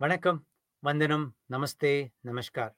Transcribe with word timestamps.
Vanakkam, 0.00 0.42
Vandanam, 0.84 1.32
Namaste, 1.50 2.10
Namaskar. 2.24 2.72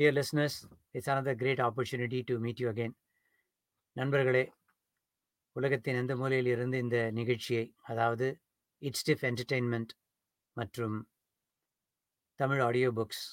Dear 0.00 0.10
listeners, 0.10 0.66
it's 0.92 1.06
another 1.06 1.36
great 1.36 1.60
opportunity 1.60 2.24
to 2.24 2.40
meet 2.40 2.58
you 2.58 2.68
again. 2.70 2.94
நண்பர்களே 3.96 4.42
உலகத்தின் 5.56 5.98
எந்த 6.00 6.14
மூலையில் 6.16 6.48
இருந்து 6.54 6.78
இந்த 6.78 6.98
நிகழ்ச்சியை 7.18 7.62
அதாவது 7.90 8.26
இட்ஸ்டிஃப் 8.82 9.22
என்டர்டெயின்மெண்ட் 9.28 9.92
மற்றும் 10.56 10.96
தமிழ் 12.40 12.60
ஆடியோ 12.60 12.90
புக்ஸ் 12.98 13.24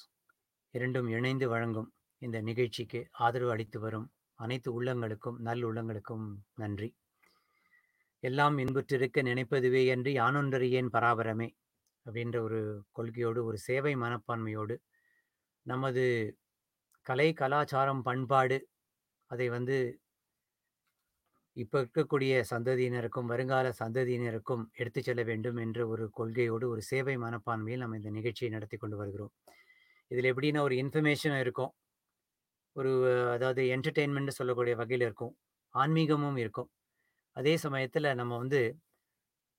இரண்டும் 0.74 1.08
இணைந்து 1.16 1.48
வழங்கும் 1.54 1.90
இந்த 2.22 2.40
நிகழ்ச்சிக்கு 2.50 3.02
ஆதரவு 3.26 3.52
அளித்து 3.56 3.80
வரும் 3.80 4.06
அனைத்து 4.38 4.70
உள்ளங்களுக்கும் 4.78 5.40
நல் 5.48 5.66
உள்ளங்களுக்கும் 5.70 6.24
நன்றி 6.62 6.90
எல்லாம் 8.22 8.56
இன்புற்றிருக்க 8.64 9.26
நினைப்பதுவே 9.30 9.84
என்று 9.96 10.12
யானொன்றறியேன் 10.20 10.92
பராபரமே 10.96 11.50
அப்படின்ற 12.06 12.38
ஒரு 12.40 12.60
கொள்கையோடு 12.92 13.40
ஒரு 13.44 13.58
சேவை 13.58 13.94
மனப்பான்மையோடு 13.96 14.76
நமது 15.66 16.04
கலை 17.06 17.28
கலாச்சாரம் 17.32 18.02
பண்பாடு 18.02 18.58
அதை 19.30 19.46
வந்து 19.48 19.76
இப்போ 21.56 21.76
இருக்கக்கூடிய 21.80 22.32
சந்ததியினருக்கும் 22.50 23.28
வருங்கால 23.32 23.66
சந்ததியினருக்கும் 23.80 24.62
எடுத்து 24.74 25.00
செல்ல 25.02 25.22
வேண்டும் 25.22 25.56
என்ற 25.56 25.80
ஒரு 25.86 26.04
கொள்கையோடு 26.18 26.66
ஒரு 26.68 26.82
சேவை 26.82 27.14
மனப்பான்மையில் 27.16 27.82
நம்ம 27.84 27.96
இந்த 27.96 28.10
நிகழ்ச்சியை 28.10 28.50
நடத்தி 28.52 28.76
கொண்டு 28.76 28.96
வருகிறோம். 28.96 29.32
இதில் 30.10 30.30
எப்படின்னா 30.32 30.60
ஒரு 30.60 30.76
இன்ஃபர்மேஷன் 30.82 31.36
இருக்கும். 31.40 31.72
ஒரு 32.76 32.92
அதாவது 33.32 33.62
என்டர்டெயின்மெண்ட்னு 33.74 34.38
சொல்லக்கூடிய 34.38 34.74
வகையில் 34.76 35.06
இருக்கும். 35.06 35.34
ஆன்மீகமும் 35.74 36.38
இருக்கும். 36.38 36.68
அதே 37.36 37.54
சமயத்தில் 37.56 38.08
நம்ம 38.14 38.32
வந்து 38.38 38.60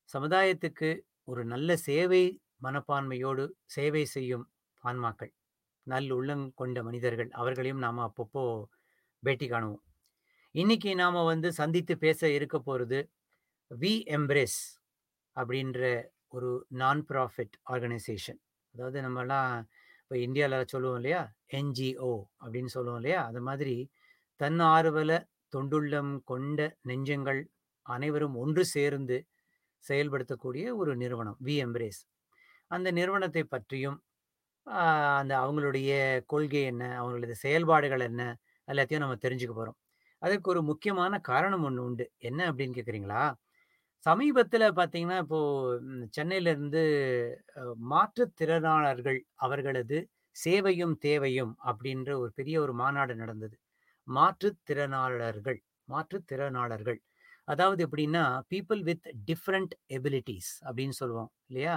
சமுதாயத்துக்கு 0.09 0.89
ஒரு 1.27 1.41
நல்ல 1.45 1.69
சேவை 1.77 2.23
மனப்பான்மையோடு 2.63 3.43
சேவை 3.65 4.03
செய்யும் 4.05 4.45
ஆன்மாக்கள். 4.83 5.31
நல் 5.87 6.09
உள்ளம் 6.11 6.45
கொண்ட 6.53 6.77
மனிதர்கள். 6.83 7.29
அவர்களையும் 7.31 7.83
நாம் 7.85 7.99
அப்பப்போ 8.07 8.43
பேட்டி 9.23 9.47
காணுவோம். 9.47 9.83
இன்னைக்கு 10.55 10.91
நாம் 10.95 11.19
வந்து 11.23 11.49
சந்தித்து 11.53 11.93
பேச 11.97 12.29
இருக்க 12.29 12.57
போகிறது 12.59 12.99
வி 13.71 13.93
எம்ப்ரேஸ் 14.17 14.59
அப்படின்ற 15.37 15.81
ஒரு 16.27 16.51
நான் 16.81 17.01
ப்ராஃபிட் 17.09 17.55
ஆர்கனைசேஷன் 17.73 18.39
அதாவது 18.75 18.99
நம்மலாம் 19.01 19.51
இப்போ 20.01 20.15
இந்தியாவில் 20.17 20.71
சொல்லுவோம் 20.73 20.97
இல்லையா? 20.97 21.21
என்ஜிஓ 21.51 22.13
அப்படின்னு 22.43 22.71
சொல்லுவோம் 22.75 22.99
இல்லையா? 23.01 23.19
அது 23.25 23.41
மாதிரி 23.41 23.75
தன் 24.39 24.59
ஆர்வல 24.75 25.11
தொண்டுள்ளம் 25.53 26.13
கொண்ட 26.23 26.59
நெஞ்சங்கள் 26.89 27.41
அனைவரும் 27.85 28.35
ஒன்று 28.35 28.63
சேர்ந்து 28.75 29.17
செயல்படுத்தக்கூடிய 29.89 30.65
ஒரு 30.81 30.91
நிறுவனம் 31.03 31.37
வி 31.47 31.55
எம்ப்ரேஸ் 31.65 32.01
அந்த 32.71 32.89
நிறுவனத்தை 32.99 33.43
பற்றியும் 33.47 33.97
அந்த 35.21 35.33
அவங்களுடைய 35.43 35.91
கொள்கை 36.33 36.61
என்ன 36.71 36.83
அவங்களது 37.01 37.35
செயல்பாடுகள் 37.45 38.03
என்ன 38.09 38.21
எல்லாத்தையும் 38.67 39.03
நம்ம 39.05 39.17
தெரிஞ்சுக்க 39.25 39.55
போகிறோம் 39.55 39.77
அதுக்கு 40.21 40.47
ஒரு 40.53 40.61
முக்கியமான 40.69 41.13
காரணம் 41.29 41.65
ஒன்று 41.67 41.81
உண்டு. 41.87 42.05
என்ன 42.29 42.41
அப்படின்னு 42.51 42.77
கேட்குறீங்களா 42.77 43.23
சமீபத்தில் 44.05 44.65
பார்த்தீங்கன்னா 44.79 45.17
இப்போது 45.23 45.77
சென்னையிலேருந்து 46.17 46.81
மாற்றுத்திறனாளர்கள் 47.93 49.19
அவர்களது 49.45 49.97
சேவையும் 50.35 50.95
தேவையும் 51.07 51.53
அப்படின்ற 51.69 52.09
ஒரு 52.23 52.31
பெரிய 52.39 52.55
ஒரு 52.65 52.73
மாநாடு 52.81 53.13
நடந்தது. 53.15 53.55
மாற்றுத்திறனாளர்கள் 54.07 55.59
மாற்றுத்திறனாளர்கள். 55.87 56.99
அதாவது 57.47 57.81
எப்படின்னா 57.87 58.23
பீப்புள் 58.51 58.81
வித் 58.89 59.07
டிஃப்ரெண்ட் 59.29 59.73
எபிலிட்டிஸ் 59.97 60.51
அப்படின்னு 60.67 60.95
சொல்லுவோம் 61.01 61.31
இல்லையா? 61.49 61.75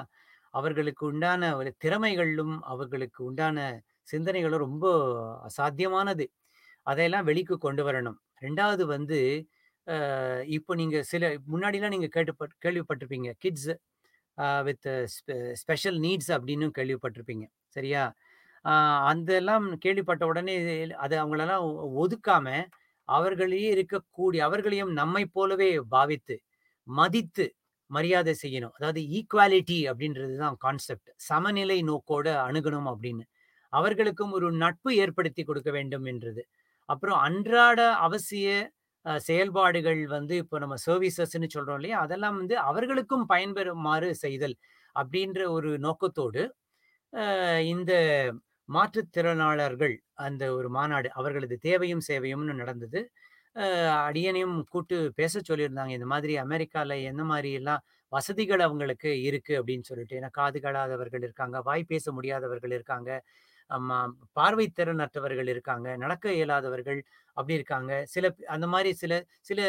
அவர்களுக்கு 0.55 1.03
உண்டான 1.11 1.43
ஒரு 1.59 1.71
திறமைகளும் 1.85 2.57
அவர்களுக்கு 2.73 3.21
உண்டான 3.25 3.59
சிந்தனைகளும் 4.09 4.65
ரொம்ப 4.67 4.87
அசாத்தியமானது. 5.49 6.27
அதையெல்லாம் 6.87 7.29
வெளிக்கு 7.31 7.57
கொண்டு 7.59 7.83
வரணும். 7.89 8.19
ரெண்டாவது 8.43 8.85
வந்து 8.97 9.19
இப்போ 10.57 10.73
நீங்கள் 10.75 11.07
சில 11.13 11.25
முன்னாடிலாம் 11.53 11.95
நீங்கள் 11.95 12.15
கேட்டு 12.17 12.33
கேள்விப்பட்டிருப்பீங்க 12.65 13.31
கிட்ஸ் 13.45 13.71
வித் 14.69 14.89
ஸ்பெஷல் 15.63 15.99
நீட்ஸ் 16.07 16.31
அப்படின்னு 16.37 16.67
கேள்விப்பட்டிருப்பீங்க 16.79 17.47
சரியா? 17.77 18.03
அதெல்லாம் 19.11 19.67
கேள்விப்பட்ட 19.85 20.25
உடனே 20.27 20.55
அது 21.05 21.15
அவங்களெல்லாம் 21.23 21.65
ஒதுக்காமல் 22.03 22.65
அவர்களே 23.09 23.63
இருக்கக்கூடிய 23.75 24.41
அவர்களையும் 24.49 24.93
நம்மை 25.01 25.25
போலவே 25.37 25.71
பாவித்து 25.95 26.37
மதித்து 26.87 27.47
மரியாதை 27.91 28.33
செய்யணும். 28.43 28.75
அதாவது 28.79 29.01
ஈக்குவாலிட்டி 29.19 29.79
அப்படின்றது 29.91 30.35
தான் 30.43 30.57
கான்செப்ட் 30.65 31.11
சமநிலை 31.29 31.79
நோக்கோட 31.91 32.27
அணுகணும் 32.49 32.89
அப்படின்னு. 32.93 33.25
அவர்களுக்கும் 33.73 34.33
ஒரு 34.39 34.49
நட்பு 34.65 34.91
ஏற்படுத்தி 35.05 35.43
கொடுக்க 35.49 35.71
வேண்டும் 35.79 36.07
என்றது. 36.13 36.43
அப்புறம் 36.89 37.19
அன்றாட 37.29 37.81
அவசிய 38.07 38.49
செயல்பாடுகள் 39.27 40.01
வந்து 40.17 40.35
இப்போ 40.43 40.57
நம்ம 40.65 40.77
சர்வீசஸ்ன்னு 40.87 41.49
சொல்றோம் 41.57 41.79
இல்லையா? 41.81 41.99
அதெல்லாம் 42.07 42.37
வந்து 42.41 42.57
அவர்களுக்கும் 42.71 43.25
பயன்பெறுமாறு 43.33 44.09
செய்தல் 44.25 44.57
அப்படின்ற 44.97 45.41
ஒரு 45.57 45.71
நோக்கத்தோடு 45.87 46.43
இந்த 47.75 47.93
மாற்றுத்திறனாளர்கள் 48.69 49.95
அந்த 50.27 50.45
ஒரு 50.59 50.69
மாநாடு 50.77 51.09
அவர்களது 51.21 51.57
தேவையும் 51.69 52.05
சேவையும்னு 52.11 52.55
நடந்தது. 52.63 53.01
அடியனையும் 54.09 54.57
கூட்டு 54.73 54.97
பேச 55.21 55.41
சொல்லியிருந்தாங்க. 55.49 55.93
இந்த 55.99 56.09
மாதிரி 56.15 56.35
அமெரிக்காவில் 56.47 56.97
என்ன 57.11 57.23
மாதிரி 57.33 57.51
எல்லாம் 57.61 57.83
வசதிகள் 58.13 58.63
அவங்களுக்கு 58.67 59.11
இருக்கு 59.29 59.55
அப்படின்னு 59.61 59.87
சொல்லிட்டு. 59.91 60.17
ஏன்னா 60.21 60.31
காது 60.39 60.59
களாதவர்கள் 60.67 61.25
இருக்காங்க 61.29 61.57
வாய் 61.69 61.91
பேச 61.93 62.13
முடியாதவர்கள் 62.19 62.75
இருக்காங்க 62.79 63.11
பார்வைத்திறனற்றவர்கள் 64.39 65.49
இருக்காங்க 65.55 65.89
நடக்க 66.05 66.27
இயலாதவர்கள் 66.39 67.01
அப்படி 67.37 67.57
இருக்காங்க. 67.59 67.93
சில 68.15 68.27
அந்த 68.55 68.67
மாதிரி 68.75 68.91
சில 69.03 69.13
சில 69.51 69.61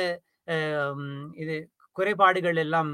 இது 1.43 1.55
குறைபாடுகள் 1.97 2.59
எல்லாம் 2.66 2.91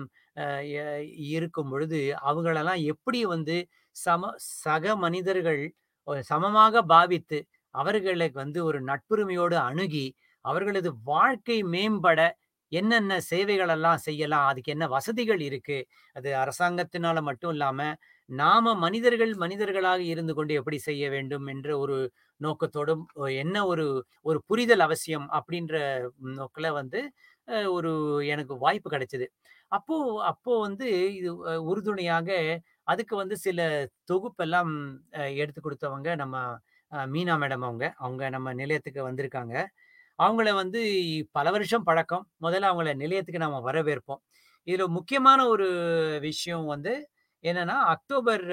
இருக்கும் 1.36 1.72
பொழுது 1.74 2.00
அவங்களெல்லாம் 2.30 2.82
எப்படி 2.94 3.20
வந்து 3.36 3.58
சம 3.96 4.32
சக 4.64 4.96
மனிதர்கள் 5.06 5.62
சமமாக 6.30 6.84
பாவித்து 6.86 7.40
அவர்களுக்கு 7.76 8.38
வந்து 8.40 8.60
ஒரு 8.64 8.80
நட்புரிமையோடு 8.84 9.56
அணுகி 9.64 10.06
அவர்களது 10.46 10.90
வாழ்க்கை 11.06 11.58
மேம்பட 11.74 12.20
என்னென்ன 12.72 13.18
சேவைகள் 13.30 13.72
எல்லாம் 13.74 14.00
செய்யலாம் 14.00 14.46
அதுக்கு 14.48 14.72
என்ன 14.72 14.86
வசதிகள் 14.88 15.42
இருக்கு 15.42 15.78
அது 16.16 16.30
அரசாங்கத்தினால 16.44 17.18
மட்டும் 17.22 17.54
இல்லாம 17.56 17.80
நாம 18.30 18.74
மனிதர்கள் 18.76 19.34
மனிதர்களாக 19.36 20.02
இருந்து 20.14 20.34
கொண்டு 20.34 20.54
எப்படி 20.54 20.78
செய்ய 20.80 21.04
வேண்டும் 21.10 21.46
என்ற 21.48 21.70
ஒரு 21.80 21.98
நோக்கத்தோடும் 22.42 23.04
என்ன 23.38 23.58
ஒரு 23.66 23.86
ஒரு 24.26 24.40
புரிதல் 24.50 24.86
அவசியம் 24.88 25.28
அப்படின்ற 25.38 25.76
நோக்கில் 26.40 26.78
வந்து 26.80 27.00
ஒரு 27.72 27.92
எனக்கு 28.34 28.54
வாய்ப்பு 28.62 28.90
கிடைச்சது. 28.92 29.26
அப்போ 29.72 29.96
அப்போ 30.32 30.54
வந்து 30.66 30.88
இது 31.20 31.30
உறுதுணையாக 31.70 32.30
அதுக்கு 32.88 33.16
வந்து 33.16 33.36
சில 33.38 33.60
தொகுப்பெல்லாம் 34.12 34.74
எடுத்து 35.44 35.62
கொடுத்தவங்க 35.62 36.10
நம்ம 36.16 36.36
மீனா 37.14 37.36
மேடம் 37.44 37.66
அவங்க. 37.68 37.86
அவங்க 37.98 38.24
நம்ம 38.30 38.54
நிலையத்துக்கு 38.54 39.02
வந்திருக்காங்க. 39.10 39.56
அவங்கள 40.20 40.50
வந்து 40.54 40.82
பல 41.32 41.52
வருஷம் 41.52 41.88
பழக்கம். 41.90 42.26
முதல்ல 42.42 42.70
அவங்கள 42.72 42.92
நிலையத்துக்கு 42.96 43.46
நம்ம 43.46 43.60
வரவேற்போம். 43.72 44.22
இதில் 44.68 44.96
முக்கியமான 44.98 45.40
ஒரு 45.48 45.68
விஷயம் 46.22 46.66
வந்து 46.66 46.94
என்னன்னா 47.44 47.78
அக்டோபர் 47.96 48.46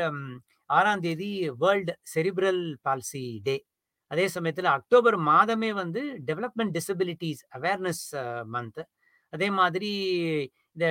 ஆறாம் 0.70 1.00
தேதி 1.00 1.31
வேர்ல்டு 1.59 1.93
செரிப்ரல் 2.14 2.62
பால்சி 2.88 3.22
டே 3.43 3.56
அதே 4.10 4.26
சமயத்தில் 4.28 4.69
அக்டோபர் 4.70 5.16
மாதமே 5.28 5.70
வந்து 5.75 6.00
டெவலப்மெண்ட் 6.28 6.75
டிசபிலிட்டிஸ் 6.78 7.43
அவேர்னஸ் 7.59 8.04
மந்த் 8.54 8.82
அதே 9.32 9.49
மாதிரி 9.50 9.91
இந்த 10.76 10.87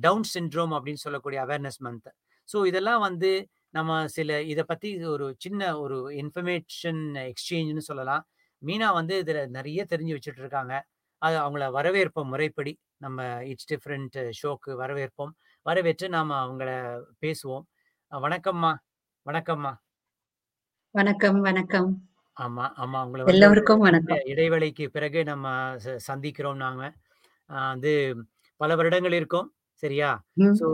டவுன் 0.00 0.26
சின்ட்ரோம் 0.34 0.74
அப்படின்னு 0.76 1.04
சொல்லக்கூடிய 1.04 1.38
அவேர்னஸ் 1.46 1.80
மந்த் 1.84 2.08
ஸோ 2.48 2.66
இதெல்லாம் 2.66 3.00
வந்து 3.00 3.30
நம்ம 3.70 4.06
சில 4.08 4.42
இதை 4.42 4.64
பற்றி 4.64 5.04
ஒரு 5.06 5.34
சின்ன 5.38 5.78
ஒரு 5.78 5.96
இன்ஃபர்மேஷன் 6.14 7.00
எக்ஸ்சேஞ்சுன்னு 7.24 7.84
சொல்லலாம். 7.90 8.24
மீனா 8.62 8.92
வந்து 8.92 9.18
இதில் 9.18 9.50
நிறைய 9.50 9.80
தெரிஞ்சு 9.90 10.16
வச்சுட்டு 10.16 10.42
இருக்காங்க 10.44 10.74
அது 11.22 11.36
அவங்கள 11.38 11.64
வரவேற்போம் 11.70 12.30
முறைப்படி. 12.30 12.72
நம்ம 12.96 13.18
இட்ஸ் 13.44 13.70
டிஃப்ரெண்ட் 13.72 14.18
ஷோக்கு 14.42 14.72
வரவேற்போம். 14.82 15.32
வரவேற்று 15.66 16.08
நாம் 16.08 16.32
அவங்கள 16.42 16.70
பேசுவோம். 17.22 17.66
வணக்கம்மா. 18.12 18.72
வணக்கம்மா. 19.26 19.72
வணக்கம் 20.94 21.38
வணக்கம். 21.40 21.88
ஆமா 22.36 22.64
ஆமா. 22.76 22.98
உங்களை 23.04 23.24
எல்லோருக்கும் 23.26 23.78
வணக்கம். 23.78 24.22
இடைவேளைக்கு 24.24 24.84
பிறகு 24.90 25.20
நம்ம 25.24 25.46
சந்திக்கிறோம் 26.08 26.56
நாங்க 26.56 26.82
வந்து 27.50 27.92
பல 28.60 28.76
வருடங்கள் 28.76 29.12
இருக்கும். 29.12 29.48
சரியா? 29.82 30.10
சோ 30.58 30.66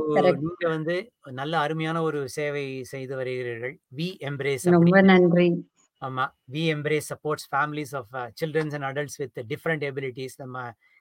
நீங்க 0.43 0.65
வந்து 0.75 0.95
நல்ல 1.39 1.55
அருமையான 1.63 1.99
ஒரு 2.09 2.21
சேவை 2.37 2.65
செய்து 2.93 3.15
வருகிறீர்கள். 3.21 3.75
வி 3.99 4.09
எம்ப்ரேஸ் 4.29 4.67
ரொம்ப 4.73 4.95
நன்றி. 5.11 5.49
ஆமா. 6.03 6.25
We 6.53 6.63
embrace 6.75 7.09
supports 7.13 7.49
families 7.51 7.95
of 8.01 8.13
childrens 8.41 8.75
and 8.77 8.89
adults 8.91 9.19
with 9.23 9.39
different 9.53 9.85
abilities 9.91 10.37
நம்ம 10.43 10.57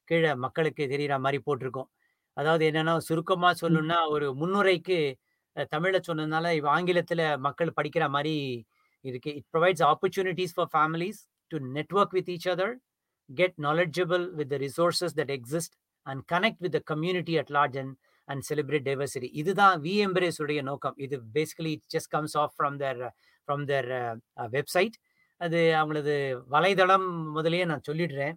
கீழே 0.07 0.31
மக்களுக்கு 0.45 0.83
தெரியுற 0.93 1.15
மாதிரி 1.21 1.39
போட்டிருக்கோம். 1.47 1.89
அதாவது 2.37 2.63
என்னன்னா 2.69 2.95
சுருக்கமா 3.07 3.49
சொல்லணும்னா 3.61 3.99
ஒரு 4.15 4.27
முன்னுரைக்கு 4.41 4.99
அ 5.55 5.63
தமிழ்ல 5.73 5.99
சொன்னதுனால, 6.07 6.45
இப்ப 6.57 6.69
ஆங்கிலத்தில 6.75 7.21
மக்கள் 7.45 7.75
படிக்கிற 7.77 8.05
மாரி 8.11 8.35
இருக்கு. 9.05 9.31
It 9.39 9.47
provides 9.53 9.83
opportunities 9.89 10.53
for 10.57 10.71
families 10.73 11.19
to 11.51 11.57
network 11.77 12.15
with 12.17 12.31
each 12.35 12.49
other, 12.53 12.73
get 13.29 13.57
knowledgeable 13.65 14.25
with 14.39 14.51
the 14.53 14.59
resources 14.65 15.15
that 15.19 15.33
exist 15.37 15.75
and 16.09 16.21
connect 16.33 16.61
with 16.65 16.75
the 16.77 16.81
community 16.93 17.35
at 17.41 17.51
large 17.57 17.77
and 17.83 17.93
and 18.27 18.43
celebrate 18.49 18.85
diversity. 18.89 19.29
இதுதான் 19.41 19.75
வி 19.85 19.93
எம்பரேஸ் 20.07 20.37
உடைய 20.43 20.61
நோக்கம். 20.71 20.95
இது 21.05 21.15
basically 21.37 21.73
just 21.93 22.11
comes 22.15 22.35
of 22.41 22.53
from 22.57 22.77
their 22.83 23.01
from 23.43 23.63
their 23.71 23.89
website. 24.55 24.95
அது 25.41 25.59
அவங்களது 25.79 26.15
வலைதளம் 26.55 27.07
முதலே 27.37 27.63
நான் 27.71 27.87
சொல்லிடுறேன். 27.89 28.35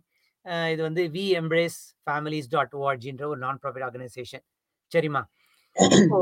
இது 0.72 0.80
வந்து 0.88 1.02
வி 1.16 1.24
எம்ப்ரேஸ் 1.40 1.78
ஃபேமிலிஸ் 2.06 2.48
டாட் 2.54 2.74
ஓஆர்ஜின்ற 2.80 3.24
ஒரு 3.32 3.40
நான் 3.44 3.60
ப்ராஃபிட் 3.62 3.86
ஆர்கனைசேஷன். 3.86 4.44
சரிம்மா. 4.94 5.22
இப்போ 6.00 6.20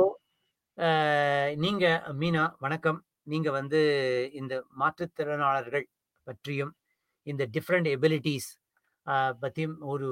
நீங்க 1.64 1.86
மீனா 2.20 2.44
வணக்கம். 2.64 3.00
நீங்க 3.32 3.48
வந்து 3.56 3.80
இந்த 4.40 4.54
மாற்றுத்திறனாளர்கள் 4.80 5.84
பற்றியும், 6.28 6.72
இந்த 7.26 7.42
டிஃப்ரெண்ட் 7.56 7.88
எபிலிட்டிஸ் 7.96 8.48
பற்றியும் 9.42 9.76
ஒரு 9.92 10.08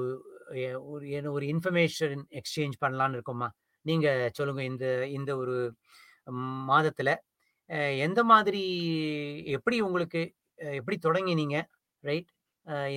ஒரு 0.91 1.05
என்ன 1.17 1.31
ஒரு 1.31 1.45
இன்ஃபர்மேஷன் 1.53 2.21
எக்ஸ்சேஞ்ச் 2.39 2.77
பண்ணலான்னு 2.83 3.17
இருக்கோம்மா. 3.17 3.49
நீங்க 3.85 4.07
சொல்லுங்க. 4.39 4.61
இந்த 4.71 4.85
இந்த 5.17 5.31
ஒரு 5.41 5.55
மாதத்தில 6.69 7.09
எந்த 8.03 8.21
மாதிரி 8.31 8.63
எப்படி 9.57 9.77
உங்களுக்கு 9.87 10.21
எப்படி 10.75 10.97
தொடங்கினீங்க? 11.05 11.57
ரைட். 12.03 12.29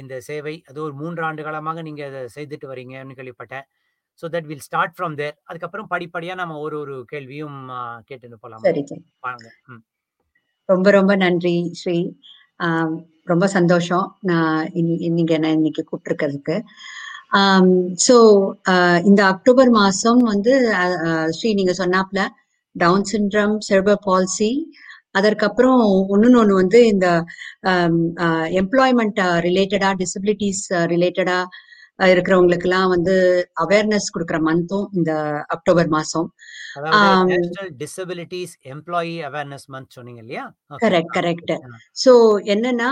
இந்த 0.01 0.15
சேவை. 0.29 0.57
அது 0.71 0.79
ஒரு 0.87 0.95
3 1.01 1.21
ஆண்டு 1.29 1.43
காலமாக 1.47 1.83
நீங்க 1.89 2.03
அத 2.11 2.21
செய்துட்டு 2.37 2.67
வரீங்கன்னு 2.73 3.19
கேள்விப்பட்டேன். 3.19 3.67
So 4.19 4.27
that 4.35 4.49
will 4.51 4.67
start 4.69 4.97
from 4.97 5.17
there. 5.21 5.37
அதுக்கப்புறம் 5.51 5.91
படிப்படியா 5.95 6.37
நம்ம 6.43 6.59
ஒரு 6.67 6.79
ஒரு 6.85 6.97
கேள்வியும் 7.13 7.59
அ 7.77 7.83
கேட்டுட்டு 8.11 8.39
போலாமா? 8.45 8.75
வாங்க. 9.23 9.47
ரொம்ப 10.69 10.89
ரொம்ப 10.99 11.13
நன்றி 11.23 11.57
ஸ்ரீ. 11.81 11.97
ரொம்ப 13.27 13.47
சந்தோஷம். 13.55 14.07
நான் 14.31 14.59
நீங்க 15.17 15.33
என்ன 15.39 15.51
இன்னைக்கு 15.57 15.83
கூப்பிட்டுருக்கிறதுக்கு. 15.83 16.57
Um, 17.35 17.67
ஸோ 18.07 18.17
அ 18.65 18.75
uh, 18.75 18.99
இந்த 19.05 19.21
அக்டோபர் 19.25 19.71
மாசம் 19.77 20.21
வந்து 20.25 20.53
ஸ்ரீ 21.37 21.49
நீங்க 21.55 21.73
சொன்னாப்ல 21.79 22.21
டவுன் 22.77 23.07
சிண்ட்ரம் 23.11 23.55
செர்பர் 23.61 24.03
பால்சி 24.05 24.51
அதற்கப்புறம் 25.13 25.81
இன்னொன்னு 26.15 26.39
ஒன்று 26.41 26.55
வந்து 26.55 26.79
இந்த 26.87 27.07
எம்ப்ளாய்மெண்ட் 28.61 29.19
அ 29.21 29.31
ரிலேட்டடா, 29.41 29.91
டிசபிலிட்டிஸ் 30.03 30.63
ரிலேட்டடா 30.93 31.39
அ 31.99 32.05
இருக்கிறவங்களுக்கெல்லாம் 32.13 32.89
வந்து 32.93 33.15
அவேர்னஸ் 33.65 34.13
குடுக்குற 34.15 34.39
மந்த்தும் 34.47 34.87
இந்த 34.93 35.11
அக்டோபர் 35.55 35.89
மாசம். 35.93 36.27
டிசபிலிட்டீஸ் 37.83 38.55
எம்ப்ளாயி 38.73 39.15
அவேர்னஸ் 39.29 39.67
மந்த் 39.71 39.95
சொன்னீங்க 39.97 40.21
இல்லையா? 40.25 40.45
கரெக்ட். 40.83 41.13
கரெக்ட். 41.17 41.53
ஸோ 41.97 42.13
என்னன்னா, 42.55 42.89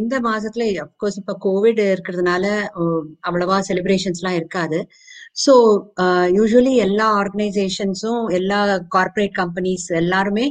இந்த 0.00 0.14
மாசத்துல 0.26 0.64
அஃப்கோர்ஸ் 0.84 1.18
இப்ப 1.22 1.34
கோவிட் 1.44 1.82
இருக்கிறதுனால 1.86 2.44
அவ்வளவா 3.28 3.58
செலிப்ரேஷன்ஸ்லாம் 3.68 4.38
இருக்காது. 4.40 4.80
ஸோ 5.44 5.54
அ 6.02 6.06
யூசுவலி 6.36 6.74
எல்லா 6.86 7.08
ஆர்கனைசேஷன்ஸும், 7.20 8.22
எல்லா 8.38 8.60
கார்ப்பரேட் 8.96 9.36
கம்பெனிஸ் 9.40 9.88
எல்லாருமே 10.02 10.46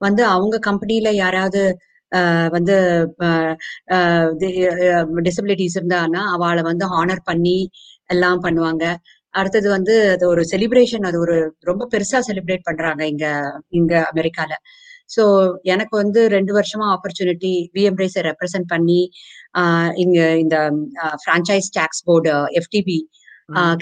வந்து 0.00 0.22
அவங்க 0.34 0.56
கம்பெனில 0.66 1.08
யாராவது 1.16 1.62
வந்து 2.52 2.74
டிசபிலிட்டீஸ் 5.26 5.76
இருந்தான்னா, 5.78 6.22
அவாள 6.34 6.58
வந்து 6.62 6.84
ஹானர் 6.86 7.22
பண்ணி 7.24 7.58
எல்லாம் 8.10 8.42
பண்ணுவாங்க. 8.44 8.84
அடுத்தது 9.34 9.68
வந்து 9.70 9.94
அது 10.12 10.24
ஒரு 10.28 10.42
செலிப்ரேஷன் 10.52 11.04
அது 11.04 11.18
ஒரு 11.20 11.36
ரொம்ப 11.64 11.82
பெருசா 11.92 12.18
செலிப்ரேட் 12.28 12.64
பண்றாங்க 12.64 13.02
இங்க 13.06 13.26
இங்க 13.72 13.94
அமெரிக்கால. 14.12 14.52
ஸோ 15.10 15.22
எனக்கு 15.64 15.94
வந்து 15.96 16.20
2 16.28 16.52
வருஷமா 16.56 16.86
ஆப்பர்ச்சுனிட்டி 16.94 17.52
வி 17.74 17.82
எம்ப்ரேஸ 17.90 18.16
ரெப்ரசன்ட் 18.28 18.68
பண்ணி, 18.70 19.00
இங்க 19.96 20.18
இந்த 20.36 20.56
uh 21.04 21.08
franchise 21.26 21.68
tax 21.78 22.04
board 22.08 22.32
FTP. 22.60 22.98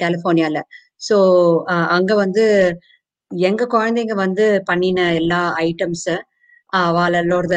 கலிஃபோர்னியால. 0.02 0.58
So 1.02 1.16
அங்க 1.96 2.12
வந்து 2.16 2.44
எங்க 3.30 3.62
குழந்தைங்க 3.72 4.14
வந்து 4.18 4.46
பண்ணின 4.66 5.00
எல்லா 5.14 5.40
ஐட்டம்ஸ 5.64 6.06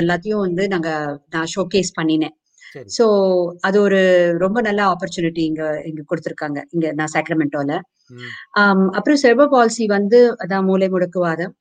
எல்லாத்தையும் 0.02 0.46
வந்து 0.48 0.64
நாங்க 0.68 0.90
நான் 1.30 1.50
ஷோகேஸ் 1.56 1.92
பண்ணினேன். 2.00 2.36
ஸோ 2.98 3.06
அது 3.62 3.78
ஒரு 3.82 4.00
ரொம்ப 4.38 4.60
நல்ல 4.62 4.82
ஆப்பர்ச்சுனிட்டி 4.92 5.44
இங்க 5.50 5.64
இங்க 5.86 6.02
குடுத்துருக்காங்க. 6.10 6.60
இங்க 6.72 6.88
நான். 6.94 7.74
அம் 8.62 8.86
அப்புறம் 8.98 9.22
செர்பர் 9.24 9.54
பால்சி 9.56 9.86
வந்து 9.98 10.20
அதான் 10.44 10.68
மூலை 10.70 10.90
முடக்குவாதம். 10.90 11.54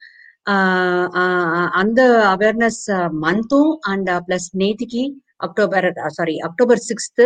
அந்த 1.80 2.00
அவேர்னஸ் 2.34 2.82
மந்த்தும் 3.24 3.72
அண்ட் 3.90 4.10
பிளஸ் 4.28 4.48
நேத்திக்கு 4.62 5.02
அக்டோபர் 5.46 5.86
சாரி 6.16 6.34
அக்டோபர் 6.46 6.80
6த் 6.86 7.24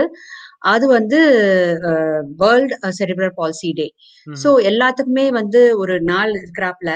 அது 0.73 0.87
வந்து 0.88 1.19
world 2.40 2.75
cerebral 2.99 3.32
palsy 3.38 3.70
day. 3.78 3.87
So. 4.26 4.49
எல்லாத்துக்குமே 4.70 5.26
வந்து 5.38 5.61
ஒரு 5.82 5.94
நாள் 6.11 6.32
இருக்கிறாப்ல. 6.40 6.90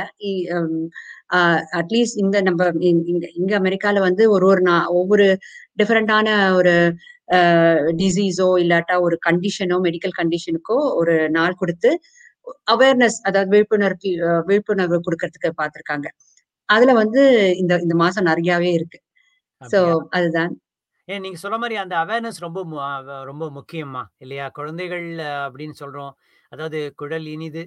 அட்லீஸ்ட் 1.79 2.19
இந்த 2.23 2.37
இங் 2.91 3.03
இங்க 3.37 3.53
அமெரிக்கால 3.61 4.01
வந்து 4.01 4.25
ஒரு 4.31 4.47
ஒரு 4.47 4.63
நா 4.69 4.77
ஒவ்வொரு 4.99 5.27
டிஃபரண்டான 5.79 6.29
ஒரு 6.55 6.75
டிசீஸோ 8.01 8.49
இல்லாட்டா 8.63 8.97
ஒரு 9.07 9.17
கண்டிஷனோ 9.27 9.79
மெடிக்கல் 9.87 10.17
கண்டிஷனுக்கோ 10.21 10.79
ஒரு 11.01 11.17
நாள் 11.37 11.59
குடுத்து 11.59 11.91
அவேர்னஸ் 12.73 13.19
அதாவது 13.29 13.51
விழிப்புணர்ச்சி 13.55 14.11
அ 14.27 14.33
விழிப்புணர்வு 14.49 14.99
குடுக்கறதுக்கு 15.07 15.51
பார்த்திருக்காங்க. 15.61 16.09
அதுல 16.69 16.93
வந்து 16.99 17.23
இந்த 17.59 17.75
இந்த 17.85 17.97
மாசம் 18.03 18.29
நெறையாவே 18.31 18.71
இருக்கு. 18.77 18.99
அப்படியா? 19.63 19.95
அதுதான். 20.13 20.53
ஏன் 21.09 21.23
நீங்க 21.25 21.39
சொன்ன 21.41 21.59
மாரி 21.59 21.77
அந்த 21.83 21.95
அவேர்னஸ் 22.03 22.41
ரொம்ப 22.45 22.61
ரொம்ப 23.27 23.45
முக்கியம்மா. 23.57 24.03
இல்லையா? 24.21 24.47
குழந்தைகள் 24.59 25.07
அப்படின்னு 25.43 25.77
சொல்றோம். 25.83 26.13
அதாவது 26.53 26.81
"குழல் 26.97 27.27
இனிது, 27.35 27.63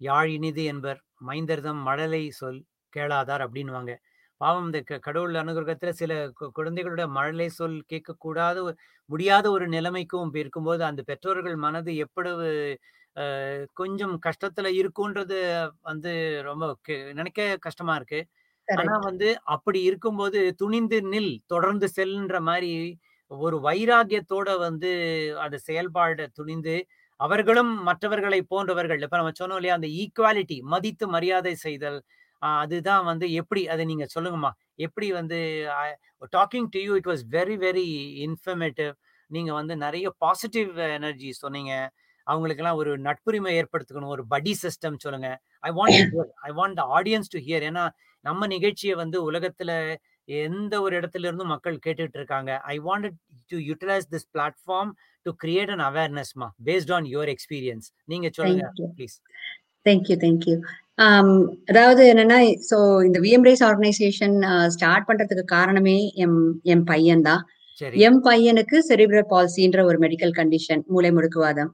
யாழ் 0.00 0.30
இனிது 0.36 0.64
என்பர். 0.72 1.00
மைந்தர்தம் 1.26 1.80
மழலை 1.88 2.22
சொல் 2.38 2.60
கேளாதார்" 2.96 3.44
அப்படின்னுவாங்க. 3.46 3.92
பாவம் 4.40 4.66
இந்த 4.68 4.78
கடவுள் 5.00 5.34
அனுகிரகத்துல 5.40 5.92
சில 5.96 6.12
குழந்தைகளுடைய 6.54 7.06
மழலை 7.14 7.48
சொல் 7.54 7.78
கேட்கக்கூடாத 7.90 8.64
முடியாத 9.10 9.46
ஒரு 9.52 9.66
நிலைமைக்கும் 9.70 10.32
இருக்கும்போது, 10.36 10.82
அந்த 10.86 11.02
பெற்றோர்கள் 11.08 11.56
மனது 11.62 11.92
எவ்வளவு 12.04 12.48
கொஞ்சம் 13.76 14.14
கஷ்டத்துல 14.22 14.68
இருக்குன்றது 14.78 15.38
வந்து 15.82 16.12
ரொம்ப 16.44 16.64
நினைக்க 17.14 17.38
கஷ்டமா 17.62 17.94
இருக்கு. 17.96 18.20
ஆனா. 18.68 18.94
வந்து 19.04 19.28
அப்படி 19.54 19.80
இருக்கும்போது 19.88 20.40
துணிந்து 20.58 20.98
நில், 21.08 21.34
தொடர்ந்து 21.48 21.88
செல்ன்ற 21.96 22.38
மாரி 22.42 22.72
ஒரு 23.30 23.56
வைராக்கியத்தோட 23.62 24.48
வந்து 24.60 24.90
அந்த 25.40 25.56
செயல்பாட 25.66 26.28
துணிந்து, 26.34 26.76
அவர்களும் 27.20 27.72
மற்றவர்களை 27.84 28.40
போன்றவர்கள் 28.50 29.02
இப்ப 29.02 29.18
நம்ம 29.18 29.34
சொன்னோம் 29.40 29.60
இல்லையா? 29.60 29.78
அந்த 29.78 29.88
ஈக்குவாலிட்டி 30.00 30.58
மதித்து 30.68 31.06
மரியாதை 31.10 31.54
செய்தல். 31.64 32.00
அதுதான் 32.38 33.04
வந்து 33.04 33.26
எப்படி 33.32 33.68
அத 33.68 33.84
நீங்க 33.84 34.06
சொல்லுங்கம்மா. 34.14 34.50
எப்படி 34.74 35.12
வந்து 35.12 35.38
talking 36.36 36.68
to 36.70 36.78
you 36.78 36.94
it 36.94 37.10
was 37.12 37.22
very 37.30 37.56
very 37.66 37.86
informative. 38.26 38.92
நீங்க 39.30 39.52
வந்து 39.52 39.76
நெறைய 39.76 40.08
பாசிட்டிவ் 40.18 40.76
எனர்ஜி 40.76 41.32
சொன்னீங்க. 41.32 41.90
அவங்களுக்கெல்லாம் 42.26 42.76
ஒரு 42.76 42.92
நட்புரிமை 42.98 43.50
ஏற்படுத்திக்கணும். 43.60 44.14
ஒரு 44.16 44.26
படி 44.26 44.56
சிஸ்டம் 44.62 44.98
சொல்லுங்க. 44.98 45.30
I 45.60 45.70
want. 45.70 46.14
I 46.48 46.52
want 46.58 46.78
the 46.80 46.84
audience 46.98 47.32
to 47.34 47.38
hear. 47.38 47.66
ஏன்னா 47.70 47.84
நம்ம 48.20 48.46
நிகழ்ச்சிய 48.46 48.92
வந்து 48.92 49.18
உலகத்துல 49.30 49.96
எந்த 50.24 50.80
ஒரு 50.80 51.00
இடத்துல 51.00 51.26
இருந்தும் 51.28 51.52
மக்கள் 51.54 51.76
கேட்டுட்டு 51.86 52.18
இருக்காங்க. 52.20 52.52
I 52.72 52.80
wanted 52.80 53.18
to 53.46 53.56
utilise 53.56 54.08
this 54.14 54.26
platform 54.36 54.90
to 55.22 55.32
create 55.44 55.72
an 55.74 55.84
அவேர்னஸ்மா 55.90 56.48
based 56.64 56.92
on 56.92 57.04
your 57.04 57.30
experience. 57.34 57.86
நீங்க 58.04 58.30
சொல்லுங்க. 58.38 58.72
Please. 58.96 59.16
Thank 59.86 60.08
you, 60.10 60.16
thank 60.24 60.46
you. 60.50 60.56
ஆம் 61.06 61.32
அதாவது 61.70 62.02
என்னன்னா, 62.12 62.38
ஸோ 62.70 62.76
இந்த 63.08 63.18
விஎம்ரேஸ் 63.24 63.62
ஆர்கனைசேஷன் 63.68 64.36
ஸ்டார்ட் 64.76 65.06
பண்றதுக்கு 65.08 65.44
காரணமே 65.56 65.98
எம் 66.24 66.38
என் 66.74 66.84
பையன் 66.92 67.24
தான். 67.28 67.42
என் 68.06 68.20
பையனுக்கு 68.26 68.76
செரிப்ரல் 68.88 69.26
பால்சின்ற 69.32 69.80
ஒரு 69.88 69.98
மெடிக்கல் 70.04 70.34
கண்டிஷன் 70.38 70.82
மூளை 70.94 71.10
முடுக்குவாதம். 71.16 71.70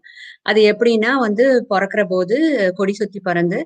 அது 0.50 0.61
எப்படின்னா 0.73 1.12
வந்து 1.26 1.45
பொறக்கிற 1.71 2.02
போது 2.12 2.37
கொடி 2.78 2.95
சுத்தி 3.00 3.21
பறந்து 3.28 3.59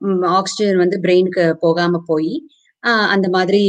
ம் 0.00 0.24
ஆக்ஸிஜன் 0.38 0.80
வந்து 0.82 0.96
பிரெயினுக்கு 1.04 1.44
போகாம 1.64 2.00
போயி, 2.08 2.34
அந்த 3.14 3.26
மாதிரி 3.36 3.62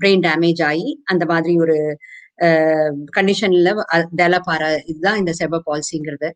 பிரெயின் 0.00 0.24
டேமேஜ் 0.28 0.62
ஆயி, 0.70 0.86
அந்த 1.12 1.24
மாதிரி 1.32 1.52
ஒரு 1.64 1.76
கண்டிஷன்ல 3.16 3.70
டெவலப் 4.20 4.48
ஆற 4.54 4.64
இதுதான் 4.90 5.20
இந்த 5.20 5.32
செர்பர் 5.38 5.66
பால்சிங்கிறது. 5.68 6.28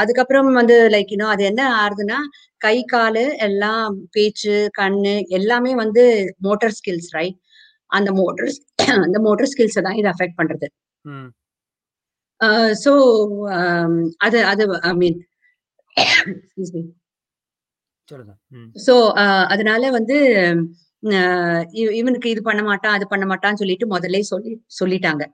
அதுக்கப்புறம் 0.00 0.48
வந்து 0.60 0.76
லைக் 0.94 1.12
நோ 1.20 1.26
அது 1.34 1.44
என்ன 1.50 1.62
ஆறுதுன்னா, 1.80 2.18
கை, 2.60 2.76
காலு 2.92 3.24
எல்லாம் 3.46 3.86
பேச்சு, 4.16 4.56
கண்ணு 4.80 5.14
எல்லாமே 5.38 5.72
வந்து 5.82 6.04
மோட்டார் 6.46 6.76
ஸ்கில்ஸ் 6.78 7.10
ரைட்? 7.18 7.38
அந்த 7.90 8.10
மோட்டார் 8.20 8.52
அந்த 9.06 9.18
மோட்டார் 9.26 9.50
ஸ்கில்ஸ 9.52 9.80
தான் 9.86 9.98
இது 10.00 10.08
அஃபெக்ட் 10.14 10.38
பண்றது. 10.40 10.66
ஸோ 12.84 12.92
அது 14.20 14.38
அது 14.52 14.64
ஐ 14.84 14.92
மீன். 15.02 15.18
ஸோ 18.86 18.94
அதனால 19.54 19.90
வந்து 19.90 20.16
இவனுக்கு 22.00 22.28
இது 22.34 22.42
பண்ண 22.42 22.62
மாட்டான், 22.62 22.96
அது 22.96 23.06
பண்ண 23.12 23.24
மாட்டான்னு 23.30 23.60
சொல்லிட்டு 23.62 23.86
முதல்லயே 23.94 24.24
சொல்லி 24.32 24.52
சொல்லிட்டாங்க. 24.80 25.24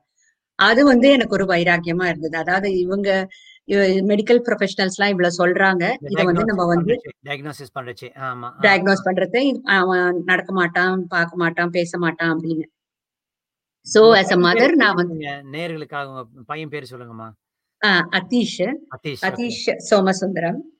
அது 0.58 0.80
வந்து 0.92 1.08
எனக்கு 1.16 1.36
ஒரு 1.38 1.46
வைராக்கியமா 1.52 2.06
இருந்தது. 2.10 2.36
அதாவது 2.44 2.68
இவங்க 2.84 3.10
மெடிக்கல் 4.02 4.40
ப்ரொஃபஷனல்ஸ்லாம் 4.48 5.08
இவ்வளவு 5.08 5.38
சொல்றாங்க. 5.38 5.84
இத 6.06 6.22
வந்து 6.24 6.44
நம்ம 6.44 6.66
வந்து 6.66 6.94
டயக்னோசிஸ் 7.26 7.74
பண்றச்சே. 7.74 8.12
ஆமா. 8.20 8.48
டயக்னோஸ் 8.60 9.06
பண்றது 9.06 9.40
அவன் 9.62 10.22
நடக்க 10.24 10.52
மாட்டான், 10.52 11.06
பார்க்க 11.06 11.36
மாட்டான், 11.36 11.70
பேச 11.70 11.98
மாட்டான் 11.98 12.38
அப்படின்னு. 12.38 12.66
ஸோ 13.86 13.98
உங்க 14.00 14.18
ஆஸ் 14.18 14.32
அ 14.32 14.38
மதர் 14.38 14.74
நான் 14.74 14.96
வந்து 14.96 15.14
உங்க 16.06 16.24
பையன் 16.46 16.68
பேரு 16.68 16.86
சொல்லுங்கம்மா. 16.90 17.28
அத்தீஷ், 18.90 19.22
அத்தீஷ். 19.28 19.62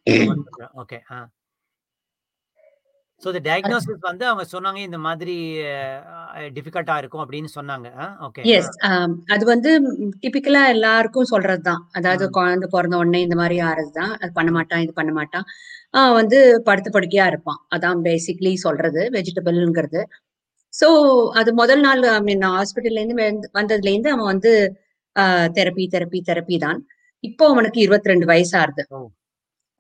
சோமசுந்தரம். 0.07 0.73
ஓகே. 0.75 0.99
ஸோ 3.23 3.27
இந்த 3.33 3.41
டயக்னோசிஸ் 3.47 4.05
வந்து 4.09 4.25
அவங்க 4.29 4.45
சொன்னாங்க 4.53 4.81
இந்த 4.87 4.99
மாதிரி 5.07 5.35
டிஃபிகல்ட்டா 6.57 6.97
இருக்கும் 7.01 7.23
அப்படின்னு 7.23 7.51
சொன்னாங்க. 7.57 7.89
ஓகே. 8.27 8.43
எஸ். 8.53 8.69
அது 9.35 9.45
வந்து 9.51 9.71
டிபிக்கலா 10.23 10.63
எல்லாருக்கும் 10.75 11.31
சொல்றது 11.33 11.63
தான். 11.63 11.83
அதாவது. 11.99 12.25
குழந்தை 12.37 12.69
பொறந்த 12.75 13.01
உடனே 13.03 13.21
இந்த 13.27 13.37
மாரி 13.41 13.59
ஆறது 13.71 13.91
தான். 13.99 14.13
அது 14.21 14.31
பண்ண. 14.39 14.51
மாட்டான், 14.59 14.83
இது 14.85 14.93
பண்ண 15.01 15.13
மாட்டான். 15.19 15.47
அ 15.95 16.01
வந்து 16.19 16.39
படுத்த 16.69 16.89
படுக்கையா 16.97 17.27
இருப்பான். 17.33 17.61
அதான் 17.75 18.01
பேசிக்கலி 18.07 18.53
சொல்றது. 18.65 19.03
வெஜிடபிள்ங்கிறது. 19.17 20.03
ஸோ 20.75 20.89
அது 21.39 21.51
முதல் 21.61 21.83
நாள் 21.87 22.03
ஐ 22.13 22.21
மீன் 22.29 22.45
ஹாஸ்பிட்டல்லேருந்து 22.53 23.19
வெந் 23.23 23.41
வந்ததுலேருந்து 23.59 24.13
அவன் 24.15 24.31
வந்து 24.33 24.53
தெரப்பி, 25.57 25.85
தெரப்பி, 25.95 26.21
தெரப்பி 26.29 26.57
தான். 26.67 26.81
இப்போ 27.25 27.45
அவனுக்கு 27.53 27.81
22 27.83 28.05
வயசு 28.33 28.55
ஆறுது. 28.61 28.85
ஓ! 28.91 28.99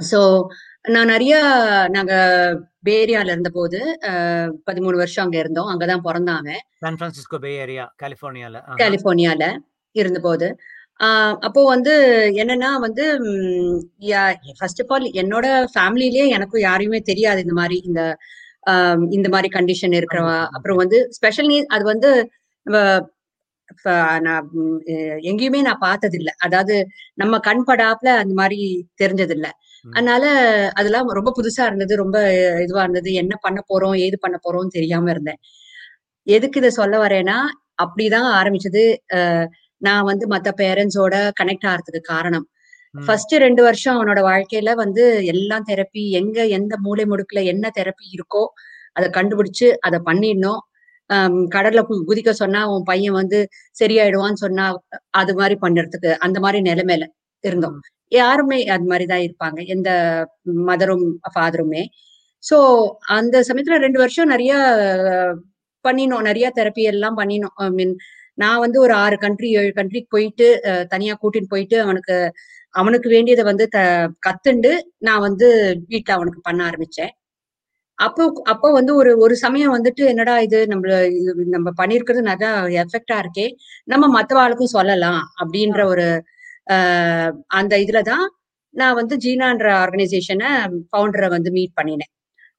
ஸோ 0.00 0.20
நான் 0.88 1.10
நெறைய 1.10 1.34
நாங்க 1.94 2.12
பே 2.84 2.94
ஏரியால 2.98 3.32
இருந்தபோது 3.34 3.78
அ 4.08 4.12
13 4.66 4.98
வருஷம் 5.00 5.24
அங்க 5.24 5.36
இருந்தோம். 5.40 5.70
அங்க 5.72 5.84
தான் 5.86 6.04
பொறந்தான் 6.04 6.40
அவன். 6.42 6.62
சான் 6.78 6.96
பிரான்சிஸ்கோ 6.98 7.38
பே 7.40 7.50
ஏரியா, 7.60 7.84
கலிஃபோர்னியால. 8.02 8.56
ஆஹா. 8.66 8.76
கலிஃபோர்னியால 8.82 9.44
இருந்தபோது. 9.96 10.48
அப்போ 11.46 11.60
வந்து 11.68 11.92
என்னன்னா 12.40 12.70
வந்து 12.84 13.04
ஃபர்ஸ்ட் 14.58 14.82
ஆஃப் 14.84 14.92
ஆல் 14.94 15.06
என்னோட 15.22 15.46
ஃபேமிலிலயே 15.74 16.24
எனக்கும் 16.36 16.64
யாரையுமே 16.64 17.00
தெரியாது 17.10 17.40
இந்த 17.44 17.54
மாரி 17.60 17.78
இந்த 17.88 18.02
இந்த 19.16 19.28
மாரி 19.34 19.48
கண்டிஷன் 19.54 19.96
இருக்கிறவா. 19.98 20.38
அப்புறம். 20.56 20.80
வந்து 20.82 20.98
ஸ்பெஷல் 21.18 21.50
நீட் 21.52 21.70
அது 21.76 21.84
வந்து 21.92 22.10
நான் 24.26 24.46
எங்கேயுமே 25.30 25.60
நான் 25.66 25.84
பார்த்ததில்ல. 25.84 26.30
அதாவது 26.46 26.76
நம்ம 27.16 27.40
கண் 27.46 27.64
படாப்ல 27.68 28.10
அந்த 28.22 28.34
மாரி 28.40 28.60
தெரிஞ்சதில்ல. 29.02 29.48
ம். 29.48 29.58
அதனால 29.92 30.24
அதெல்லாம் 30.74 31.08
ரொம்ப 31.18 31.32
புதுசா 31.38 31.64
இருந்தது. 31.66 31.94
ரொம்ப 31.96 32.18
இதுவா 32.64 32.82
இருந்தது. 32.84 33.10
என்ன 33.22 33.34
பண்ண 33.42 33.60
போறோம்? 33.70 33.96
ஏது 34.06 34.16
பண்ண 34.20 34.36
போறோம்ன்னு 34.44 34.76
தெரியாம 34.76 35.10
இருந்தேன். 35.10 35.40
எதுக்கு 36.26 36.60
இத 36.62 36.70
சொல்ல 36.74 36.96
வரேன்னா, 37.04 37.38
அப்படிதான் 37.82 38.28
ஆரம்பிச்சது. 38.38 38.84
நான் 39.80 40.04
வந்து 40.04 40.26
மத்த 40.28 40.50
பேரண்ட்ஸோட 40.60 41.16
கனெக்ட் 41.40 41.68
ஆறதுக்கு 41.70 42.02
காரணம். 42.10 42.46
ஃபர்ஸ்ட் 42.94 43.34
2 43.40 43.62
வருஷம் 43.64 43.96
அவனோட 43.98 44.20
வாழ்க்கையில 44.26 44.70
வந்து 44.76 45.04
எல்லாம் 45.32 45.66
தெரப்பி 45.68 46.04
எங்க 46.20 46.38
எந்த 46.56 46.74
மூலை 46.84 47.04
முடுக்குல 47.06 47.42
என்ன 47.46 47.66
தெரப்பி 47.78 48.06
இருக்கோ, 48.16 48.44
அத 48.96 49.06
கண்டுபிடிச்சு 49.14 49.68
அத 49.82 49.96
பண்ணிடணும். 50.06 50.60
கடல்ல 51.52 51.80
குதிக்க 52.06 52.32
சொன்னா, 52.40 52.60
உன் 52.68 52.84
பையன் 52.84 53.16
வந்து 53.16 53.38
சரியாயிடுவான்னு 53.80 54.42
சொன்னா, 54.44 54.66
அது 55.14 55.34
மாரி 55.34 55.56
பண்றதுக்கு 55.62 56.12
அந்த 56.26 56.38
மாரி 56.40 56.60
நெலைமையில 56.64 57.06
இருந்தோம். 57.44 57.78
யாருமே 58.12 58.58
அது 58.74 58.84
மாரி 58.90 59.06
தான் 59.10 59.24
இருப்பாங்க. 59.26 59.58
எந்த 59.74 59.90
மதரும், 60.68 61.04
ஃபாதருமே. 61.28 61.82
ஸோ 62.44 62.56
அந்த 63.16 63.36
சமயத்துல 63.48 63.78
2 63.80 63.98
வருஷம் 64.02 64.30
நெறைய 64.32 64.52
பண்ணினோம். 65.84 66.26
நெறைய 66.28 66.48
தெரப்பி 66.58 66.84
எல்லாம் 66.92 67.18
பண்ணினோம். 67.20 67.54
ஐ 67.62 67.70
மீன் 67.78 67.94
நான் 68.38 68.62
வந்து 68.64 68.78
ஒரு 68.84 68.94
6 69.00 69.16
கண்ட்ரி, 69.22 69.48
7 69.58 69.72
கண்ட்ரிக்கு 69.78 70.10
போயிட்டு 70.14 70.46
தனியா 70.92 71.14
கூட்டிட்டு 71.22 71.52
போயிட்டு 71.54 71.76
அவனுக்கு 71.84 72.16
அவனுக்கு 72.74 73.08
வேண்டியத 73.14 73.42
வந்து 73.48 73.64
த 73.70 73.80
கத்துண்டு 74.26 74.72
நான் 75.06 75.24
வந்து 75.26 75.48
வீட்ல 75.92 76.12
அவனுக்கு 76.16 76.40
பண்ண 76.42 76.60
ஆரம்பிச்சேன். 76.68 77.12
அப்போ 77.98 78.24
அப்போ 78.52 78.68
வந்து 78.76 78.92
ஒரு 79.00 79.12
ஒரு 79.24 79.34
சமயம் 79.42 79.74
வந்துட்டு 79.76 80.02
என்னடா 80.12 80.34
இது 80.46 80.58
நம்மள 80.72 80.92
இது 81.20 81.32
நம்ம 81.54 81.68
பண்ணியிருக்கிறது 81.80 82.22
நல்லா 82.28 82.50
எஃபெக்ட்டா 82.82 83.18
இருக்கே! 83.22 83.46
நம்ம 83.88 84.04
மத்தவாளுக்கும் 84.16 84.74
சொல்லலாம் 84.76 85.22
அப்படின்ற. 85.40 85.80
ஒரு 85.94 86.06
அந்த 87.58 87.74
இதுல 87.84 88.00
தான் 88.12 88.26
நான் 88.74 88.98
வந்து 89.00 89.14
ஜீனான்ற 89.24 89.68
ஆர்கனைசேஷனை 89.84 90.50
ஃபவுண்டரை 90.88 91.28
வந்து 91.36 91.50
மீட் 91.56 91.74
பண்ணினேன். 91.78 92.12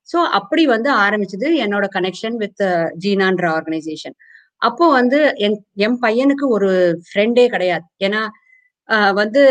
ஸோ 0.10 0.18
அப்படி 0.40 0.64
வந்து 0.76 0.90
ஆரம்பிச்சது 1.06 1.48
என்னோட 1.66 1.86
கனெக்ஷன் 1.98 2.38
வித் 2.44 2.64
ஜீனான்ற 3.06 3.46
ஆர்கனைசேஷன். 3.58 4.16
அப்போ 4.62 4.86
வந்து 5.00 5.20
என் 5.48 5.58
என் 5.86 5.98
பையனுக்கு 6.06 6.46
ஒரு 6.58 6.70
ஃப்ரெண்டே 7.08 7.46
கிடையாது. 7.56 7.86
ஏன்னா 8.08 8.22
வந்து 9.22 9.42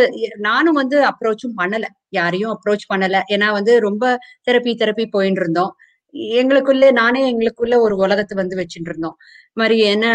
நானும் 0.49 0.79
வந்து 0.83 0.99
அப்ரோச்சும் 1.11 1.57
பண்ணல. 1.61 1.87
யாரையும் 2.19 2.53
அப்ரோச் 2.55 2.87
பண்ணல. 2.93 3.17
ஏன்னா 3.35 3.49
வந்து 3.59 3.73
ரொம்ப 3.89 4.05
தெரப்பி 4.49 4.73
தெரப்பி 4.83 5.07
போயின்னு 5.17 5.43
இருந்தோம். 5.45 5.73
எங்களுக்குள்ளே 6.39 6.89
நானே 7.01 7.23
எங்களுக்குள்ள 7.33 7.77
ஒரு 7.87 7.95
உலகத்தை 8.05 8.35
வந்து 8.43 8.57
வச்சுட்டு 8.61 8.91
இருந்தோம். 8.93 9.17
இது 9.57 9.87
என்ன 9.97 10.07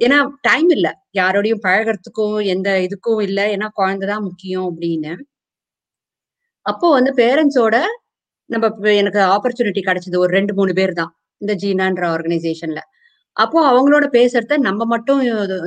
ஏன்னா 0.00 0.16
டைம் 0.42 0.70
இல்ல. 0.70 0.88
யாரோடையும் 1.14 1.62
பழகுறதுக்கும், 1.62 2.36
எந்த 2.46 2.68
இதுக்கும் 2.86 3.20
இல்ல. 3.28 3.40
ஏன்னா 3.54 3.68
குழந்தைதான் 3.76 4.26
முக்கியம் 4.26 4.66
அப்படின்னு. 4.70 5.12
அப்போ 6.66 6.86
வந்து 6.96 7.10
பேரண்ட்ஸோட 7.18 7.76
நம்ம 8.50 8.66
எனக்கு 8.94 9.20
ஆப்பர்ச்சுனிட்டி 9.34 9.82
கிடைச்சது. 9.84 10.16
ஒரு 10.24 10.32
2, 10.32 10.52
3 10.58 10.72
பேர் 10.78 10.92
தான். 11.00 11.12
இந்த 11.40 11.54
ஜீனான்ற 11.62 12.04
ஆர்கனைசேஷன்ல. 12.14 12.80
அப்போ 13.36 13.58
அவங்களோட 13.70 14.06
பேசுறத 14.14 14.56
நம்ம 14.68 14.82
மட்டும் 14.86 15.20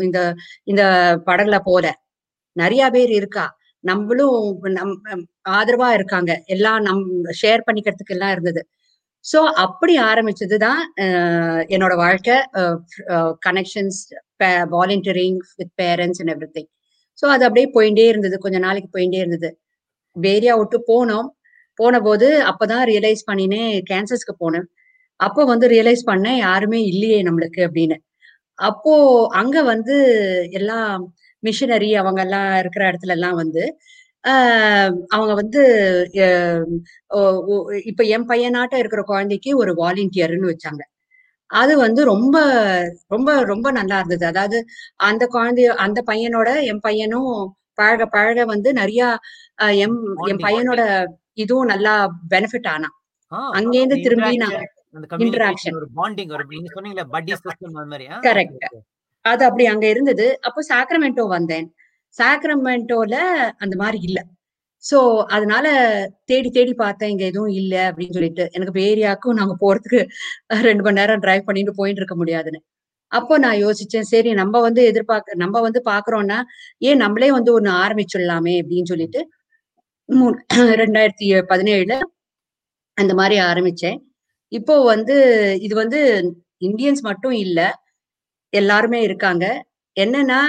இந்த 0.05 0.19
இந்த 0.67 0.83
படகுல 1.27 1.57
போல. 1.67 1.85
நிறைய 2.55 2.83
பேர் 2.91 3.11
இருக்கா. 3.19 3.45
நம்மளும் 3.83 4.37
நம் 4.77 4.95
ஆதரவா 5.51 5.89
இருக்காங்க. 5.97 6.31
எல்லாம் 6.49 6.81
நம் 6.87 7.03
ஷேர் 7.41 7.65
பண்ணிக்கிறதுக்கு 7.67 8.15
எல்லாம் 8.17 8.33
இருந்தது. 8.35 8.61
ஸோ 9.25 9.39
அப்படி 9.63 9.93
ஆரம்பிச்சது 10.09 10.57
தான் 10.65 10.81
என்னோட 11.75 11.93
வாழ்க்கை. 12.03 12.35
Connections, 13.47 13.99
volunteering 14.75 15.39
with 15.59 15.73
parents 15.81 16.21
and 16.23 16.33
everything. 16.35 16.69
So 17.19 17.25
அது 17.35 17.43
அப்படியே 17.47 17.67
போயிட்டே 17.77 18.05
இருந்தது. 18.11 18.35
கொஞ்ச 18.45 18.57
நாளைக்கு 18.67 18.89
போயிட்டே 18.97 19.19
இருந்தது. 19.23 19.49
வேரியா 20.15 20.53
விட்டு 20.59 20.77
போனோம். 20.91 21.27
போன 21.79 21.95
போது 22.07 22.27
அப்பதான் 22.51 22.83
ரியலைஸ் 22.91 23.23
பண்ணினேன் 23.29 23.71
கேன்சர்ஸ்க்கு 23.89 24.33
போனேன். 24.43 24.67
அப்போ 25.19 25.41
வந்து 25.51 25.65
ரியலைஸ் 25.75 26.03
பண்ணேன் 26.11 26.39
யாருமே 26.47 26.79
இல்லையே 26.91 27.19
நம்மளுக்கு 27.27 27.61
அப்படின்னு. 27.67 27.97
அப்போ 28.59 28.93
அங்க 29.41 29.57
வந்து 29.73 29.95
எல்லாம் 30.59 30.87
அவங்க 32.01 32.21
எல்லாம் 32.27 32.49
இருக்கிற 32.61 32.83
இடத்துல 32.91 33.15
எல்லாம் 33.17 33.37
வந்து, 33.43 33.63
அவங்க 35.09 35.33
வந்து 35.33 35.61
இப்ப 37.85 38.03
என் 38.07 38.27
பையனாட்டம் 38.27 38.77
இருக்கிற 38.77 39.01
குழந்தைக்கு 39.03 39.57
ஒரு 39.57 39.71
வாலண்டியர்ன்னு 39.73 40.51
வச்சாங்க. 40.51 40.81
அது 41.49 41.77
வந்து 41.77 42.01
ரொம்ப 42.05 42.37
ரொம்ப 43.07 43.29
ரொம்ப 43.45 43.71
நல்லா 43.71 43.97
இருந்தது. 43.99 44.25
அதாவது 44.25 44.57
அந்த 45.03 45.23
குழந்தைய 45.33 45.69
அந்த 45.85 45.99
பையனோட 46.07 46.49
என் 46.65 46.81
பையனும் 46.81 47.31
பழக 47.73 48.05
பழக 48.07 48.45
வந்து 48.45 48.69
நெறையா 48.73 49.09
எம் 49.79 49.97
என். 50.25 50.41
பையனோட 50.45 50.81
இதுவும் 51.37 51.67
நல்லா 51.67 51.93
பெனிஃபிட் 52.31 52.69
ஆனான். 52.69 52.95
ஆ. 53.31 53.39
அங்கேருந்து 53.53 53.97
திரும்பி 54.01 54.33
நான் 54.37 54.57
இன்டராக்ஷன், 55.23 55.77
பாண்டிங் 55.97 56.31
கரெக்ட். 58.23 58.65
அது 59.25 59.43
அப்படி 59.45 59.65
அங்க 59.67 59.87
இருந்தது. 59.89 60.25
அப்போ 60.41 60.61
சாக்ரமென்டோ 60.69 61.25
வந்தேன். 61.29 61.67
சாக்ரமெண்டோல 62.15 63.15
அந்த 63.63 63.75
மாதிரி 63.81 63.99
இல்லை 64.09 64.23
ஸோ 64.83 64.97
அதனால 65.35 65.67
தேடி 66.25 66.49
தேடி 66.51 66.73
பார்த்தேன். 66.75 67.11
இங்க 67.13 67.25
எதுவும் 67.31 67.53
இல்ல 67.61 67.75
அப்படின்னு 67.89 68.15
சொல்லிட்டு. 68.17 68.45
எனக்கு 68.55 68.73
பே 68.77 68.83
ஏரியாவுக்கும் 68.91 69.39
நாங்க 69.39 69.55
போறதுக்கு 69.63 69.99
ரெண்டு 70.67 70.83
மணி 70.85 70.99
நேரம் 70.99 71.23
டிரைவ் 71.25 71.47
பண்ணிட்டு 71.47 71.73
போயிட்டு 71.79 72.01
இருக்க 72.01 72.15
முடியாதுன்னு. 72.21 72.59
அப்போ 73.11 73.35
நான் 73.45 73.59
யோசிச்சேன். 73.65 74.07
சரி 74.13 74.31
நம்ம 74.41 74.55
வந்து 74.67 74.81
எதிர்பார்க்க 74.91 75.41
நம்ம 75.43 75.61
வந்து 75.67 75.81
பாக்குறோம்னா 75.91 76.39
ஏன் 76.89 77.01
நம்மளே 77.05 77.29
வந்து 77.37 77.51
ஒண்ணு 77.57 77.71
ஆரம்பிச்சிடலாமே 77.83 78.55
அப்படின்னு 78.61 78.91
சொல்லிட்டு, 78.93 79.21
ரெண்டாயிரத்தி 80.83 81.27
பதினேழுல 81.51 81.95
அந்த 82.97 83.13
மாதிரி 83.19 83.37
ஆரம்பிச்சேன். 83.49 83.97
இப்போ 84.51 84.75
வந்து 84.93 85.15
இது 85.67 85.75
வந்து 85.83 85.99
இந்தியன்ஸ் 86.69 87.03
மட்டும் 87.09 87.37
இல்ல. 87.45 87.59
எல்லாருமே 88.53 88.99
இருக்காங்க. 89.09 89.45
என்னன்னா 89.97 90.41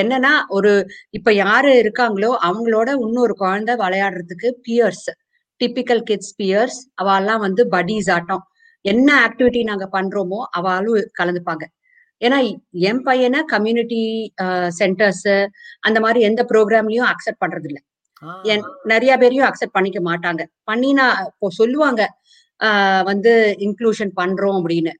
என்னன்னா 0.00 0.32
ஒரு 0.48 0.72
இப்ப 1.10 1.32
யாரு 1.32 1.72
இருக்காங்களோ, 1.82 2.30
அவங்களோட 2.44 2.88
இன்னொரு 3.00 3.34
குழந்தை 3.34 3.74
விளையாடுறதுக்கு 3.74 4.48
பியர்ஸ், 4.62 5.08
டிபிக்கல் 5.60 6.02
கிட்ஸ் 6.02 6.34
பியர்ஸ் 6.42 6.78
அவாலாம் 7.02 7.38
வந்து 7.38 7.68
பட்டீஸ் 7.68 8.10
ஆட்டம். 8.10 8.42
என்ன 8.84 9.08
ஆக்டிவிட்டி 9.26 9.62
நாங்க 9.62 9.88
பண்றோமோ, 9.92 10.38
அவாளும் 10.58 11.04
கலந்துப்பாங்க. 11.18 11.64
ஏன்னா 12.20 12.38
என் 12.80 13.02
பையன 13.04 13.42
கம்யூனிட்டி 13.46 14.02
சென்டர்ஸ் 14.78 15.46
அந்த 15.80 16.00
மாரி 16.00 16.20
எந்த 16.20 16.46
புரோகிராம்லயும் 16.48 17.08
அக்செப்ட் 17.10 17.42
பண்றதில்ல. 17.46 17.78
ஆ. 18.22 18.40
என் 18.42 18.62
நெறைய 18.84 19.18
பேரையும் 19.18 19.46
அக்செப்ட் 19.46 19.74
பண்ணிக்க 19.76 20.00
மாட்டாங்க. 20.02 20.42
பண்ணினா 20.70 21.06
இப்போ 21.26 21.48
சொல்லுவாங்க. 21.50 22.02
வந்து 23.04 23.32
இன்க்ளூஷன் 23.58 24.12
பண்றோம் 24.16 24.56
அப்படின்னு 24.58 24.92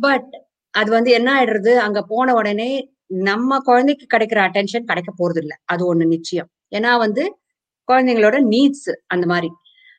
பட் 0.00 0.30
அது 0.74 0.90
வந்து 0.90 1.10
என்ன 1.10 1.28
ஆயிடுறது 1.34 1.72
அங்க 1.76 2.00
போன 2.02 2.34
உடனே 2.34 2.68
நம்ம 3.12 3.58
குழந்தைக்கு 3.58 4.16
கிடைக்கிற 4.16 4.48
அட்டென்ஷன் 4.48 4.84
கிடைக்க 4.84 5.14
போறது 5.18 5.38
இல்ல 5.38 5.58
அது 5.64 5.94
ஒண்ணு 5.94 6.06
நிச்சயம். 6.06 6.48
ஏன்னா 6.70 6.98
வந்து 6.98 7.38
குழந்தைங்களோட 7.92 8.42
நீட்ஸ் 8.50 8.96
அந்த 9.06 9.26
மாதிரி. 9.26 9.50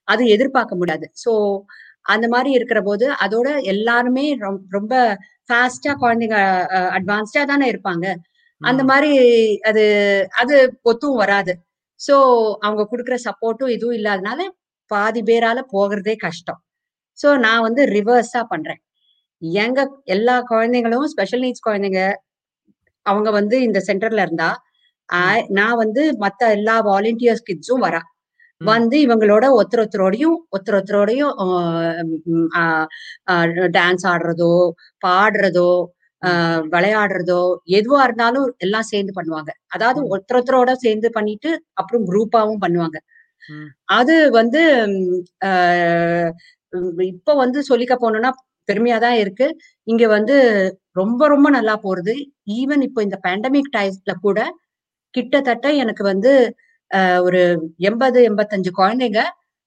அது 0.03 0.27
எதிர்பார்க்க 0.27 0.75
முடியாது. 0.75 1.11
சோ 1.25 1.61
அந்த 2.01 2.27
மாதிரி 2.27 2.51
இருக்கிற 2.51 2.81
போது 2.81 3.11
அதோட 3.11 3.61
எல்லாருமே 3.63 4.37
ரொம்- 4.37 4.59
ரொம்ப 4.69 5.17
ஃபாஸ்டா 5.53 5.93
குழந்தைங்க 6.01 6.35
அட்வான்ஸ்டா 6.69 7.45
தானே 7.45 7.71
இருப்பாங்க. 7.71 8.15
அந்த 8.57 8.83
மாதிரி 8.83 9.59
அது 9.59 10.27
அது 10.29 10.79
ஒத்தும் 10.85 11.15
வராது. 11.15 11.59
சோ 12.11 12.13
அவங்க 12.59 12.87
கொடுக்குற 12.91 13.17
சப்போர்ட்டும் 13.23 13.69
இதுவும் 13.69 13.95
இல்லாதனால 13.95 14.41
பாதி 14.85 15.21
பேரால 15.21 15.61
போகிறதே 15.67 16.15
கஷ்டம். 16.15 16.63
சோ 17.23 17.37
நான் 17.37 17.61
வந்து 17.61 17.85
ரிவர்ஸா 17.85 18.43
பண்றேன். 18.47 18.83
எங்க 19.39 20.01
எல்லா 20.03 20.43
குழந்தைங்களும் 20.49 21.03
ஸ்பெஷல் 21.03 21.41
நீட்ஸ் 21.41 21.69
குழந்தைங்க 21.69 22.15
அவங்க 23.05 23.29
வந்து 23.31 23.55
இந்த 23.67 23.79
சென்டர்ல 23.87 24.25
இருந்தா 24.27 24.49
நான் 25.57 25.79
வந்து 25.83 26.03
மத்த 26.23 26.41
எல்லா 26.57 26.75
வாலண்டியர்ஸ் 26.87 27.47
கிட்ஸும் 27.49 27.85
வரா. 27.85 28.01
வந்து 28.61 28.97
இவங்களோட 29.05 29.45
ஒருத்தர் 29.57 29.81
ஒருத்தரோடையும் 29.83 30.35
ஒருத்தர் 30.53 30.77
ஒருத்தரோடையும் 30.77 31.33
டான்ஸ் 33.77 34.05
ஆடுறதோ 34.11 34.53
பாடுறதோ 35.01 35.71
விளையாடுறதோ 36.73 37.41
எதுவா 37.79 38.01
இருந்தாலும் 38.07 38.47
எல்லாம் 38.65 38.89
சேர்ந்து 38.91 39.13
பண்ணுவாங்க 39.17 39.51
அதாவது. 39.75 39.99
ஒருத்தர் 40.13 40.37
ஒருத்தரோட 40.39 40.73
சேர்ந்து 40.85 41.09
பண்ணிட்டு 41.17 41.51
அப்புறம் 41.81 42.05
குரூப்பாவும் 42.09 42.63
பண்ணுவாங்க. 42.65 42.97
அது 43.93 44.15
வந்து 44.39 44.61
இப்ப 47.11 47.35
வந்து 47.43 47.59
சொல்லிக்க 47.71 47.95
போனோம்னா 47.97 48.31
பெருமையா 48.69 48.97
தான் 49.05 49.17
இருக்கு 49.23 49.47
இங்க 49.87 50.03
வந்து 50.15 50.35
ரொம்ப 50.95 51.27
ரொம்ப 51.33 51.47
நல்லா 51.57 51.75
போறது. 51.85 52.13
ஈவன் 52.57 52.83
இப்போ 52.87 53.01
இந்த 53.07 53.17
பேண்டமிக் 53.25 53.73
டைம்ல 53.77 54.13
கூட 54.25 54.39
கிட்டத்தட்ட 55.13 55.67
எனக்கு 55.83 56.03
வந்து 56.11 56.31
ஒரு 57.27 57.41
எண்பது 57.89 58.19
எண்பத்தஞ்சு 58.29 58.71
குழந்தைங்க 58.79 59.21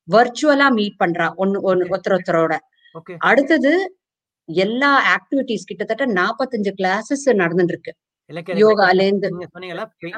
வர்ச்சுவலா 0.09 0.67
மீட் 0.79 1.01
பண்றா. 1.03 1.27
ஒன்னு 1.43 1.59
ஒன்னு. 1.71 1.91
ஒருத்தர் 1.93 2.17
ஒருத்தரோட. 2.17 2.55
அடுத்தது 3.31 3.73
எல்லா 4.49 4.91
ஆக்டிவிட்டிஸ் 5.15 5.69
கிட்டத்தட்ட 5.71 6.05
நாற்பத்தஞ்சு 6.19 6.73
கிளாஸஸ் 6.81 7.25
நடந்துட்டு 7.43 7.75
இருக்கு 7.75 7.95
யோகால 8.63 9.05
இருந்து 9.09 9.29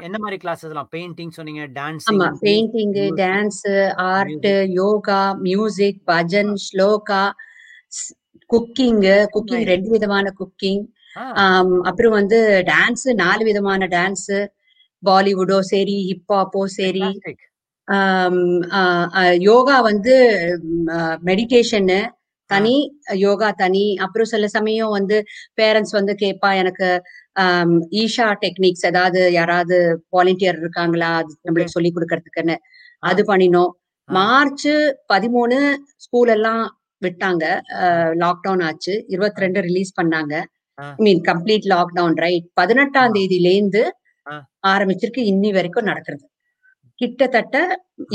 என்ன 0.06 0.18
மாதிரி 0.24 0.36
கிளாஸஸ்லாம் 0.44 0.90
பெயிண்டிங் 0.94 1.32
சொன்னீங்க 1.38 1.64
டான்சிங் 1.78 2.12
ஆமா 2.12 2.28
painting 2.44 2.94
dance 3.22 3.62
art 4.10 4.48
yoga 4.78 5.20
music 5.48 6.00
bhajan 6.10 6.54
sloka 6.66 7.22
cooking 8.50 9.02
cooking. 9.34 9.64
ரெண்டு 9.72 9.88
விதமான 9.94 10.26
குக்கிங் 10.40 10.84
அப்புறம் 11.88 12.16
வந்து 12.20 12.38
டான்ஸ் 12.70 13.06
நாலு 13.22 13.42
விதமான 13.44 13.88
டான்ஸ் 13.96 14.30
பாலிவுடோ 15.02 15.58
சரி 15.72 15.96
ஹிப்ஹாப்போ 16.08 16.62
சரி 16.78 17.06
யோகா 19.48 19.76
வந்து 19.80 20.14
மெடிடேஷனு 21.28 22.00
தனி 22.50 22.74
யோகா 23.22 23.48
தனி 23.62 23.84
அப்புறம் 24.04 24.30
சில 24.32 24.46
சமயம் 24.48 24.92
வந்து 24.98 25.16
பேரண்ட்ஸ் 25.60 25.94
வந்து 25.98 26.12
கேட்பா 26.22 26.50
எனக்கு 26.54 26.88
ஈஷா 28.02 28.28
டெக்னிக்ஸ் 28.44 28.86
ஏதாவது 28.90 29.20
யாராவது 29.32 29.76
வாலண்டியர் 30.16 30.60
இருக்காங்களா 30.62 31.10
அது 31.20 31.32
நம்மளுக்கு 31.46 31.76
சொல்லி 31.76 31.90
கொடுக்கறதுக்குன்னு 31.92 32.56
அது 33.02 33.22
பண்ணினோம். 33.30 33.72
மார்ச் 34.08 34.70
பதிமூணு 35.12 35.58
ஸ்கூல் 36.04 36.32
எல்லாம் 36.36 36.64
விட்டாங்க 37.02 37.44
லாக்டவுன் 38.22 38.62
ஆச்சு 38.68 38.94
இருபத்தி 39.08 39.42
ரெண்டு 39.44 39.60
ரிலீஸ் 39.60 39.92
பண்ணாங்க. 40.00 40.34
மீன் 40.98 41.22
கம்ப்ளீட் 41.28 41.66
லாக்டவுன் 41.72 42.16
ரைட் 42.24 42.46
பதினெட்டாம் 42.54 43.10
ஆ. 43.10 43.16
தேதியில 43.16 43.50
இருந்து 43.54 43.82
ஆ. 44.26 44.34
ஆரம்பிச்சிருக்கு 44.72 45.22
இன்னி 45.32 45.50
வரைக்கும் 45.56 45.88
நடக்கிறது. 45.90 46.24
கிட்டத்தட்ட 46.98 47.56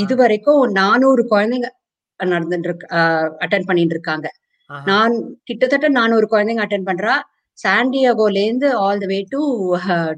இது 0.02 0.14
வரைக்கும் 0.16 0.62
நானூறு 0.78 1.22
குழந்தைங்க 1.30 1.68
நடந்துட்டு 2.20 2.68
இருக்கு 2.70 2.86
அட்டன் 3.44 3.68
பண்ணிட்டு 3.68 3.94
இருக்காங்க 3.96 4.26
நான் 4.70 5.14
கிட்டத்தட்ட 5.48 5.86
நானூறு 5.96 6.26
குழந்தைங்க 6.26 6.62
அட்டன் 6.64 6.88
பண்றா. 6.88 7.14
சாண்டியாகோல 7.58 8.38
இருந்து 8.46 8.68
all 8.84 9.02
the 9.02 9.08
way 9.10 9.18
to 9.32 9.40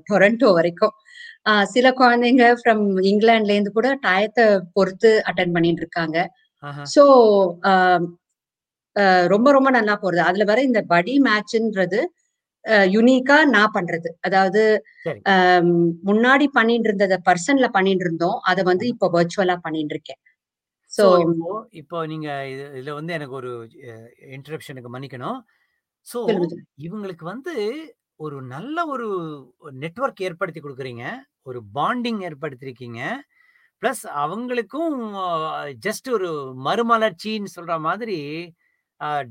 Toronto 0.08 0.48
வரைக்கும். 0.58 0.94
சில 1.72 1.86
குழந்தைங்க 1.98 2.44
ஃப்ரம் 2.60 2.82
இங்கிலாந்துல 3.10 3.56
இருந்து 3.56 3.72
கூட 3.72 3.88
டயத்தை 4.04 4.44
பொறுத்து 4.76 5.10
அட்டன் 5.28 5.54
பண்ணிட்டு 5.56 5.82
இருக்காங்க 5.84 6.16
சோ 6.94 7.02
ரொம்ப 9.30 9.48
ரொம்ப 9.56 9.68
நல்லா 9.70 9.94
போறது. 9.96 10.22
அதுல 10.28 10.44
வர 10.50 10.60
இந்த 10.62 10.80
படி 10.92 11.14
மேட்ச்ன்றது 11.26 12.00
யுனிக்கா 12.94 13.38
நான் 13.54 13.74
பண்றது. 13.76 14.10
அதாவது 14.26 14.62
முன்னாடி 16.08 16.46
பண்ணிட்டு 16.58 16.88
இருந்தத 16.90 17.16
பர்சன்ல 17.28 17.68
பண்ணிட்டு 17.76 18.06
இருந்தோம் 18.06 18.38
அதை 18.50 18.62
வந்து 18.70 18.86
இப்ப 18.94 19.10
வர்ச்சுவலா 19.16 19.56
பண்ணிட்டு 19.66 19.94
இருக்கேன் 19.96 20.20
சோ 20.92 21.06
இப்போ 21.80 21.98
நீங்க 22.12 22.28
இது 22.52 22.64
இதுல 22.78 22.92
வந்து 22.98 23.12
எனக்கு 23.18 23.36
ஒரு 23.40 23.50
இன்டரப்ஷனுக்கு 24.36 24.90
மன்னிக்கணும். 24.94 25.38
சொல்லுங்க 26.06 26.56
இவங்களுக்கு 26.86 27.24
வந்து 27.32 27.54
ஒரு 28.20 28.36
நல்ல 28.54 28.76
ஒரு 28.94 29.06
நெட்வொர்க் 29.82 30.24
ஏற்படுத்தி 30.28 30.60
கொடுக்குறீங்க. 30.62 31.04
ஒரு 31.48 31.60
பாண்டிங் 31.78 32.20
ஏற்படுத்திருக்கீங்க. 32.28 33.00
ப்ளஸ் 33.82 34.04
அவங்களுக்கும் 34.24 34.96
ஜஸ்ட் 35.86 36.08
ஒரு 36.16 36.30
மறுமலர்ச்சின்னு 36.68 37.54
சொல்ற 37.56 37.74
மாதிரி 37.88 38.18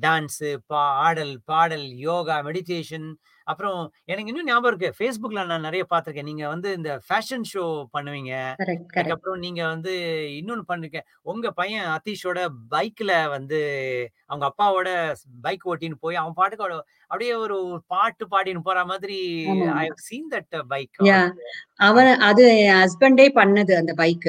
டான்ஸு 0.02 0.50
பா 0.68 0.82
ஆடல் 1.04 1.36
பாடல் 1.46 1.88
யோகா 2.04 2.38
மெடிடேஷன் 2.44 3.08
அப்புறம் 3.48 3.80
எனக்கு 4.06 4.32
இன்னும் 4.32 4.48
ஞாபகம் 4.48 4.70
இருக்கு. 4.72 4.90
ஃபேஸ்புக்ல 4.98 5.46
நான் 5.46 5.62
நிறைய 5.62 5.84
பார்த்துருக்கேன். 5.90 6.30
நீங்க 6.30 6.46
வந்து 6.48 6.70
இந்த 6.74 6.92
ஃபேஷன் 7.06 7.46
ஷோ 7.52 7.64
பண்ணுவீங்க. 7.94 8.32
அதுக்கப்புறம் 8.96 9.40
நீங்க 9.40 9.62
வந்து 9.68 9.94
இன்னொன்னு 10.40 10.66
பண்ணிருக்க 10.68 11.02
உங்க 11.24 11.52
பையன் 11.52 11.86
அத்தீஷோட 11.96 12.40
பைக்ல 12.72 13.12
வந்து 13.30 13.60
அவங்க 14.28 14.46
அப்பாவோட 14.50 14.90
பைக் 15.42 15.68
ஓட்டின்னு 15.72 16.02
போய் 16.02 16.16
அவன் 16.16 16.34
பாட்டுக்கு 16.34 16.80
அப்படியே 17.12 17.34
ஒரு 17.36 17.58
பாட்டு 17.88 18.26
பாடின்னு 18.32 18.64
போற 18.64 18.86
மாதிரி 18.86 19.18
ஐ 19.76 19.86
ஆமா. 19.86 20.00
சீன் 20.08 20.32
தட் 20.32 20.58
பைக் 20.68 21.04
அவன் 21.82 22.12
அது 22.22 22.46
என் 22.64 22.82
ஹஸ்பண்டே 22.82 23.28
பண்ணது 23.36 23.76
அந்த 23.76 23.94
பைக் 23.96 24.28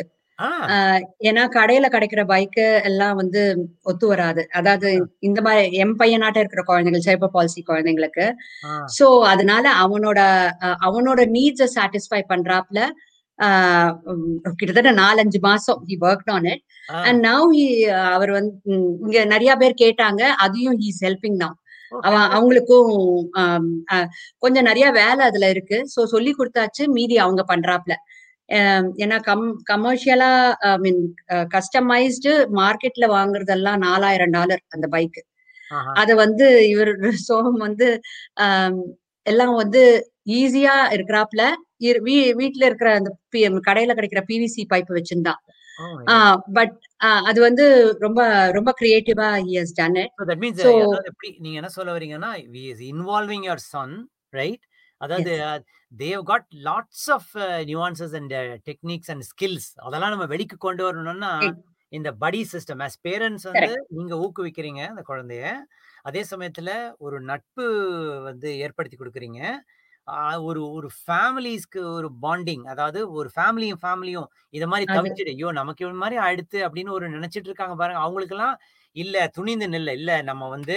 ஏன்னா 1.28 1.42
கடையில 1.54 1.86
கிடைக்கிற 1.92 2.22
பைக்கு 2.32 2.64
எல்லாம் 2.88 3.16
வந்து 3.20 3.42
ஒத்து 3.90 4.06
வராது. 4.10 4.42
அதாவது 4.58 4.88
இந்த 5.28 5.40
மாதிரி 5.46 5.78
எம் 5.84 5.94
பையனாட்ட 6.00 6.42
இருக்கிற 6.42 6.62
குழந்தைகள் 6.70 7.06
சேப்ப 7.08 7.30
பாலிசி 7.36 7.60
குழந்தைங்களுக்கு. 7.70 8.26
சோ 8.96 9.06
அதனால 9.32 9.64
அவனோட 9.84 10.20
அவனோட 10.88 11.20
நீட்ஸ 11.36 11.68
சாட்டிஸ்ஃபை 11.76 12.22
பண்றாப்ல 12.32 12.80
கிட்டத்தட்ட 14.58 14.90
நாலஞ்சு 15.02 15.38
மாசம் 15.48 15.80
he 15.88 15.96
work 16.06 16.30
on 16.36 16.46
it 16.52 16.62
and 17.08 17.20
now 17.28 17.50
அவர் 18.14 18.30
வந்து 18.38 18.52
இங்க 19.04 19.18
நிறைய 19.34 19.52
பேர் 19.62 19.80
கேட்டாங்க 19.84 20.22
அதையும் 20.44 20.78
ஹீஸ் 20.82 21.02
ஹெல்பிங் 21.06 21.40
தான் 21.44 21.56
அவன் 21.92 22.28
அவங்களுக்கும் 22.36 22.88
கொஞ்சம் 24.44 24.66
நிறைய 24.68 24.86
வேலை 25.00 25.22
அதுல 25.28 25.48
இருக்கு. 25.54 25.78
சோ 25.92 26.00
சொல்லி 26.14 26.32
கொடுத்தாச்சு 26.38 26.84
மீதி 26.96 27.16
அவங்க 27.24 27.42
பண்றாப்ல. 27.52 27.94
ஏன்னா 28.48 29.20
கம் 29.20 29.62
கமர்ஷியலா 29.72 30.52
ஐ 30.58 30.76
மீன் 30.76 31.14
கஸ்டமைஸ்டு 31.26 32.46
மார்க்கெட்ல 32.56 33.06
வாங்குறதெல்லாம் 33.06 33.76
நாலாயிரம் 33.76 34.30
டாலர் 34.30 34.62
அந்த 34.68 34.88
பைக் 34.88 35.18
அத 35.94 36.14
வந்து 36.14 36.68
இவர் 36.68 36.92
சோகம் 37.12 37.56
வந்து 37.56 38.00
எல்லாம் 39.22 39.54
வந்து 39.54 40.12
ஈஸியா 40.26 40.92
இருக்கிறாப்ல 40.92 41.42
இரு- 41.78 42.02
வீ- 42.02 42.34
வீட்ல 42.36 42.66
இருக்கிற 42.66 42.94
அந்த 42.94 43.10
கடையில 43.60 43.94
கிடைக்கிற 43.94 44.22
பிவிசி 44.28 44.66
பைப் 44.68 44.86
வச்சிருந்தான் 44.88 45.40
பட் 46.52 46.76
அது 47.02 47.40
வந்து 47.40 47.96
ரொம்ப 47.98 48.50
ரொம்ப 48.50 48.74
கிரியேட்டிவா 48.80 49.30
ஹஸ் 49.54 49.74
டன் 49.74 49.94
இட் 49.94 50.12
நீங்க 51.38 51.56
என்ன 51.56 51.68
சொல்ல 51.68 51.98
வரீங்கன்னா 51.98 52.30
involving 52.90 53.44
your 53.44 53.58
son 53.72 53.90
right? 54.32 54.62
அதாவது 55.04 55.32
lots 56.68 57.00
of 57.16 57.24
uh, 57.34 57.62
nuances 57.70 58.12
and 58.18 58.32
uh, 58.32 58.56
techniques 58.68 59.08
and 59.14 59.22
skills. 59.30 59.66
அதெல்லாம் 59.86 60.14
நம்ம 60.14 60.26
வெளிக்கு 60.34 60.56
கொண்டு 60.66 60.84
வரணும்னா. 60.84 61.32
இந்த 61.92 62.10
படி 62.22 62.40
சிஸ்டம் 62.52 62.82
as 62.86 62.94
பேரண்ட்ஸ் 63.08 63.46
வந்து 63.50 63.74
நீங்க 63.98 64.14
ஊக்குவிக்கிறீங்க 64.26 64.80
அந்த 64.92 65.02
குழந்தைய. 65.10 65.44
அதே 66.08 66.22
சமயத்துல 66.30 66.70
ஒரு 66.98 67.18
நட்பு 67.30 67.64
வந்து 68.28 68.48
ஏற்படுத்தி 68.64 68.96
கொடுக்குறீங்க. 68.96 69.40
ஒரு 70.48 70.60
ஒரு 70.76 70.88
ஃபேமிலிஸ்க்கு 71.04 71.80
ஒரு 71.98 72.08
பாண்டிங் 72.24 72.64
அதாவது 72.72 73.00
ஒரு 73.18 73.28
ஃபேமிலியும் 73.36 73.80
ஃபேமிலியும் 73.84 74.28
இத 74.56 74.64
மாதிரி 74.72 74.86
தவிச்சிட்டு 74.92 75.32
ஐயோ 75.34 75.48
நமக்கு 75.60 75.84
இவன் 75.86 76.02
மாதிரி 76.02 76.16
ஆயிடுத்து 76.26 76.58
அப்படின்னு 76.66 76.96
ஒரு 76.98 77.06
நினைச்சிட்டு 77.16 77.50
இருக்காங்க 77.50 77.74
பாருங்க. 77.82 78.02
அவங்களுக்கெல்லாம் 78.06 78.56
இல்ல 78.96 79.26
துணிந்து 79.38 79.66
நில்ல. 79.68 79.92
இல்ல 80.00 80.12
நம்ம 80.30 80.48
வந்து 80.56 80.76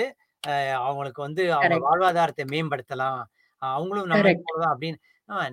அவங்களுக்கு 0.81 1.21
வந்து 1.27 1.43
அவங்க. 1.53 1.77
வாழ்வாதாரத்தை 1.89 2.45
மேம்படுத்தலாம். 2.53 3.21
அவங்களும் 3.61 4.09
நம்ம. 4.11 4.33
போலதான் 4.47 4.73
அப்படின்னு 4.73 4.99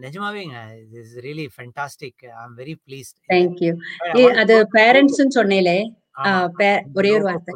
நிஜமாவேங்க. 0.04 0.58
Is 1.00 1.14
really 1.24 1.46
fantastic 1.54 2.20
I 2.28 2.42
am 2.44 2.56
very 2.60 2.74
pleased 2.86 3.16
thank you 3.32 3.72
அது 4.42 4.54
பேரண்ட்ஸ் 4.78 5.22
சொன்னேலே 5.38 5.78
ஒரே 6.98 7.10
ஒரு 7.16 7.24
வார்த்தை. 7.28 7.54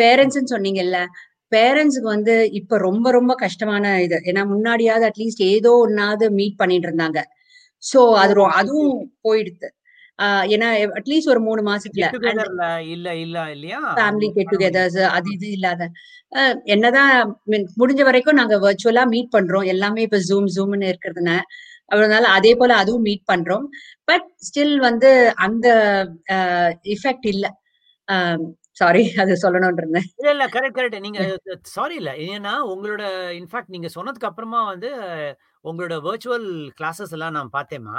பேரண்ட்ஸ்னு 0.00 0.52
சொன்னீங்கல்ல 0.54 0.98
பேரண்ட்ஸுக்கு 1.52 2.08
வந்து 2.16 2.34
இப்ப 2.58 2.78
ரொம்ப 2.78 3.06
ரொம்ப 3.16 3.32
கஷ்டமான 3.42 3.94
இது. 4.04 4.18
ஏன்னா 4.30 4.42
முன்னாடியாவது 4.52 5.04
அட்லீஸ்ட் 5.10 5.42
ஏதோ 5.54 5.72
ஒன்னாவது 5.86 6.26
மீட் 6.38 6.60
பண்ணிட்டு 6.60 6.88
இருந்தாங்க. 6.88 7.20
சோ 7.82 8.00
அது 8.22 8.34
அதுவும் 8.60 8.94
போயிடுது 9.26 9.68
ஏன்னா 10.54 10.68
அட்லீஸ்ட் 10.98 11.30
ஒரு 11.32 11.40
மூணு 11.40 11.62
மாசத்துல. 11.62 12.08
இல்ல 12.94 13.08
இல்ல 13.16 13.38
இல்லையா? 13.54 13.80
ஃபேமிலி 13.96 14.28
கெட் 14.36 14.52
டுகெதர்ஸ் 14.52 15.00
அது 15.16 15.28
இது 15.32 15.48
இல்லாத. 15.50 15.82
என்னதான் 16.74 17.12
முடிஞ்ச 17.80 18.02
வரைக்கும் 18.04 18.40
நாங்க 18.40 18.56
வர்ச்சுவலா 18.66 19.04
மீட் 19.14 19.34
பண்றோம். 19.36 19.66
எல்லாமே 19.66 20.02
இப்ப 20.02 20.20
ஜூம் 20.30 20.48
ஜூம்னு 20.56 20.90
இருக்கிறதுனால 20.92 21.42
அதனால 21.90 22.24
அதே 22.36 22.52
போல 22.56 22.72
அதுவும் 22.82 23.06
மீட் 23.08 23.28
பண்றோம். 23.32 23.64
பட் 24.04 24.26
ஸ்டில் 24.46 24.76
வந்து 24.78 25.10
அந்த 25.46 25.66
இஃபெக்ட் 26.94 27.28
இல்ல. 27.32 27.46
சாரி 28.72 29.02
அது 29.22 29.32
சொல்லணும்னு 29.42 29.80
இருந்தேன். 29.82 30.06
இல்ல 30.20 30.30
இல்ல 30.30 30.44
கரெக்ட் 30.54 30.76
கரெக்ட் 30.78 31.04
நீங்க 31.06 31.20
சாரி 31.74 31.94
இல்ல. 31.94 32.12
ஏன்னா 32.28 32.52
உங்களோட 32.72 33.02
இன்ஃபேக்ட் 33.40 33.74
நீங்க 33.74 33.88
சொன்னதுக்கு 33.96 34.30
அப்புறமா 34.30 34.60
வந்து 34.72 34.90
உங்களோட 35.64 35.96
வர்ச்சுவல் 36.08 36.48
கிளாஸஸ் 36.80 37.14
எல்லாம் 37.18 37.36
நான் 37.38 37.54
பார்த்தேம்மா. 37.56 37.98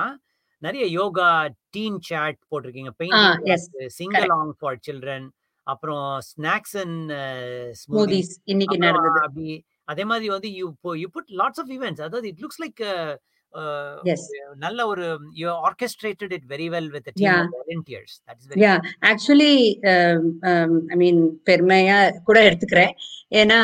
நிறைய 0.65 0.85
யோகா 0.99 1.29
டீன் 1.75 1.99
சாட் 2.09 2.39
போட்டிருக்கீங்க. 2.49 2.91
Painting 3.01 3.89
single 3.99 4.31
Aung 4.39 4.53
for 4.59 4.79
children 4.87 5.27
அப்புறம் 5.67 6.07
ஸ்நாக்ஸ் 6.31 6.75
அண்ட் 6.83 7.11
ஸ்மூதி 7.81 8.19
ஸ்மூதிஸ். 8.19 8.33
இன்னைக்கு 8.53 8.77
நடந்தது. 8.85 9.19
அப்படி 9.27 9.53
அதே 9.93 10.03
மாதிரி 10.09 10.27
வந்து 10.35 10.49
you 10.59 10.67
you 11.03 11.07
put 11.15 11.31
lots 11.41 11.61
of 11.63 11.71
events 11.75 12.03
அதாவது 12.07 12.27
இட் 12.31 12.41
லுக்ஸ் 12.43 12.61
லைக் 12.65 12.81
நல்ல 14.63 14.79
ஒரு 14.91 15.05
you 15.41 15.47
orchestrated 15.67 16.33
it 16.37 16.47
very 16.53 16.67
well 16.75 16.89
with 16.95 17.09
volunteers. 17.25 18.15
That 18.27 18.39
is 18.41 18.49
very 18.51 18.63
yeah 18.65 18.73
actually 19.11 19.53
I 20.93 20.97
mean 21.03 21.21
பெருமையா 21.49 21.99
கூட 22.29 22.39
எடுத்துக்கிறேன். 22.49 22.93
ஏன்னா 23.41 23.59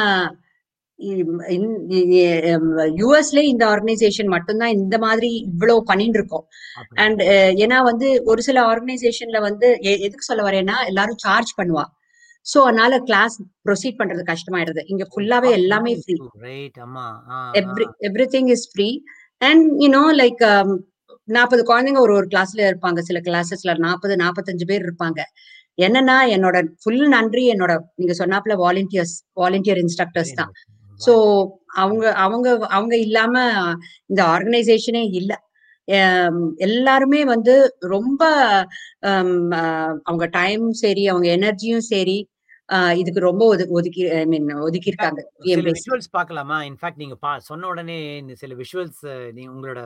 யூஎஸ்ல 3.02 3.40
இந்த 3.52 3.64
ஆர்கனைசேஷன் 3.74 4.30
மட்டும்தான் 4.36 4.76
இந்த 4.80 4.96
மாதிரி 5.06 5.30
இவ்வளவு 5.50 5.82
பண்ணிட்டு 5.90 6.20
இருக்கோம் 6.20 6.46
அண்ட் 7.04 7.22
ஏன்னா 7.64 7.78
வந்து 7.90 8.10
ஒரு 8.32 8.44
சில 8.48 8.60
ஆர்கனைசேஷன்ல 8.74 9.42
வந்து 9.48 9.70
எதுக்கு 10.06 10.30
சொல்ல 10.30 10.44
வரேன்னா 10.50 10.78
எல்லாரும் 10.92 11.22
சார்ஜ் 11.26 11.52
பண்ணுவா. 11.60 11.86
சோ 12.46 12.60
அதனால 12.68 12.94
கிளாஸ் 13.08 13.36
ப்ரொசீட் 13.68 14.00
பண்றது 14.00 14.24
கஷ்டமாயிடுது. 14.30 14.84
இங்க 14.92 15.04
ஃபுல்லாவே 15.12 15.50
எல்லாமே 15.60 15.92
free 16.04 16.16
everything 18.36 18.50
is 18.56 18.68
free 18.72 18.90
and 19.42 19.66
you know 19.86 20.04
like 20.22 20.42
நாற்பது 21.28 21.62
குழந்தைங்க 21.70 22.00
ஒரு 22.06 22.14
ஒரு 22.20 22.28
கிளாஸ்ல 22.32 22.62
இருப்பாங்க. 22.70 23.00
சில 23.10 23.20
கிளாஸஸ்ல 23.28 23.74
நாற்பது 23.88 24.16
நாற்பத்தஞ்சு 24.24 24.66
பேர் 24.72 24.86
இருப்பாங்க. 24.88 25.20
என்னன்னா 25.78 26.16
என்னோட 26.36 26.58
ஃபுல் 26.82 27.04
நன்றி. 27.16 27.44
என்னோட 27.54 27.74
நீங்க 28.00 28.14
சொன்னாப்ல 28.22 28.56
வாலண்டியர்ஸ் 28.64 29.16
வாலண்டியர் 29.42 29.80
இன்ஸ்ட்ரக்டர்ஸ் 29.84 30.34
தான். 30.40 30.52
சோ 31.06 31.14
அவங்க 31.76 32.14
அவங்க 32.16 32.48
அவங்க 32.68 32.98
இல்லாம 32.98 33.36
இந்த 34.06 34.24
ஆர்கனைசேஷனே 34.26 35.10
இல்ல. 35.12 35.34
எல்லாருமே 36.56 37.26
வந்து 37.26 37.54
ரொம்ப 37.88 38.22
அவங்க 40.04 40.26
டைம் 40.32 40.72
சரி 40.72 41.08
அவங்க 41.08 41.28
எனர்ஜியும் 41.38 41.86
சரி 41.88 42.18
இதுக்கு 42.96 43.20
ரொம்ப 43.20 43.56
ஒது- 43.56 43.68
ஒதுக்கி 43.70 44.10
ஐ 44.10 44.26
மீன் 44.26 44.54
ஒதுக்கி 44.60 44.88
இருக்காங்க 44.88 45.22
விஷுவல்ஸ் 45.72 46.12
பார்க்கலாமா? 46.12 46.62
இன்ஃபேக்ட் 46.62 46.96
நீங்க 46.96 47.16
பா 47.16 47.40
சொன்ன 47.40 47.68
உடனே 47.68 48.18
இந்த 48.18 48.36
சில 48.36 48.54
விஷுவல்ஸ் 48.54 49.02
நீங்க 49.32 49.52
உங்களோட 49.52 49.82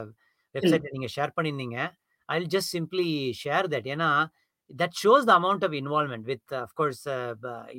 வெப்சைட்ல 0.55 0.91
நீங்க 0.91 1.07
ஷேர் 1.15 1.35
பண்ணியிருந்தீங்க. 1.35 1.77
I 2.29 2.45
just 2.49 2.71
simply 2.73 3.07
share 3.43 3.67
that 3.67 3.89
ஏன்னா 3.93 4.09
that 4.71 4.95
shows 5.01 5.25
the 5.29 5.33
amount 5.39 5.63
of 5.67 5.75
involvement 5.81 6.25
with 6.31 6.53
of course 6.63 7.01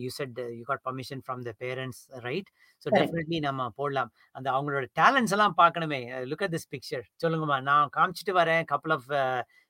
you 0.03 0.11
said 0.18 0.38
you 0.59 0.64
got 0.70 0.83
permission 0.88 1.22
from 1.27 1.42
the 1.49 1.55
parents 1.64 2.03
right 2.29 2.51
so 2.83 2.87
Correct. 2.87 2.99
Definitely 3.03 3.38
நம்ம 3.46 3.68
போடலாம். 3.79 4.11
அந்த 4.37 4.49
அவங்களோட 4.55 4.87
டேலண்ட்ஸ் 5.01 5.35
எல்லாம் 5.37 5.55
பார்க்கணுமே. 5.62 6.01
லுக் 6.31 6.44
அட் 6.46 6.55
திஸ் 6.57 6.68
பிக்சர் 6.75 7.05
சொல்லுங்கம்மா. 7.22 7.59
நான் 7.70 7.90
காமிச்சிட்டு 7.96 8.35
வரேன். 8.40 8.62
கப்பல் 8.72 8.94
ஆஃப் 8.96 9.09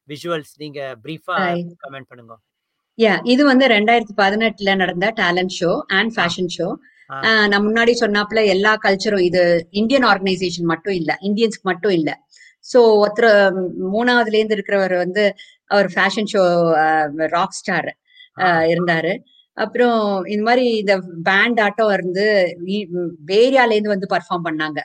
விஷுவல்ஸ் 0.08 0.52
நீங்க 0.62 0.80
பிரீஃபா. 1.04 1.36
கமெண்ட் 1.84 2.08
பண்ணுங்க. 2.10 2.34
யா 2.98 3.14
இது 3.32 3.42
வந்து 3.52 3.66
ரெண்டாயிரத்தி 3.76 4.14
பதினெட்டுல 4.22 4.74
நடந்த 4.82 5.06
talent 5.22 5.54
show 5.60 5.70
and 5.98 6.12
fashion 6.16 6.50
show. 6.56 6.68
நான் 7.50 7.64
முன்னாடி 7.66 7.92
சொன்னாப்ல 8.02 8.40
எல்லா 8.54 8.72
கல்ச்சரும் 8.84 9.24
இது 9.28 9.42
இந்தியன் 9.80 10.06
ஆர்கனைசேஷன் 10.10 10.70
மட்டும் 10.72 10.96
இல்ல. 11.00 11.12
இந்தியன்ஸ்க்கு 11.28 11.68
மட்டும் 11.70 11.94
இல்ல. 11.98 12.10
சோ 12.66 12.78
ஒருத்தர் 13.02 13.28
மூணாவதுல 13.92 14.38
இருந்து 14.38 14.56
இருக்கிறவர் 14.58 14.94
வந்து 15.02 15.24
அவர் 15.66 15.92
ஃபேஷன் 15.94 16.30
ஷோ 16.32 16.42
ராக் 17.28 17.56
ஸ்டார் 17.60 17.96
இருந்தாரு. 18.72 19.12
அப்புறம் 19.54 20.24
இந்த 20.24 20.42
மாதிரி 20.42 20.76
இந்த 20.76 20.94
பேண்ட் 21.22 21.60
ஆட்டம் 21.60 21.90
இருந்து 21.90 22.26
வேரியால 23.26 23.72
இருந்து 23.76 23.94
வந்து 23.94 24.08
பர்ஃபார்ம் 24.14 24.46
பண்ணாங்க. 24.48 24.80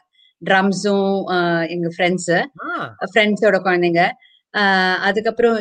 ட்ரம்ஸும் 0.46 1.68
எங்க 1.68 1.88
ஃப்ரெண்ட்ஸ் 1.98 2.34
ஃப்ரெண்ட்ஸோட 3.14 3.58
குழந்தைங்க. 3.66 4.02
ஆஹ் 4.58 4.98
அதுக்கப்புறம் 5.10 5.58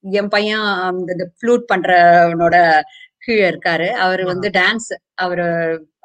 என் 0.00 0.28
பையன் 0.28 1.04
இந்த 1.08 1.30
ஃப்ளூட் 1.36 1.64
பண்றவனோட 1.74 2.80
கீழே 3.18 3.50
இருக்காரு. 3.50 3.88
அவர் 3.88 4.22
வந்து 4.24 4.48
டான்ஸ் 4.50 4.90
அவர் 5.14 5.38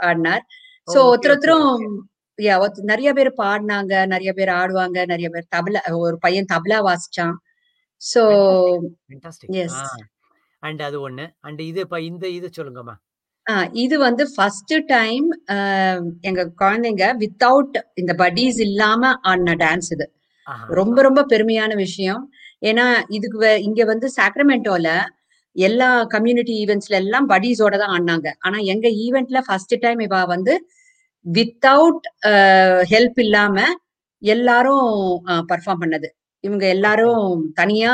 ஆடினார். 0.04 0.44
சோ 0.88 0.98
ஒருத்தர் 0.98 1.32
ஒருத்தரும் 1.32 1.74
நிறைய 2.82 3.14
பேர் 3.14 3.34
பாடினாங்க 3.38 3.94
நிறைய 4.06 4.34
பேர் 4.34 4.48
ஆடுவாங்க 4.48 5.00
நிறைய 5.06 5.30
பேர் 5.30 5.48
தபலா 5.56 5.82
ஒரு 5.98 6.18
பையன் 6.20 6.46
tabla 6.54 6.78
வாசிச்சான். 6.90 7.36
So 8.14 8.18
fantastic 8.18 9.52
Yes. 9.52 9.72
And 10.60 10.82
அது 10.82 11.10
ஒண்ணு. 11.10 11.28
அண்ட் 11.40 11.60
இது 11.60 11.80
இப்ப 11.80 12.02
இந்த 12.02 12.28
இது 12.28 12.50
சொல்லுங்கம்மா. 12.58 12.94
இது 13.72 14.00
வந்து 14.00 14.30
ஃபர்ஸ்ட் 14.36 14.74
டைம் 14.86 15.30
எங்க 16.22 16.52
குழந்தைங்க 16.60 17.16
வித்தவுட் 17.18 17.82
இந்த 17.94 18.14
பட்டீஸ் 18.14 18.60
இல்லாம 18.60 19.12
ஆடின 19.22 19.54
டான்ஸ் 19.56 19.88
இது. 19.90 20.14
ஆஹா. 20.44 20.66
ரொம்ப 20.66 21.02
ரொம்ப 21.02 21.26
பெருமையான 21.30 21.76
விஷயம். 21.76 22.32
ஏன்னா 22.62 23.02
இதுக்கு 23.08 23.40
வே- 23.40 23.62
இங்க 23.62 23.84
வந்து 23.84 24.12
சாக்ரமெண்டோல 24.22 25.00
எல்லா 25.52 26.04
கம்யூனிட்டி 26.04 26.66
ஈவெண்ட்ஸ்ல 26.66 26.98
எல்லாம் 27.04 27.30
படீஸோட 27.30 27.78
தான் 27.78 28.00
ஆடினாங்க. 28.00 28.34
ஆனா 28.40 28.58
எங்க 28.58 28.88
ஈவெண்ட்ல 28.88 29.42
ஃபர்ஸ்ட் 29.46 29.76
டைம் 29.80 30.00
இவ 30.00 30.26
வந்து 30.26 30.68
வித்தவுட் 31.34 32.06
ஹெல்ப் 32.90 33.20
இல்லாம 33.20 33.64
எல்லாரும் 34.20 35.26
பர்ஃபார்ம் 35.26 35.82
பண்ணது. 35.82 36.08
இவங்க 36.44 36.66
எல்லாரும் 36.68 37.24
தனியா 37.54 37.92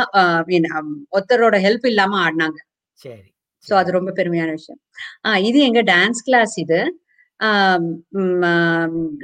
ஒருத்தரோட 1.16 1.56
ஹெல்ப் 1.66 1.86
இல்லாம 1.92 2.14
ஆடினாங்க. 2.26 2.60
சரி 3.02 3.24
சோ 3.68 3.74
அது 3.74 3.90
ரொம்ப 3.92 4.10
பெருமையான 4.12 4.52
விஷயம். 4.52 4.80
ஆஹ் 5.28 5.40
இது 5.50 5.60
எங்க 5.60 5.82
டான்ஸ் 5.84 6.22
கிளாஸ் 6.24 6.56
இது. 6.64 6.80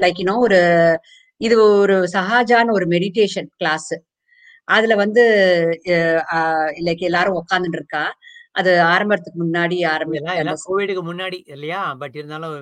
லைக் 0.04 0.20
யூனோ 0.22 0.36
ஒரு 0.46 0.60
இது 1.42 1.56
ஒரு 1.82 1.96
சஹாஜான 2.14 2.72
ஒரு 2.72 2.86
மெடிடேஷன் 2.88 3.50
கிளாஸ் 3.58 3.94
அதுல 4.68 4.96
வந்து 4.96 5.24
லைக் 6.88 7.02
எல்லாரும் 7.10 7.38
உட்காந்துட்டு 7.42 7.78
இருக்கா. 7.80 8.04
அது 8.56 8.72
ஆரம்பத்துக்கு 8.94 9.40
முன்னாடி 9.44 9.78
ஆரம்பிச்ச 9.94 10.56
கோவிடுக்கு 10.66 11.04
முன்னாடி 11.10 11.38
இல்லையா? 11.56 11.82
பட் 12.02 12.16
இருந்தாலும் 12.20 12.56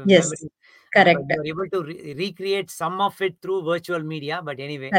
correct. 0.91 1.31
Able 1.49 1.67
to 1.73 1.79
recreate 2.21 2.69
some 2.81 2.99
of 3.07 3.19
it 3.25 3.35
through 3.43 3.55
virtual 3.69 4.05
media 4.13 4.37
but 4.47 4.61
anyway. 4.65 4.89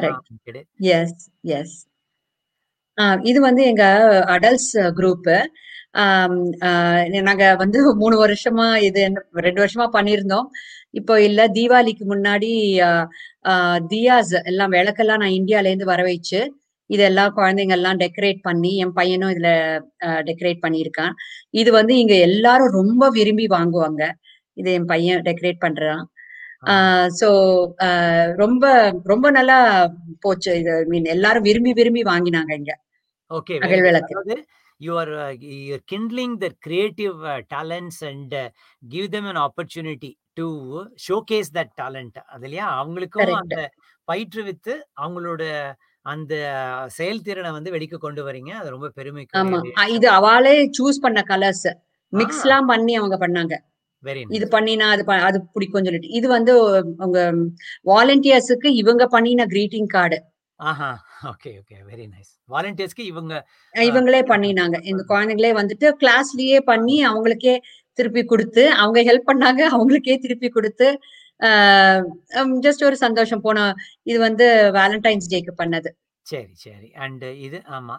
Yes 0.99 1.17
yes 1.57 1.77
இது 3.31 3.39
வந்து 3.49 3.63
எங்க 3.71 3.85
அடல்ட்ஸ் 4.35 4.73
குரூப் 4.99 5.29
நாங்க 7.27 7.45
வந்து 7.63 7.79
மூணு 8.03 8.17
வருஷமா 8.25 8.67
இது 8.89 9.01
ரெண்டு 9.47 9.61
வருஷமா 9.63 9.87
பண்ணியிருந்தோம். 9.97 10.49
இப்போ 10.99 11.15
இல்ல 11.29 11.41
தீபாவளிக்கு 11.57 12.05
முன்னாடி 12.13 12.51
தியாஸ் 13.93 14.33
எல்லாம் 14.51 14.75
விளக்கெல்லாம் 14.77 15.23
நான் 15.23 15.39
இந்தியால 15.41 15.71
இருந்து 15.71 15.93
வர 15.93 16.03
வச்சு 16.11 16.41
இதெல்லாம் 16.95 17.33
குழந்தைங்க 17.39 17.75
எல்லாம் 17.79 18.01
டெக்கரேட் 18.03 18.41
பண்ணி 18.49 18.71
என் 18.83 18.95
பையனும் 18.99 19.33
இதுல 19.35 19.51
டெக்கரேட் 20.29 20.61
பண்ணியிருக்கான். 20.67 21.15
இது 21.61 21.71
வந்து 21.79 21.95
இங்க 22.03 22.15
எல்லாரும் 22.29 22.77
ரொம்ப 22.81 23.11
விரும்பி 23.19 23.47
வாங்குவாங்க. 23.57 24.05
இது 24.61 24.71
என் 24.79 24.89
பையன் 24.93 25.25
டெக்கரேட் 25.29 25.61
பண்றான். 25.67 26.05
சோ 27.21 27.29
ரொம்ப 28.43 28.65
ரொம்ப 29.13 29.27
நல்லா 29.39 29.59
போச்சு. 30.25 30.53
இது 30.63 30.73
மீன் 30.93 31.13
எல்லாரும் 31.17 31.47
விரும்பி 31.49 31.75
விரும்பி 31.81 32.03
வாங்கினாங்க 32.13 32.55
இங்க. 32.63 32.75
ஓகே 33.39 33.61
அகல் 33.67 33.87
விளக்கு. 33.89 34.39
kindling 35.91 36.33
their 36.43 36.55
creative 36.67 37.17
uh, 37.31 37.41
talents 37.55 37.97
and 38.11 38.31
uh, 38.35 38.49
give 38.93 39.07
them 39.15 39.25
an 39.33 39.39
opportunity 39.47 40.11
to 40.39 40.47
showcase 41.07 41.49
that 41.57 41.71
talent. 41.81 42.15
அது 42.35 42.45
இல்லையா 42.49 42.67
அவங்களுக்கும். 42.81 43.33
அந்த 43.41 43.59
பயிற்றுவித்து 44.11 44.75
அவங்களோட 45.03 45.43
அந்த 46.07 46.35
செயல்திறனை 46.97 47.51
வந்து 47.57 47.71
வெளிக்கு 47.75 47.97
கொண்டு 47.99 48.23
வரீங்க 48.27 48.53
அது 48.61 48.69
ரொம்ப 48.75 48.89
பெருமைக்கு 48.97 49.39
ஆமா 49.41 49.59
இது 49.97 50.07
அவளே 50.19 50.55
சூஸ் 50.79 51.03
பண்ண 51.05 51.21
கலர்ஸ் 51.31 51.69
மிக்ஸ். 52.13 52.43
எல்லாம் 52.45 52.69
பண்ணி 52.71 52.93
அவங்க 52.97 53.17
பண்ணாங்க 53.21 53.55
வெரி 54.03 54.21
இது 54.37 54.47
பண்ணினா 54.55 54.87
அது 54.95 55.03
அது 55.29 55.39
பிடிக்கும் 55.55 55.87
சொல்லிட்டு 55.87 56.11
இது 56.19 56.27
வந்து 56.29 56.53
உங்க 57.05 57.19
வாலண்டியர்ஸுக்கு 57.91 58.69
இவங்க 58.83 59.05
பண்ணின 59.15 59.47
கிரீட்டிங் 59.53 59.91
கார்டு 59.95 60.19
ஆஹா! 60.61 60.89
Okay, 61.31 61.51
okay. 61.61 61.77
Very 61.87 62.05
nice. 62.09 62.33
வாலண்டியர்ஸ்க்கு 62.49 63.05
இவங்க 63.11 63.35
இவங்களே 63.75 64.21
பண்ணினாங்க. 64.31 64.77
இந்த 64.91 65.03
குழந்தைங்களே 65.09 65.53
வந்துட்டு 65.59 65.89
கிளாஸ்லயே 66.01 66.59
பண்ணி 66.67 66.97
அவங்களுக்கே 67.09 67.55
திருப்பி 67.99 68.23
குடுத்து, 68.25 68.65
அவங்க 68.81 68.99
ஹெல்ப் 69.09 69.29
பண்ணாங்க. 69.31 69.63
அவங்களுக்கே 69.75 70.17
திருப்பி 70.25 70.49
குடுத்து, 70.51 70.89
ஜஸ்ட் 72.65 72.87
ஒரு 72.89 72.97
சந்தோஷம். 73.05 73.43
போன 73.43 73.59
இது 74.07 74.19
வந்து 74.21 74.47
வேலண்டைன்ஸ் 74.79 75.31
டேக்கு 75.33 75.55
பண்ணது. 75.59 75.91
சரி, 76.27 76.53
சரி. 76.65 76.89
அண்ட் 77.05 77.25
இது 77.47 77.59
ஆமா. 77.77 77.97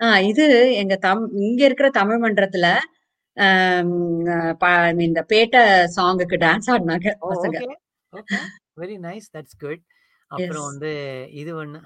ஆ 0.00 0.08
இது 0.30 0.44
எங்க 0.74 0.94
தம் 0.98 1.24
இங்க 1.42 1.60
இருக்கிற 1.64 1.88
தமிழ் 1.98 2.20
மன்றத்துல, 2.22 2.66
இந்த 5.02 5.20
பேட்ட 5.30 5.56
சாங்குக்கு 5.96 6.36
டான்ஸ் 6.44 6.70
ஆடுனாங்க! 6.74 7.08
பசங்க. 7.24 7.58
Very 8.80 8.96
nice. 9.04 9.28
That's 9.36 9.58
good. 9.62 9.82
அப்புறம். 10.30 10.66
வந்து 10.70 10.90
இது 11.40 11.50
ஒண்ணு 11.60 11.78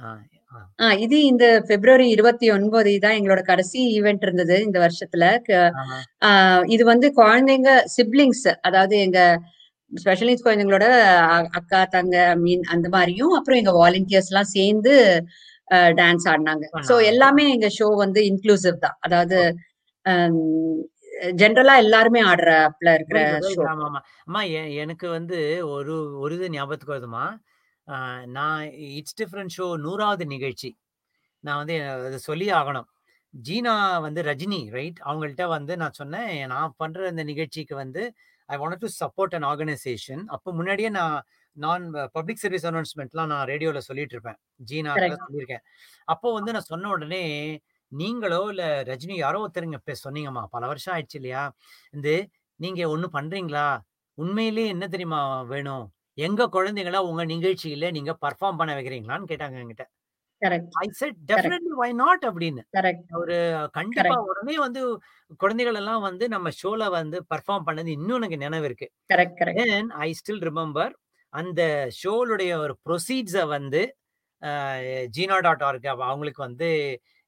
இது 1.01 1.17
இந்த 1.25 1.45
பிப்ரவரி 1.69 2.07
29 2.13 2.69
தான் 3.05 3.17
எங்களோட 3.19 3.43
கடைசி 3.45 3.79
ஈவென்ட் 3.97 4.25
இருந்தது 4.27 4.57
இந்த 4.67 4.79
வருஷத்துல. 4.85 5.25
ஆஹா. 5.81 5.99
இது 6.75 6.85
வந்து 6.93 7.09
குழந்தைங்க 7.19 7.71
சிப்லிங்ஸ் 7.97 8.47
அதாவது 8.69 8.97
எங்க 9.07 9.21
ஸ்பெஷல் 9.93 10.29
நீட்ஸ் 10.29 10.45
குழந்தைங்களோட 10.47 10.87
அக்கா, 11.59 11.81
தங்க 11.95 12.15
மீன் 12.43 12.65
அந்த 12.75 12.87
மாரியும், 12.89 13.35
அப்புறம் 13.39 13.61
எங்க 13.63 13.73
வாலண்டியர்ஸ்லாம் 13.77 14.53
சேர்ந்து 14.55 14.93
அ 15.69 15.79
டான்ஸ் 15.99 16.27
ஆடுனாங்க. 16.33 16.65
ஸோ 16.89 16.95
பண்ணாங்க. 16.95 17.09
எல்லாமே 17.11 17.45
எங்க 17.55 17.69
ஷோ 17.79 17.87
வந்து 18.03 18.21
இன்க்ளூசிவ் 18.31 18.77
தான். 18.85 18.97
அதாவது 19.07 19.39
ஜெனரலா 21.41 21.75
எல்லாருமே 21.85 22.21
இருக்கிற 22.95 23.21
ஷோ. 23.47 23.61
குட். 23.61 23.71
ஆமாமா. 23.73 24.01
அம்மா 24.27 24.43
எனக்கு 24.85 25.07
வந்து 25.17 25.39
ஒரு 25.77 25.95
ஒரு 26.25 26.35
இது 26.39 26.49
ஞாபகத்துக்கு 26.57 26.95
வருதும்மா. 26.95 27.25
ஆ 27.89 27.97
நான் 28.37 28.63
இட்ஸ் 28.99 29.19
டிஃபரண்ட் 29.21 29.55
ஷோ 29.57 29.67
100வது 29.85 30.27
நிகழ்ச்சி. 30.35 30.71
நான் 31.45 31.61
வந்து 31.63 31.77
அத 32.07 32.19
சொல்லியே 32.29 32.53
ஆகணும். 32.61 32.89
ஜீனா 33.35 33.75
வந்து 34.07 34.21
ரஜினி 34.31 34.61
ரைட்? 34.77 35.01
அவங்கள்ட்ட 35.09 35.45
வந்து 35.57 35.75
நான் 35.83 35.99
சொன்னேன், 36.01 36.33
நான் 36.55 36.77
பண்ற 36.83 37.09
இந்த 37.13 37.25
நிகழ்ச்சிக்கு 37.33 37.77
வந்து 37.85 38.03
I 38.49 38.57
wanted 38.57 38.83
to 38.85 38.89
support 39.01 39.35
an 39.35 39.47
organisation. 39.53 40.23
அப்போ 40.27 40.53
முன்னாடியே 40.53 40.89
நான் 40.89 41.17
நான் 41.57 41.85
பப்ளிக் 42.13 42.37
சர்வீஸ் 42.37 42.67
அனௌன்ஸ்மென்ட்லாம் 42.67 43.27
நான் 43.27 43.47
ரேடியோல 43.47 43.79
சொல்லிட்டு 43.79 44.15
இருப்பேன். 44.15 44.39
ஜீனாக்குலாம் 44.67 44.99
கரெக்ட். 44.99 45.27
சொல்லியிருக்கேன். 45.27 45.65
அப்போ 46.09 46.33
வந்து 46.33 46.53
நான் 46.53 46.71
சொன்ன 46.73 46.91
உடனே, 46.91 47.23
நீங்களோ 47.93 48.41
இல்ல 48.49 48.65
ரஜினி 48.83 49.17
யாரோ 49.17 49.39
ஒருத்தருங்க 49.45 49.79
சொன்னீங்கம்மா. 50.05 50.45
பல 50.51 50.67
வருஷம் 50.67 50.95
ஆயிடுச்சு 50.97 51.19
இல்லையா? 51.21 51.45
வந்து 51.93 52.15
நீங்க 52.61 52.83
ஒண்ணு 52.97 53.09
பண்றீங்களா? 53.13 53.67
உண்மையிலேயே 54.19 54.69
என்ன 54.69 54.87
தெரியுமா 54.89 55.21
வேணும்? 55.43 55.85
எங்க 56.19 56.43
குழந்தைகள 56.53 56.97
உங்க 57.09 57.25
நிகழ்ச்சியில 57.27 57.91
நீங்க 57.91 58.13
பெர்ஃபார்ம் 58.23 58.59
பண்ண 58.59 58.73
வைக்கிறீங்களான்னு 58.75 59.31
கேட்டாங்க 59.33 59.57
என்கிட்ட. 59.63 59.85
Correct. 60.43 60.77
I 60.79 60.87
said 60.93 61.19
correct. 61.31 61.31
Definitely 61.31 61.73
why 61.81 61.91
not 61.95 62.25
அப்படின்னு. 62.25 62.63
கரெக்ட். 62.75 63.11
ஒரு 63.15 63.37
கண்டிப்பா 63.73 64.17
கரெக்ட். 64.17 64.27
உடனே 64.31 64.57
வந்து 64.59 64.81
குழந்தைகள் 65.41 65.75
எல்லாம் 65.75 66.03
வந்து 66.03 66.25
நம்ம 66.29 66.49
ஷோல 66.61 66.89
வந்து 66.93 67.19
பெர்ஃபார்ம் 67.31 67.67
பண்ணது 67.69 67.91
இன்னும் 67.97 68.19
எனக்கு 68.19 68.39
நினைவு 68.39 68.65
இருக்கு. 68.65 68.89
Correct, 69.11 69.37
correct. 69.41 69.61
Then 69.61 69.91
I 70.07 70.11
still 70.21 70.43
remember 70.49 70.95
அந்த 71.33 71.63
ஷோலுடைய 72.01 72.53
ஒரு 72.59 72.75
ப்ரொசீட்ஸ 72.87 73.39
வந்து 73.49 73.81
அ 74.43 74.53
ஜீனா.ஆர்க் 75.17 75.87
அவங்களுக்கு 76.07 76.43
வந்து 76.43 76.69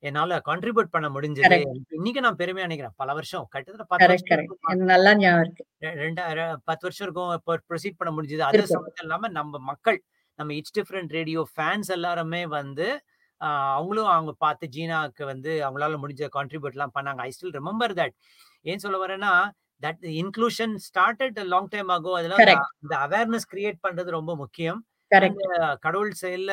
என்னால 0.03 0.39
கான்ட்ரிபியூட் 0.49 0.91
பண்ண 0.91 1.09
முடிஞ்சது. 1.11 1.47
கரெக்ட். 1.47 1.79
இன்னைக்கு 1.91 2.21
நான் 2.21 2.39
பெருமையா 2.39 2.67
நினைக்கிறேன். 2.69 2.97
பல 2.97 3.15
வருஷம் 3.15 3.47
கிட்டத்தட்ட 3.53 3.87
10 3.91 4.03
கரெக்ட், 4.03 4.11
வருஷம் 4.11 4.31
கரெக்ட். 4.31 4.59
எனக்கு 4.65 4.87
நல்லா 4.87 5.13
ஞாபகம் 5.17 5.45
இருக்கு. 5.45 5.65
ரெ 5.85 5.91
ரெண்டா 6.03 6.25
ர 6.39 6.43
10 6.65 6.85
வருஷம் 6.87 7.07
இருக்கும். 7.09 7.33
இப்போ 7.39 7.55
ப்ரொசீட் 7.71 7.99
பண்ண 7.99 8.13
முடிஞ்சது. 8.17 8.45
அது 8.51 8.59
இருக்கும். 8.59 8.75
சமயத்துல 8.75 9.07
இல்லாம 9.07 9.29
நம்ம 9.39 9.59
மக்கள், 9.71 9.99
நம்ம 10.39 10.55
இட்ஸ் 10.59 10.75
டிஃபரண்ட் 10.79 11.13
ரேடியோ 11.19 11.41
ஃபேன்ஸ் 11.57 11.91
எல்லாருமே 11.97 12.43
வந்து 12.59 12.87
அவங்களும் 13.73 14.11
அவங்க 14.15 14.33
பார்த்து 14.45 14.67
ஜீனாக்கு 14.77 15.25
வந்து 15.25 15.51
அவங்களால 15.67 15.97
முடிஞ்ச 16.05 16.25
கான்ட்ரிபியூட்லாம் 16.37 16.95
பண்ணாங்க. 16.99 17.21
I 17.27 17.31
still 17.37 17.57
remember 17.59 17.95
that. 18.01 18.15
ஏன் 18.71 18.83
சொல்ல 18.85 18.99
வரேன்னா, 19.05 19.33
that 19.83 20.03
inclusion 20.21 20.75
started 20.89 21.39
a 21.43 21.45
long 21.53 21.71
time 21.75 21.91
ago. 21.97 22.13
அதெல்லாம். 22.21 22.45
இந்த 22.85 22.95
அவேர்னஸ் 23.07 23.49
கிரியேட் 23.53 23.81
பண்றது 23.87 24.11
ரொம்ப 24.19 24.33
முக்கியம். 24.43 24.81
கடவுள் 25.85 26.13
செயல்ல 26.23 26.53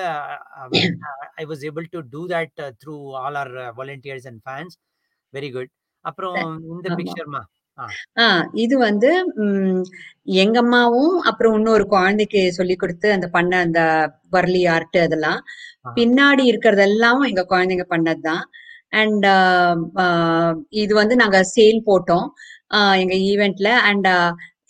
I 1.42 1.46
was 1.52 1.64
able 1.70 1.88
to 1.94 2.02
do 2.14 2.22
that 2.34 2.60
through 2.82 2.96
all 3.24 3.38
our 3.42 3.54
volunteers 3.80 4.28
and 4.32 4.42
fans. 4.46 4.76
Very 5.34 5.50
good. 5.58 5.72
அப்புறம் 6.06 6.42
இந்த. 6.74 6.88
பிக்சர்மா. 7.00 7.42
ஆ. 7.80 7.86
ஆ 8.18 8.26
இது 8.64 8.76
வந்து 8.80 9.10
ம் 9.46 9.82
எங்க 10.38 10.58
அம்மாவும், 10.64 11.16
அப்புறம் 11.22 11.56
இன்னொரு 11.58 11.86
குழந்தைக்கு 11.88 12.42
சொல்லிக் 12.52 12.80
குடுத்து 12.80 13.08
அந்த 13.12 13.28
பண்ண 13.28 13.52
அந்த 13.66 13.82
வர்லி 14.30 14.62
ஆர்ட் 14.76 14.98
அதெல்லாம். 15.04 15.40
ஆஹா. 15.80 15.94
பின்னாடி 15.98 16.44
இருக்கிறதெல்லாம் 16.52 17.22
எங்க 17.30 17.44
குழந்தைங்க 17.52 17.86
பண்ணது 17.90 18.22
தான். 18.30 18.44
அண்ட் 18.94 19.28
இது 20.82 20.94
வந்து 20.96 21.16
நாங்க 21.22 21.40
சேல் 21.56 21.82
போட்டோம். 21.88 22.28
எங்க 23.02 23.16
ஈவென்ட்ல 23.32 23.70
அண்ட் 23.90 24.10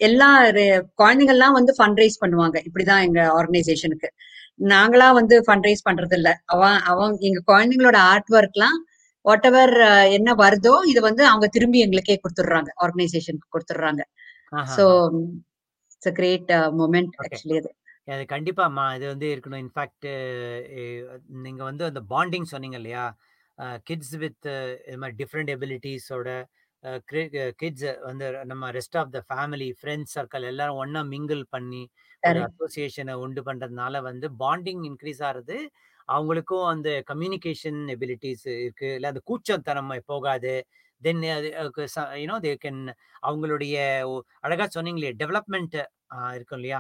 எல்லா 0.02 0.30
ரெ 0.58 0.66
குழந்தைங்கலாம் 1.02 1.58
வந்து 1.58 1.74
ஃபண்ட் 1.78 2.00
ரைஸ் 2.02 2.22
பண்ணுவாங்க. 2.24 2.58
இப்படிதான் 2.68 3.04
எங்க 3.08 3.22
ஆர்கனைசேஷனுக்கு. 3.38 4.10
நாங்களா 4.70 5.08
வந்து 5.20 5.36
ஃபண்ட் 5.46 5.68
ரைஸ் 5.68 5.88
பண்றது 5.90 6.16
இல்ல. 6.20 6.30
அவன் 6.54 6.78
அவன் 6.92 7.14
எங்க 7.30 7.40
குழந்தைங்களோட 7.52 7.98
ஆர்ட் 8.12 8.32
ஒர்க்லாம் 8.38 8.78
வாட்டெவர் 9.26 9.74
என்ன 10.18 10.30
வருதோ, 10.42 10.74
இத 10.92 11.00
வந்து 11.02 11.24
அவங்க 11.28 11.48
திரும்பி 11.56 11.80
எங்களுக்கே 11.86 12.18
குடுத்துடுறாங்க. 12.18 12.70
ஆர்கனைசேஷனுக்கு 12.84 13.54
குடுத்துடுறாங்க. 13.56 14.02
So. 14.76 14.84
It's 15.96 16.10
a 16.12 16.16
great 16.20 16.52
moment. 16.82 17.14
Actually 17.24 17.58
அது. 17.62 17.72
அது 18.08 18.24
கண்டிப்பாம்மா. 18.34 18.86
இது 18.98 19.06
வந்து 19.14 19.28
இருக்கணும். 19.36 19.64
இன்ஃபாக்ட் 19.66 20.08
நீங்க 21.46 21.62
வந்து 21.70 21.84
அந்த 21.92 22.02
பாண்டிங் 22.14 22.52
சொன்னீங்க 22.54 22.78
இல்லையா? 22.82 23.06
கிட்ஸ் 23.90 24.16
வித் 24.24 24.48
இது 24.88 24.98
மாரி 25.04 25.16
டிஃபரண்ட் 25.22 25.52
எபிலிட்டீஸோட 25.56 26.30
கிட்ஸ் 27.62 27.86
வந்து 28.08 28.26
நம்ம 28.52 28.66
rest 28.72 28.98
of 29.02 29.14
the 29.16 29.22
family, 29.30 29.70
friends 29.80 30.16
circle 30.18 30.50
எல்லாரும் 30.52 30.80
ஒண்ணா 30.84 31.02
மிங்கிள் 31.14 31.44
பண்ணி. 31.56 31.84
அசோசியேஷன 32.44 33.16
உண்டு 33.24 33.42
பண்றதுனால 33.48 34.02
வந்து 34.10 34.28
பாண்டிங் 34.44 34.84
இன்கிரீஸ் 34.90 35.22
ஆறது. 35.30 35.58
அவங்களுக்கும் 36.10 36.66
அந்த 36.68 36.90
கம்யூனிகேஷன் 37.12 37.80
எபிலிட்டீஸ் 37.96 38.46
இருக்கு. 38.56 38.90
இல்ல 38.98 39.08
அந்த 39.08 39.22
கூச்சத்தனம் 39.30 39.94
போகாது. 40.08 40.54
தென் 41.02 41.24
அது 41.34 41.50
அ 41.58 41.64
ச 41.94 42.18
யூ 42.20 42.26
நோ 42.26 42.38
தே 42.40 42.52
கேன் 42.62 42.82
அவங்களுடைய 43.24 43.76
அழகா 44.44 44.66
சொன்னீங்களே 44.76 45.12
டெவலப்மென்ட் 45.22 45.78
அ 46.16 46.20
இருக்கும் 46.36 46.60
இல்லையா? 46.60 46.80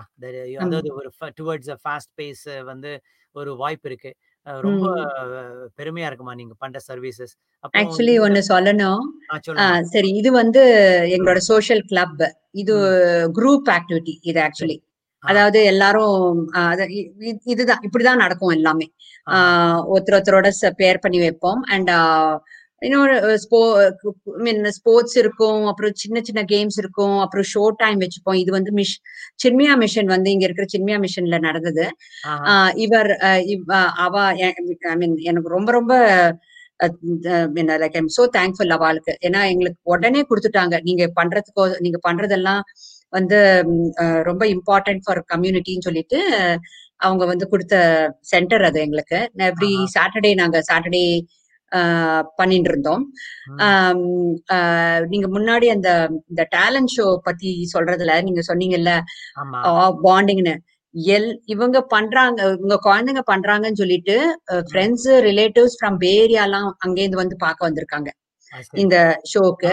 அதாவது 0.61 0.89
ஒரு 0.97 1.09
டுவர்ட்ஸ் 1.39 1.71
ஃபாஸ்ட் 1.83 2.13
பேஸ் 2.19 2.43
வந்து 2.65 2.91
ஒரு 3.35 3.51
வாய்ப்பு 3.57 3.87
இருக்கு. 3.89 4.11
ரொம்ப. 4.63 4.85
பெருமையா 5.77 6.07
இருக்கும்மா 6.07 6.35
நீங்க 6.35 6.55
பண்ற 6.59 6.79
சர்வீசஸ். 6.89 7.35
ஆக்சுவலி 7.73 8.15
ஒண்ணு 8.19 8.41
சொல்லணும். 8.49 9.03
சரி 9.93 10.09
இது 10.19 10.29
வந்து 10.33 10.61
எங்களோட. 11.15 11.39
Social 11.49 11.83
club. 11.91 12.21
இது. 12.55 12.77
குரூப் 13.37 13.69
ஆக்டிவிட்டி 13.75 14.15
இது. 14.23 14.39
ஆக்சுவலி. 14.41 14.77
அதாவது 15.25 15.59
எல்லாரும் 15.71 16.17
இதுதான் 17.53 17.83
இப்படிதான் 17.87 18.23
நடக்கும் 18.23 18.55
எல்லாமே. 18.57 18.87
ஆஹா. 19.27 19.47
ஒருத்தர் 19.93 20.17
ஒருத்தரோட 20.17 20.49
பேர் 20.81 21.03
பண்ணி 21.05 21.19
வைப்போம். 21.25 21.61
அண்ட் 21.75 21.91
இன்னொரு 22.81 23.13
ஸ்போ 23.43 23.59
மீன் 24.45 24.59
ஸ்போர்ட்ஸ் 24.77 25.15
இருக்கும். 25.21 25.61
அப்புறம் 25.71 25.93
சின்ன 26.01 26.17
சின்ன 26.27 26.41
கேம்ஸ் 26.51 26.77
இருக்கும். 26.81 27.15
அப்புறம் 27.23 27.47
ஷோ 27.53 27.63
டைம் 27.83 27.99
வச்சுப்போம். 28.03 28.39
இது 28.41 28.51
வந்து 28.57 28.71
மிஷ் 28.79 28.97
சின்மயா 29.43 29.75
மிஷன் 29.83 30.09
வந்து 30.15 30.31
இங்க 30.35 30.45
இருக்கிற 30.47 30.67
சின்மயா 30.75 30.97
மிஷன்ல 31.05 31.39
நடந்தது. 31.47 31.85
இவர் 32.85 33.11
அவ 34.05 34.15
ஐ 34.47 34.49
மீன் 35.01 35.15
எனக்கு 35.31 35.55
ரொம்ப 35.57 35.71
ரொம்ப 35.79 35.93
like 37.81 37.95
I 37.97 38.01
am 38.01 38.11
so 38.17 38.23
thankful 38.37 38.73
அவாளுக்கு. 38.77 39.13
ஏன்னா 39.27 39.41
எங்களுக்கு 39.51 39.79
உடனே 39.93 40.21
குடுத்துட்டாங்க. 40.29 40.75
நீங்க 40.87 41.03
பண்றதுக்கோ 41.19 41.65
நீங்க 41.85 41.99
பண்றதெல்லாம் 42.07 42.61
வந்து 43.17 43.37
ரொம்ப 44.29 44.43
இம்பார்ட்டன்ட் 44.55 45.03
ஃபார் 45.05 45.21
கம்யூனிட்டின்னு 45.33 45.87
சொல்லிட்டு 45.87 46.19
அவங்க 47.05 47.23
வந்து 47.25 47.45
குடுத்த 47.51 47.75
சென்டர் 48.33 48.63
அது 48.69 48.79
எங்களுக்கு. 48.85 49.17
எவ்ரி. 49.47 49.71
சாட்டர்டே 49.95 50.31
நாங்க 50.41 50.59
சாட்டர்டே 50.69 51.05
பண்ணிட்டு 52.39 52.69
இருந்தோம். 52.71 53.03
நீங்க 55.11 55.27
முன்னாடி 55.35 55.67
அந்த 55.75 55.89
இந்த 56.31 56.43
டேலண்ட் 56.55 56.93
ஷோ 56.95 57.05
பத்தி 57.27 57.51
சொல்றதுல 57.73 58.15
நீங்க 58.27 58.41
சொன்னீங்கல்ல, 58.49 58.91
பாண்டிங்ன்னு. 60.05 60.55
எல் 61.15 61.29
இவங்க 61.53 61.77
பண்றாங்க 61.93 62.41
உங்க 62.61 62.75
குழந்தைங்க 62.85 63.23
பண்றாங்கன்னு 63.31 63.81
சொல்லிட்டு. 63.81 64.15
ஃபிரெண்ட்ஸ், 64.69 65.09
ரிலேட்டிவ்ஸ் 65.29 65.77
ஃப்ரம் 65.79 65.97
பே 66.03 66.11
ஏரியாலாம் 66.21 66.69
அங்கேருந்து 66.85 67.23
வந்து 67.23 67.37
பார்க்க 67.37 67.69
வந்திருக்காங்க. 67.69 68.11
இந்த 68.83 68.97
ஷோக்கு. 69.33 69.71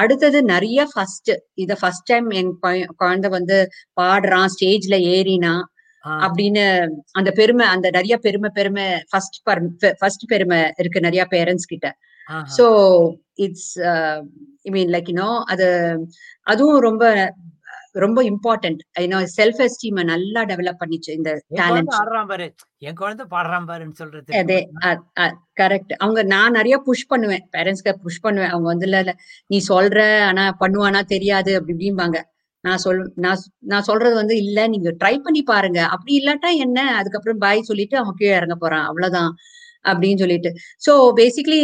அடுத்தது 0.00 0.38
நெறைய 0.44 0.80
ஃபர்ஸ்ட். 0.92 1.32
இத 1.54 1.74
ஃபர்ஸ்ட் 1.80 2.04
டைம் 2.04 2.28
என் 2.30 2.52
குழந்தை 2.96 3.30
வந்து 3.30 3.58
பாடுறான், 4.00 4.48
ஸ்டேஜ்ல 4.54 4.96
ஏறினான். 5.14 5.64
ஆ. 6.04 6.10
அப்படின்னு 6.26 6.64
அந்த 7.12 7.30
பெருமை 7.30 7.66
அந்த 7.66 7.86
நெறைய 7.90 8.16
பெருமை 8.16 8.50
பெருமை 8.54 8.84
ஃபர்ஸ்ட் 9.10 9.38
பர் 9.42 9.62
ஃபர்ஸ்ட் 9.98 10.26
பெருமை 10.26 10.58
இருக்கு 10.76 11.00
நெறைய 11.00 11.24
பேரண்ட்ஸ் 11.30 11.68
கிட்ட. 11.68 11.88
So 12.56 12.66
it's 13.34 13.74
I 14.62 14.70
mean 14.70 14.90
like 14.90 15.08
you 15.08 15.12
know 15.12 15.30
அது 15.44 15.66
அதுவும் 16.42 16.80
ரொம்ப 16.80 17.04
ரொம்ப 18.04 18.20
இம்பார்ட்டன்ட் 18.30 18.80
செல்ஃப் 19.36 19.60
எஸ்டீம் 19.64 19.98
நல்லா 20.10 20.40
டெவலப் 20.50 20.80
பண்ணிச்சு 20.82 21.12
இந்த 21.18 21.30
டேலண்ட் 21.60 21.92
என் 22.88 22.98
குழந்தை 23.02 23.24
பாடுறான் 23.30 23.66
பாருன்னு 23.70 23.98
சொல்றது 24.00 24.38
அதே 24.40 24.58
கரெக்ட் 25.60 25.92
அவங்க 25.98 26.22
நான் 26.34 26.56
நிறைய 26.58 26.76
புஷ் 26.88 27.06
பண்ணுவேன். 27.06 27.44
பேரண்ட்ஸ்க்கு 27.56 27.92
புஷ் 28.02 28.20
பண்ணுவேன். 28.20 28.50
அவங்க 28.50 28.68
வந்து 28.72 28.88
இல்ல 28.90 29.14
நீ 29.46 29.58
சொல்ற 29.68 30.00
ஆனா 30.22 30.46
பண்ணுவானா 30.60 31.02
தெரியாது 31.14 31.52
அப்படி 31.58 31.74
இப்படிம்பாங்க. 31.76 32.20
நான் 32.64 32.80
சொல் 32.84 33.02
நான் 33.14 33.42
நான் 33.72 33.86
சொல்றது 33.88 34.14
வந்து 34.14 34.36
இல்ல 34.44 34.60
நீங்க 34.66 34.90
ட்ரை 35.04 35.14
பண்ணி 35.18 35.42
பாருங்க. 35.42 35.80
அப்படி 35.94 36.12
இல்லாட்டா 36.20 36.50
என்ன? 36.56 36.78
அதுக்கப்புறம் 36.96 37.38
பாய் 37.38 37.68
சொல்லிட்டு 37.70 37.96
அவன் 37.98 38.16
கீழே 38.16 38.34
இறங்க 38.34 38.54
போறான். 38.54 38.86
அவ்வளவுதான். 38.86 39.30
அப்படின்னு 39.84 40.18
சொல்லிட்டு. 40.18 40.50
சோ 40.86 40.92
பேசிக்கலி 41.18 41.60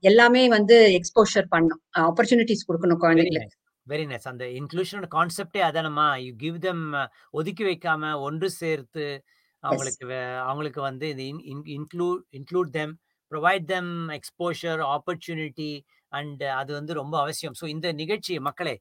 எல்லாமே 0.00 0.42
வந்து 0.48 0.76
எக்ஸ்போஷர் 0.98 1.46
பண்ணும். 1.48 1.80
ஆப்பர்ச்சுனிட்டிஸ் 1.98 2.66
கொடுக்கணும் 2.68 3.02
குழந்தைங்களுக்கு. 3.04 3.54
வெரி 3.86 4.04
நைஸ் 4.06 4.28
அந்த 4.28 4.44
இன்க்ளூஷனோட 4.58 5.06
கான்செப்டே 5.12 5.60
அதானம்மா 5.66 6.06
யூ 6.22 6.32
கிவ் 6.38 6.56
தெம் 6.60 6.84
ஒதுக்கி 7.34 7.64
வைக்காம 7.64 8.12
ஒன்று 8.22 8.48
சேர்த்து 8.56 9.04
எஸ் 9.08 9.24
அவங்களுக்கு 9.64 10.06
வே- 10.08 10.22
அவங்களுக்கு 10.44 10.80
வந்து 10.82 11.06
இந்த 11.12 11.22
include 11.74 12.22
include 12.34 12.70
them 12.72 12.92
provide 13.32 13.66
them 13.66 13.88
exposure 14.16 14.80
opportunity 14.90 15.70
and 16.12 16.42
அது 16.56 16.70
வந்து 16.74 16.92
ரொம்ப 16.94 17.14
அவசியம். 17.20 17.54
ஸோ 17.60 17.66
இந்த 17.66 17.88
நிகழ்ச்சி 17.94 18.34
மக்களே 18.40 18.74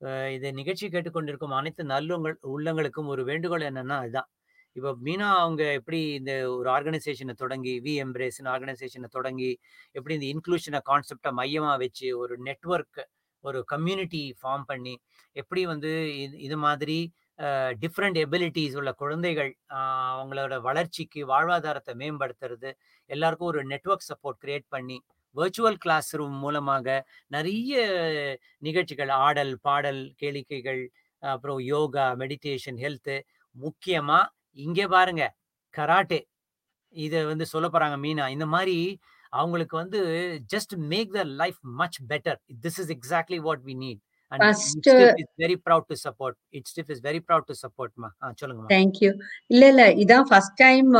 அஹ் 0.00 0.30
இந்த 0.32 0.48
நிகழ்ச்சி 0.52 0.86
கேட்டுக்கொண்டிருக்கும் 0.88 1.54
அனைத்து 1.58 1.82
நல்லுங்கள் 1.86 2.34
உள்ளங்களுக்கும் 2.50 3.08
ஒரு 3.08 3.22
வேண்டுகோள் 3.24 3.68
என்னன்னா 3.68 3.98
இதுதான் 4.02 4.28
இப்போ 4.76 4.90
மீனா 5.02 5.28
அவங்க 5.36 5.62
எப்படி 5.78 6.00
இந்த 6.14 6.32
ஒரு 6.52 6.68
ஆர்கனைசேஷனை 6.70 7.34
தொடங்கி 7.34 7.74
வி 7.80 7.92
எம்ப்ரேஸ்னு 8.02 8.50
ஆர்கனைசேஷனை 8.50 9.08
தொடங்கி 9.10 9.50
எப்படி 9.94 10.14
இந்த 10.14 10.26
இன்க்ளூஷனை 10.32 10.80
கான்செப்டை 10.88 11.30
மையமாக 11.32 11.76
வச்சு 11.78 12.08
ஒரு 12.18 12.36
நெட்வொர்க் 12.44 13.00
ஒரு 13.44 13.58
கம்யூனிட்டி 13.64 14.22
ஃபார்ம் 14.40 14.64
பண்ணி 14.66 14.94
எப்படி 15.36 15.62
வந்து 15.64 15.90
இது 16.22 16.36
இது 16.38 16.56
மாதிரி 16.56 16.98
டிஃப்ரெண்ட் 17.82 18.18
எபிலிட்டிஸ் 18.24 18.76
உள்ள 18.76 18.90
குழந்தைகள் 18.92 19.50
அவங்களோட 20.12 20.54
வளர்ச்சிக்கு 20.60 21.20
வாழ்வாதாரத்தை 21.26 21.94
மேம்படுத்துறது 21.94 22.70
எல்லாருக்கும் 23.10 23.50
ஒரு 23.52 23.62
நெட்வொர்க் 23.64 24.08
சப்போர்ட் 24.10 24.40
கிரியேட் 24.44 24.66
பண்ணி 24.68 24.98
வெர்ச்சுவல் 25.36 25.78
கிளாஸ் 25.78 26.10
ரூம் 26.14 26.38
மூலமாக 26.38 26.86
நிறைய 27.28 27.72
நிகழ்ச்சிகள் 28.58 29.12
ஆடல் 29.26 29.54
பாடல் 29.62 30.02
கேளிக்கைகள் 30.16 30.82
அப்புறம் 31.22 31.60
யோகா 31.72 32.06
மெடிடேஷன் 32.22 32.78
ஹெல்த்து 32.84 33.16
முக்கியமாக 33.56 34.32
இங்கே 34.58 34.86
பாருங்க 34.86 35.24
கராட்டே. 35.74 36.20
இதை 36.96 37.20
வந்து 37.24 37.44
சொல்ல 37.52 37.66
போகிறாங்க 37.68 37.96
மீனா. 38.04 38.24
இந்த 38.36 38.46
மாதிரி 38.54 38.76
அவங்களுக்கு 39.36 39.74
வந்து 39.76 40.00
just 40.54 40.74
make 40.92 41.12
the 41.16 41.22
life 41.40 41.60
much 41.80 41.98
better 42.12 42.38
this 42.64 42.78
is 42.82 42.92
exactly 42.96 43.38
what 43.46 43.64
we 43.68 43.74
need 43.84 44.02
very 45.42 45.56
proud 45.66 45.88
to 45.90 45.96
support 46.04 46.36
it 46.58 46.68
stiff 46.70 46.90
is 46.94 47.02
very 47.04 47.20
proud 47.28 47.48
to 47.50 47.56
சப்போர்ட்மா 47.64 48.08
ஆ 48.22 48.32
சொல்லுங்கம்மா 48.40 48.70
தேங்க்யூ 48.74 49.10
இல்ல 49.54 49.62
இல்ல 49.72 49.84
இதான் 50.04 50.26
ஃபர்ஸ்ட் 50.30 50.56
டைம் 50.64 50.90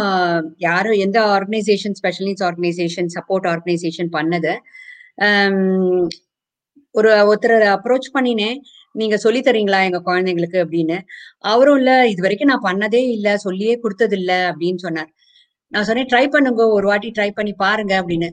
யாரும் 0.67 0.99
எந்த 1.07 1.21
organization 1.37 1.97
special 2.01 2.29
needs 2.29 2.47
organization 2.49 3.11
support 3.17 3.49
organization 3.55 4.11
பண்ணது 4.19 4.55
ஒரு 6.95 7.11
ஒருத்தர் 7.31 7.55
அப்ரோச் 7.75 8.15
பண்ணினேன். 8.15 8.59
நீங்க 8.95 9.17
சொல்லி 9.25 9.41
தரீங்களா 9.43 9.79
எங்க 9.87 9.99
குழந்தைங்களுக்கு 10.07 10.59
அப்படின்னு. 10.65 10.97
அவரும் 11.45 11.79
இல்ல 11.81 11.93
இது 12.13 12.21
வரைக்கும் 12.25 12.51
நான் 12.53 12.67
பண்ணதே 12.69 13.03
இல்ல 13.17 13.29
சொல்லியே 13.47 13.75
கொடுத்தது 13.83 14.17
இல்ல 14.21 14.33
அப்படின்னு 14.51 14.81
சொன்னார். 14.87 15.11
நான் 15.73 15.87
சொன்னேன் 15.89 16.11
ட்ரை 16.13 16.25
பண்ணுங்க 16.35 16.65
ஒரு 16.77 16.87
வாட்டி 16.91 17.09
ட்ரை 17.17 17.31
பண்ணி 17.39 17.53
பாருங்க 17.65 17.95
அப்படின்னு. 18.01 18.29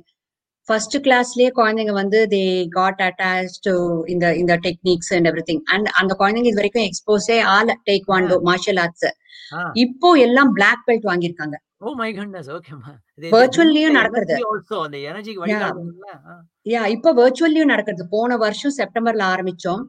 ஃபர்ஸ்ட் 0.69 0.95
கிளாஸ்லயே 1.05 1.49
குழந்தைங்க 1.59 1.93
வந்து 2.01 2.19
தே 2.33 2.41
காட் 2.75 3.01
அட்டாச் 3.07 3.55
டு 3.65 3.73
இந்த 4.13 4.25
இந்த 4.41 4.53
techniques 4.65 5.11
and 5.15 5.27
every 5.29 5.43
thing 5.49 5.63
and 5.73 5.87
அந்த 6.01 6.11
குழந்தைங்க 6.21 6.49
இது 6.51 6.61
வரைக்கும் 6.61 6.85
எக்ஸ்போஸே 6.89 7.37
ஆல 7.55 7.75
டேக் 7.89 8.05
வாண்டோ 8.11 8.35
மார்ஷல் 8.49 8.79
ஆர்ட்ஸ் 8.83 9.09
இப்போ 9.83 10.09
எல்லாம் 10.25 10.51
பிளாக் 10.57 10.83
பெல்ட் 10.87 11.07
வாங்கியிருக்காங்க. 11.09 11.55
Oh 11.85 11.91
my. 11.99 12.07
குட்னஸ் 12.17 12.49
வெர்ச்சுவல்லையும் 13.33 13.97
நடக்கிறது. 13.97 14.35
ஆல்சோ 14.51 14.77
அந்த 14.85 14.97
யா 16.73 16.83
இப்போ 16.95 17.09
வெர்ச்சுவல்லையும் 17.19 17.71
நடக்கிறது. 17.73 18.05
போன 18.15 18.37
வருஷம் 18.43 18.75
செப்டம்பர்ல 18.79 19.25
ஆரம்பிச்சோம். 19.33 19.83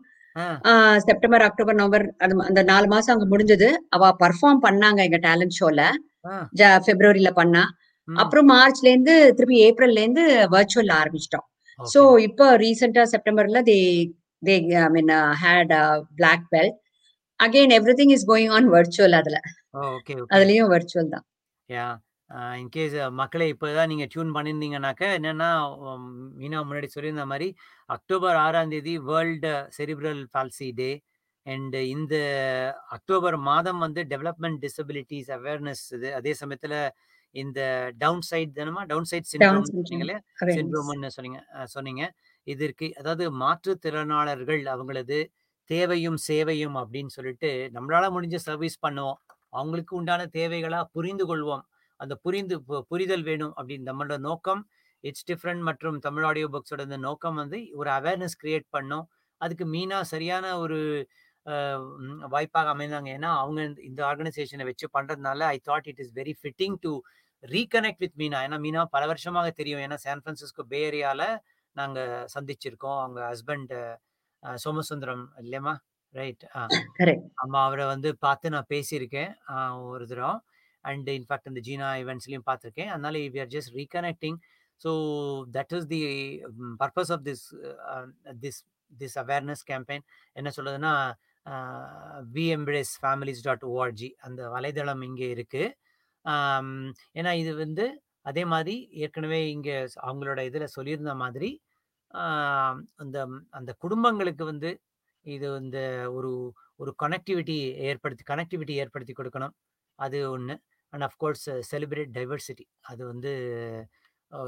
செப்டம்பர் 1.07 1.45
அக்டோபர் 1.49 1.79
நவம்பர் 1.81 2.07
அந்த 2.49 2.63
நாலு 2.73 2.89
மாசம் 2.95 3.15
அங்க 3.15 3.29
முடிஞ்சது. 3.35 3.69
அவ 3.97 4.11
பர்ஃபார்ம் 4.25 4.65
பண்ணாங்க 4.67 5.01
எங்க 5.09 5.21
டேலண்ட் 5.29 5.57
ஷோல 5.61 5.83
பிப்ரவரியில 6.87 7.31
பண்ணா. 7.41 7.63
அப்புறம் 8.09 8.49
மார்ச்ல 8.53 8.89
இருந்து 8.93 9.15
திருப்பி 9.37 9.59
ஏப்ரல்ல 9.67 10.03
இருந்து 10.05 10.25
வெர்ச்சுவல் 10.55 10.95
ஆரம்பிச்சிட்டோம் 11.01 11.47
சோ 11.79 12.01
இப்போ 12.29 12.47
ரீசெண்டா 12.65 13.05
செப்டம்பர்ல 13.13 13.61
they 13.69 13.79
they 14.43 14.57
I 14.81 14.89
mean 14.97 15.13
had 15.43 15.75
black 16.19 16.47
belt 16.53 16.77
again 17.41 17.75
everything 18.01 18.15
is 18.17 18.27
going 18.31 18.53
on 18.57 18.69
virtual 18.75 19.17
அதுல. 19.21 19.39
அதுலயும் 20.35 20.73
வெர்ச்சுவல் 20.75 21.15
தான். 21.15 21.25
யா 21.69 21.87
இன்கேஸ் 22.61 22.95
மக்களை 23.21 23.47
இப்போ 23.53 23.67
தான் 23.79 23.91
நீங்கள் 23.93 24.11
டியூன் 24.13 24.35
பண்ணியிருந்தீங்கனாக்க 24.37 25.03
என்னென்னா 25.17 25.49
மீனா 26.39 26.61
முன்னாடி 26.69 26.89
சொல்லியிருந்த 26.95 27.25
மாதிரி 27.33 27.49
அக்டோபர் 27.91 28.39
ஆறாம் 28.45 28.73
தேதி 28.75 28.95
world 29.11 29.53
cerebral 29.77 30.23
palsy 30.35 30.69
day 30.81 30.91
and 31.47 31.77
இந்த 31.95 32.15
அக்டோபர் 32.97 33.37
மாதம் 33.49 33.81
வந்து 33.87 34.01
டெவலப்மெண்ட் 34.13 34.59
டிசபிலிட்டிஸ் 34.65 35.31
அவேர்னஸ் 35.37 35.85
இது 35.97 36.09
அதே 36.19 36.33
சமயத்தில் 36.41 36.79
இந்த 37.35 37.61
டவுன் 38.03 38.25
சைட் 38.31 38.53
தானமா 38.59 38.83
டவுன் 38.91 39.09
சைட் 39.11 39.31
சிண்ட்ரோம் 39.33 39.69
சொன்னீங்களே 39.71 40.17
சிண்ட்ரோம்னு 40.57 41.11
சொன்னீங்க 41.17 41.41
சொன்னீங்க. 41.75 42.03
இதற்கு 42.47 42.87
அதாவது 43.01 43.25
மாற்றுத்திறனாளர்கள் 43.43 44.63
அவங்களது 44.75 45.19
தேவையும் 45.71 46.19
சேவையும் 46.29 46.77
அப்படின்னு 46.83 47.13
சொல்லிட்டு 47.17 47.51
நம்மளால 47.77 48.09
முடிஞ்ச 48.17 48.39
சர்வீஸ் 48.49 48.77
பண்ணுவோம். 48.87 49.19
அவங்களுக்கு 49.53 49.93
உண்டான 50.01 50.23
தேவைகளா 50.39 50.81
புரிந்து 50.97 51.25
கொள்வோம். 51.31 51.65
அந்த 52.01 52.15
புரிந்து 52.25 52.57
புரிதல் 52.93 53.25
வேணும் 53.29 53.55
அப்படின்னு 53.59 53.89
நம்மளோட 53.91 54.17
நோக்கம். 54.29 54.63
இட்ஸ் 55.05 55.27
டிஃப்ரெண்ட் 55.31 55.63
மற்றும் 55.69 55.99
தமிழ் 56.07 56.27
ஆடியோ 56.29 56.47
புக்ஸோட 56.55 56.83
இந்த 56.89 56.99
நோக்கம் 57.09 57.39
வந்து 57.43 57.59
ஒரு 57.81 57.91
அவேர்னஸ் 57.99 58.37
கிரியேட் 58.43 58.69
பண்ணோம். 58.77 59.07
அதுக்கு 59.41 59.65
மீனா 59.75 59.99
சரியான 60.13 60.47
ஒரு 60.65 60.79
வாய்ப்பாக 62.29 62.73
அமைந்தாங்க. 62.75 63.09
ஏன்னா 63.17 63.31
அவங்க 63.43 63.63
இந்த- 63.83 64.07
ஆர்கனைசேஷனை 64.07 64.65
வச்சு 64.65 64.89
பண்றதுனால 64.95 65.41
I 65.55 65.61
thought 65.67 65.89
it 65.89 65.99
is 65.99 66.13
very 66.15 66.33
fitting 66.43 66.77
to 66.81 66.93
reconnect 67.47 67.99
with 67.99 68.19
Meena. 68.19 68.39
ஏன்னா 68.47 68.59
மீனா 68.67 68.85
பல 68.85 69.07
வருஷமாக 69.07 69.51
தெரியும். 69.51 69.81
ஏன்னா 69.81 69.95
சான் 69.95 70.23
பிரான்சிஸ்கோ 70.25 70.63
பே 70.69 70.81
ஏரியால 70.91 71.39
நாங்க 71.73 72.27
சந்திச்சிருக்கோம். 72.35 73.01
அவங்க 73.01 73.21
ஹஸ்பண்ட் 73.31 73.75
சோமசுந்தரம் 74.65 75.25
இல்லையம்மா 75.43 75.77
ரைட் 76.15 76.43
ஆமா 76.55 77.59
அவரை 77.67 77.87
வந்து 77.87 78.17
பார்த்து 78.19 78.51
நான் 78.51 78.67
பேசியிருக்கேன் 78.69 79.33
ஒரு 79.91 80.07
தடவை. 80.07 80.35
அண்ட் 80.81 81.11
இன்ஃபேக்ட் 81.11 81.51
இந்த 81.51 81.61
ஜீனா 81.69 81.89
ஈவெண்ட்ஸ்லையும் 82.01 82.47
பார்த்துருக்கேன். 82.51 82.91
அதனால 82.95 83.19
we 83.19 83.41
are 83.41 83.53
just 83.55 83.73
reconnecting 83.79 84.37
so 84.85 84.91
that 85.53 85.75
is 85.77 85.87
the 85.87 86.01
purpose 86.79 87.11
of 87.15 87.23
this 87.29 87.45
this 88.43 88.61
this 88.99 89.17
awareness 89.23 89.63
campaign 89.71 90.05
என்ன 90.33 90.51
சொல்லுதுன்னா 90.57 90.93
விஎம்பிரேஸ் 92.35 92.93
ஃபேமிலிஸ் 93.03 93.45
டாட் 93.47 93.65
ஓஆர்ஜி 93.73 94.09
அந்த 94.27 94.43
வலைதளம் 94.55 95.03
இங்கே 95.09 95.29
இருக்குது 95.37 95.67
ஏன்னா 97.21 97.33
இது 97.43 97.53
வந்து 97.65 97.85
அதே 98.31 98.45
மாதிரி 98.53 98.75
ஏற்கனவே 99.05 99.41
இங்கே 99.55 99.77
அவங்களோட 100.07 100.41
இதில் 100.49 100.75
சொல்லியிருந்த 100.77 101.13
மாதிரி 101.23 101.51
அந்த 103.03 103.19
அந்த 103.59 103.71
குடும்பங்களுக்கு 103.85 104.45
வந்து 104.53 104.71
இது 105.25 105.49
இந்த 105.65 105.79
ஒரு 106.17 106.31
ஒரு 106.83 106.91
கனெக்டிவிட்டி 107.03 107.57
ஏற்படுத்தி 107.89 108.25
கனெக்டிவிட்டி 108.33 108.75
ஏற்படுத்தி 108.83 109.15
கொடுக்கணும். 109.21 109.55
அது 109.99 110.19
ஒன்று 110.35 110.55
அண்ட் 110.93 111.07
அஃப்கோர்ஸ் 111.09 111.47
செலிப்ரேட் 111.71 112.13
டைவர்சிட்டி 112.19 112.65
அது 112.91 113.03
வந்து 113.13 113.33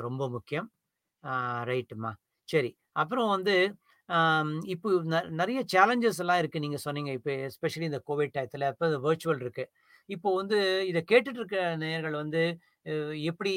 ரொம்ப 0.07 0.23
முக்கியம். 0.37 0.69
ரைட்டுமா 1.71 2.13
சரி. 2.49 2.71
அப்புறம் 3.03 3.31
வந்து 3.37 3.55
ஆம், 4.09 4.61
இப்போ 4.65 4.89
ந- 5.05 5.29
நிறைய 5.31 5.65
சேலஞ்சஸ் 5.73 6.19
எல்லாம் 6.19 6.39
இருக்கு 6.39 6.61
நீங்க 6.61 6.77
சொன்னீங்க. 6.77 7.11
இப்போ 7.13 7.31
எஸ்பெஷலி 7.47 7.83
இந்த 7.83 8.01
கோவிட் 8.07 8.35
டயத்தில் 8.35 8.69
இப்போ 8.69 8.89
வேர்ச்சுவல் 9.07 9.41
இருக்கு. 9.41 9.65
இப்போ 10.09 10.35
வந்து 10.35 10.59
இதை 10.87 11.05
கேட்டுட்டு 11.09 11.41
இருக்க 11.41 11.77
நேயர்கள் 11.77 12.13
வந்து 12.15 12.43
எப்படி 13.23 13.55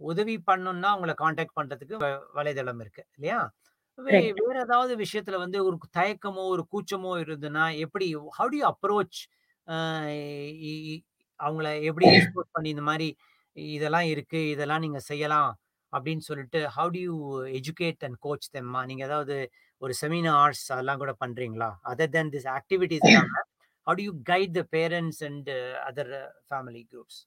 உதவி 0.00 0.34
பண்ணணும்னா 0.46 0.88
அவங்கள 0.94 1.14
காண்டாக்ட் 1.14 1.56
பண்றதுக்கு 1.56 1.96
வ- 1.96 2.22
வலைதளம் 2.34 2.80
இருக்கு 2.80 3.02
இல்லையா? 3.16 3.40
வே 3.98 4.10
கரெக்ட் 4.12 4.40
வேற 4.46 4.58
ஏதாவது 4.60 4.96
விஷயத்துல 4.96 5.38
வந்து 5.38 5.64
ஒரு 5.64 5.76
தயக்கமோ 5.96 6.44
ஒரு 6.48 6.62
கூச்சமோ 6.72 7.12
இருந்ததுன்னா 7.22 7.64
எப்படி 7.78 8.06
ஹவு 8.38 8.48
டு 8.52 8.60
அப்ரோச் 8.70 9.20
அவங்கள 11.40 11.68
எப்படி 11.82 12.06
எக்ஸ்போர்ட் 12.12 12.50
பண்ணி 12.52 12.68
இந்த 12.68 12.82
மாதிரி 12.82 13.06
இதெல்லாம் 13.56 14.02
இருக்கு 14.04 14.40
இதெல்லாம் 14.48 14.80
நீங்க 14.80 15.00
செய்யலாம் 15.02 15.52
அப்படின்னு 15.92 16.18
சொல்லிட்டு 16.20 16.60
how 16.76 16.90
do 16.90 17.00
you 17.00 17.16
educate 17.58 18.04
and 18.04 18.18
coach 18.20 18.50
தெம்மா 18.52 18.80
நீங்க 18.86 19.04
ஏதாவது 19.04 19.36
ஒரு 19.84 19.94
செமினார்ஸ் 20.00 20.64
அதெல்லாம் 20.74 21.00
கூட 21.02 21.12
பண்றீங்களா? 21.24 21.70
Other 21.92 22.12
than 22.16 22.32
this 22.34 22.48
activities 22.58 23.08
how 23.86 23.96
do 23.98 24.04
you 24.08 24.12
guide 24.30 24.54
the 24.58 24.62
parents 24.76 25.20
and 25.28 25.50
other 25.88 26.12
family 26.48 26.82
groups 26.92 27.20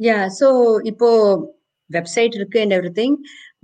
yeah 0.00 0.18
so 0.40 0.48
இப்போ 0.90 1.08
வெப்சைட் 1.90 2.34
இருக்கு 2.38 2.58
அண்ட் 2.64 2.74
எவ்ரி 2.78 2.92
திங் 2.98 3.16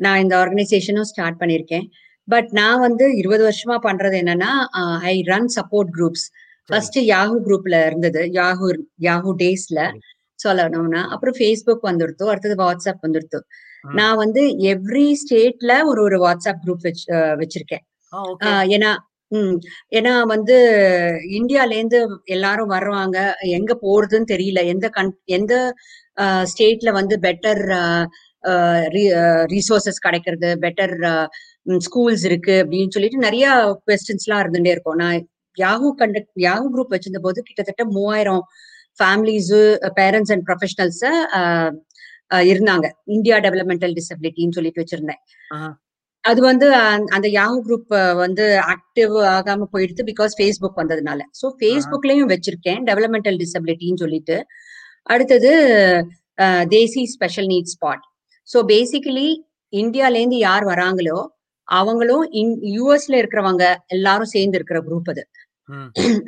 நான் 0.05 0.23
இந்த 0.25 0.35
ஆர்கனைசேஷனும் 0.43 1.09
ஸ்டார்ட் 1.11 1.41
பண்ணியிருக்கேன். 1.43 1.87
பட் 2.29 2.49
நான் 2.53 2.83
வந்து 2.87 3.07
இருபது 3.21 3.43
வருஷமா 3.49 3.77
பண்றது 3.87 4.17
என்னன்னா 4.23 4.51
I 5.11 5.15
run 5.33 5.51
support 5.57 5.91
groups. 5.97 6.27
First 6.71 6.99
Yahoo 7.13 7.35
குரூப்ல 7.47 7.79
இருந்தது. 7.89 8.23
யாஹூ 8.39 8.69
யாஹூ 9.09 9.33
டேஸ்ல. 9.43 9.81
சொல்லணும்னா 10.39 11.03
அப்புறம் 11.15 11.37
ஃபேஸ்புக் 11.39 11.89
வந்துடுத்து 11.89 12.31
அடுத்தது 12.33 12.57
வாட்ஸ்அப் 12.63 13.05
வந்துடுத்து. 13.07 13.39
நான் 13.95 14.21
வந்து 14.23 14.43
எவ்ரி 14.73 15.09
ஸ்டேட்ல 15.23 15.73
ஒரு 15.91 16.01
ஒரு 16.07 16.17
வாட்ஸ்அப் 16.25 16.63
குரூப் 16.65 16.87
வச்சு 16.89 17.05
வச்சிருக்கேன். 17.43 17.85
ஏன்னா 18.77 18.91
ம் 19.33 19.57
ஏன்னா 19.99 20.13
வந்து 20.33 20.57
இந்தியால 21.39 21.77
இருந்து 21.79 21.99
எல்லாரும் 22.35 22.73
வர்றாங்க 22.75 23.19
எங்க 23.59 23.73
போறதுன்னு 23.85 24.31
தெரியல. 24.33 24.61
எந்த 24.73 24.87
கன் 24.97 25.13
எந்த 25.37 25.55
ஸ்டேட்ல 26.53 26.91
வந்து 26.99 27.17
பெட்டர் 27.27 27.63
ரிசோர்சஸ் 29.55 30.05
கிடைக்கிறது 30.07 30.51
பெட்டர் 30.65 30.95
ஸ்கூல்ஸ் 31.87 32.25
இருக்கு 32.31 32.55
அப்படின்னு 32.63 32.95
சொல்லிட்டு 32.97 33.25
நிறைய 33.27 33.47
கொஸ்டின்ஸ் 33.89 34.27
எல்லாம் 34.27 34.43
இருந்துட்டே 34.45 34.75
இருக்கும். 34.75 35.01
நான் 35.03 35.19
யாஹூ 35.57 35.89
கண்டக்ட் 36.01 36.43
யாஹூ 36.49 36.67
குரூப் 36.75 36.95
வச்சிருந்த 36.95 37.23
போது 37.27 37.41
கிட்டத்தட்ட 37.49 37.85
மூவாயிரம் 37.97 38.43
ஃபேமிலிஸ் 38.99 39.55
பேரண்ட்ஸ் 40.01 40.33
அண்ட் 40.35 40.45
ப்ரொஃபஷனல்ஸ் 40.49 41.03
இருந்தாங்க. 42.51 42.87
இந்தியா 43.17 43.37
டெவலப்மெண்டல் 43.47 43.97
டிசபிலிட்டின்னு 43.99 44.57
சொல்லிட்டு 44.59 44.83
வச்சிருந்தேன். 44.85 45.23
அது 46.25 46.41
வந்து 46.41 46.67
அந்த- 47.13 47.31
யாஹூ 47.33 47.57
குரூப் 47.63 47.91
வந்து 48.17 48.45
ஆக்டிவ் 48.73 49.15
ஆகாம 49.33 49.67
போயிடுது 49.73 50.03
பிகாஸ் 50.07 50.33
ஃபேஸ்புக் 50.39 50.81
வந்ததுனால. 50.83 51.21
ஸோ 51.41 51.47
ஃபேஸ்புக்லயும் 51.59 52.31
வச்சிருக்கேன் 52.31 52.81
டெவலப்மெண்டல் 52.87 53.39
டிசபிலிட்டின்னு 53.43 53.97
சொல்லிட்டு. 53.97 54.37
அடுத்தது 55.07 55.51
Desi 56.71 57.03
special 57.07 57.47
need 57.47 57.73
spot 57.75 58.05
so 58.49 58.59
basically 58.69 59.29
இந்தியாலேருந்து 59.73 60.39
யார் 60.41 60.65
வராங்களோ 60.65 61.19
அவங்களும் 61.69 62.25
யூஎஸ்ல 62.75 63.15
இருக்கிறவங்க 63.21 63.65
எல்லாரும் 63.87 64.33
சேர்ந்து 64.33 64.57
இருக்கிற 64.57 64.79
குரூப் 64.81 65.11
அது. 65.11 65.23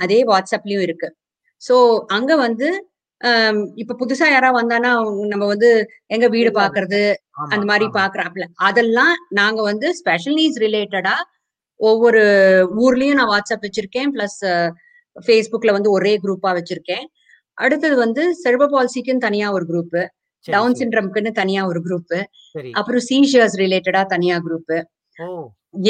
அதே 0.05 0.24
வாட்ஸ்அப்லயும் 0.24 0.80
இருக்கு. 0.80 1.09
ஸோ 1.62 1.74
அங்க 2.09 2.36
வந்து 2.36 2.68
இப்ப 3.76 3.96
புதுசா 4.00 4.26
யாராவது 4.28 4.58
வந்தானா 4.58 4.90
நம்ம 5.32 5.44
வந்து 5.52 5.68
எங்க 6.10 6.26
வீடு. 6.28 6.50
பாக்குறது. 6.58 7.00
அந்த 7.46 7.64
மாதிரி. 7.70 7.86
பாக்குறாப்ல 7.96 8.44
அதெல்லாம் 8.68 9.14
நாங்க 9.38 9.60
வந்து 9.70 9.88
ஸ்பெஷல் 10.00 10.36
நீட்ஸ் 10.38 10.60
ரிலேட்டடா 10.64 11.14
ஒவ்வொரு 11.80 12.22
ஊர்லயும் 12.82 13.18
நான் 13.20 13.32
வாட்ஸ்அப் 13.32 13.64
வச்சிருக்கேன் 13.66 14.10
பிளஸ் 14.14 14.38
ஃபேஸ்புக்ல 15.16 15.72
வந்து 15.76 15.90
ஒரே 15.96 16.12
குரூப்பா 16.22 16.50
வச்சிருக்கேன் 16.58 17.04
அடுத்தது 17.58 17.96
வந்து 17.98 18.22
செர்ப 18.42 18.68
பால்சிக்குன்னு 18.72 19.24
தனியா 19.26 19.46
ஒரு 19.56 19.66
குரூப் 19.70 19.98
டவுன். 20.44 20.74
சிண்ட்ரம்க்குன்னு 20.80 21.30
தனியா 21.38 21.62
ஒரு 21.70 21.80
குரூப். 21.86 22.16
அப்புறம் 22.78 23.04
சீஷர்ஸ் 23.08 23.56
ரிலேட்டடா 23.62 24.02
தனியா 24.14 24.36
குரூப்! 24.46 24.74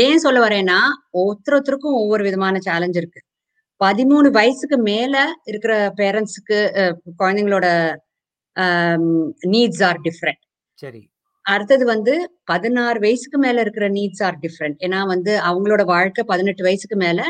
ஏன் 0.02 0.22
சொல்ல 0.24 0.38
வரேன்னா 0.44 0.78
ஒருத்தர் 1.20 1.56
ஒருத்தருக்கும் 1.56 1.98
ஒவ்வொரு 2.00 2.22
விதமான 2.28 2.58
சேலஞ்ச் 2.66 2.98
இருக்கு 3.00 3.20
பதிமூணு 3.80 4.28
வயசுக்கு 4.38 4.76
மேல 4.90 5.14
இருக்கிற 5.50 5.72
பேரண்ட்ஸுக்கு 6.00 6.58
குழந்தைங்களோட 7.20 7.66
நீட்ஸ் 9.54 9.82
ஆர் 9.88 10.00
டிஃப்ரெண்ட் 10.06 10.42
சரி. 10.82 11.02
அடுத்தது 11.46 11.84
வந்து 11.94 12.14
பதினாறு 12.44 12.98
வயசுக்கு 13.04 13.38
மேல 13.44 13.60
இருக்கிற 13.64 13.86
நீட்ஸ் 13.96 14.22
ஆர் 14.28 14.38
டிஃப்ரெண்ட் 14.44 14.78
ஏன்னா 14.86 15.00
வந்து 15.14 15.32
அவங்களோட 15.48 15.82
வாழ்க்கை 15.94 16.22
பதினெட்டு 16.32 16.62
வயசுக்கு 16.68 16.96
மேல. 17.04 17.20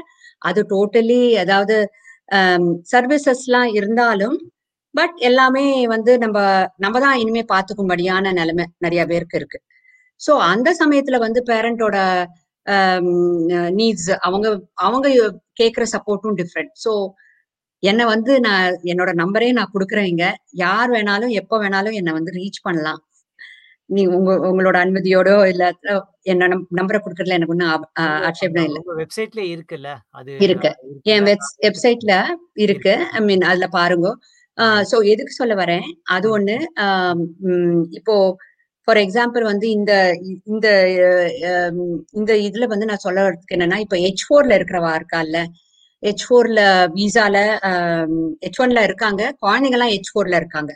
அது 0.43 0.61
டோட்டலி 0.73 1.23
அதாவது 1.43 1.77
சர்வீசஸ்லாம் 2.93 3.71
இருந்தாலும் 3.79 4.37
பட் 4.95 5.17
எல்லாமே 5.29 5.65
வந்து 5.95 6.13
நம்ம 6.25 6.39
நம்ம 6.85 6.97
தான் 7.01 7.19
இனிமே 7.23 7.43
பார்த்துக்கும்படியான 7.53 8.33
நிலைமை 8.41 8.65
நிறைய 8.85 9.03
பேருக்கு 9.11 9.39
இருக்கு. 9.41 9.59
ஸோ 10.21 10.33
அந்த 10.53 10.69
சமயத்துல 10.81 11.17
வந்து 11.27 11.41
பேரண்டோட 11.51 11.97
நீட்ஸ் 13.79 14.11
அவங்க 14.27 14.47
அவங்க 14.87 15.07
கேட்குற 15.61 15.85
சப்போர்ட்டும் 15.95 16.39
டிஃப்ரெண்ட் 16.41 16.73
ஸோ 16.85 16.93
என்னை 17.83 18.05
வந்து 18.07 18.33
நான் 18.41 18.77
என்னோட 18.93 19.11
நம்பரே 19.15 19.49
நான் 19.53 19.73
கொடுக்குறேன் 19.75 20.09
இங்க. 20.13 20.27
யார் 20.63 20.91
வேணாலும் 20.95 21.33
எப்போ 21.41 21.57
வேணாலும் 21.63 21.97
என்னை 21.99 22.13
வந்து 22.13 22.33
ரீச் 22.39 22.65
பண்ணலாம். 22.65 23.01
நீ 23.91 24.03
உங்க 24.17 24.31
உங்களோட 24.49 24.77
அனுமதியோடோ 24.85 25.35
இல்ல 25.51 25.65
என்ன 26.25 26.49
நம்பரை 26.79 26.99
கொடுக்கறதுல 27.01 27.37
எனக்கு 27.39 27.55
ஒன்றும் 27.55 27.73
ஆட்சேபனை 28.29 28.65
இல்லை. 28.69 28.81
வெப்சைட்ல 29.03 29.43
இருக்குல்ல 29.53 29.91
அது 30.15 30.33
இருக்கு. 30.47 30.71
என் 31.13 31.27
வெப் 31.29 31.47
வெப்சைட்ல 31.65 32.15
இருக்கு. 32.67 32.95
ஐ 33.13 33.23
மீன் 33.29 33.47
அதுல 33.51 33.69
பாருங்க. 33.79 34.09
சோ 34.91 34.97
எதுக்கு 35.13 35.33
சொல்ல 35.33 35.55
வரேன்? 35.63 35.87
அது. 36.09 36.27
ஒண்ணு 36.37 36.57
இப்போ 37.99 38.17
ஃபார் 38.89 39.01
எக்ஸாம்பிள் 39.03 39.45
வந்து 39.45 39.67
இந்த 39.77 39.93
இந்த 40.47 40.67
இந்த 42.15 42.33
இதுல 42.47 42.67
வந்து 42.73 42.89
நான் 42.91 43.05
சொல்ல 43.07 43.21
வரதுக்கு 43.27 43.57
என்னன்னா 43.57 43.79
இப்போ 43.85 43.97
ஹெச் 44.05 44.25
ஃபோர்ல 44.27 44.59
இருக்கிறவா 44.59 44.93
இருக்கால்ல 44.99 45.39
ஹெச் 46.03 46.25
ஃபோர்ல 46.27 46.61
விசால 46.97 47.37
ஹெச் 48.45 48.61
ஒன்ல 48.65 48.83
இருக்காங்க 48.89 49.23
குழந்தைங்க 49.43 49.79
எல்லாம் 49.79 49.93
ஹெச் 49.95 50.13
ஃபோர்ல 50.13 50.41
இருக்காங்க 50.43 50.73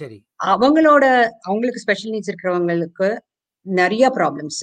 சரி. 0.00 0.18
அவங்களோட 0.52 1.04
அவங்களுக்கு 1.46 1.82
ஸ்பெஷல் 1.84 2.12
நீட்ஸ் 2.14 2.30
இருக்கிறவங்களுக்கு 2.32 3.08
நிறைய 3.66 4.04
ப்ராப்ளம்ஸ்! 4.18 4.60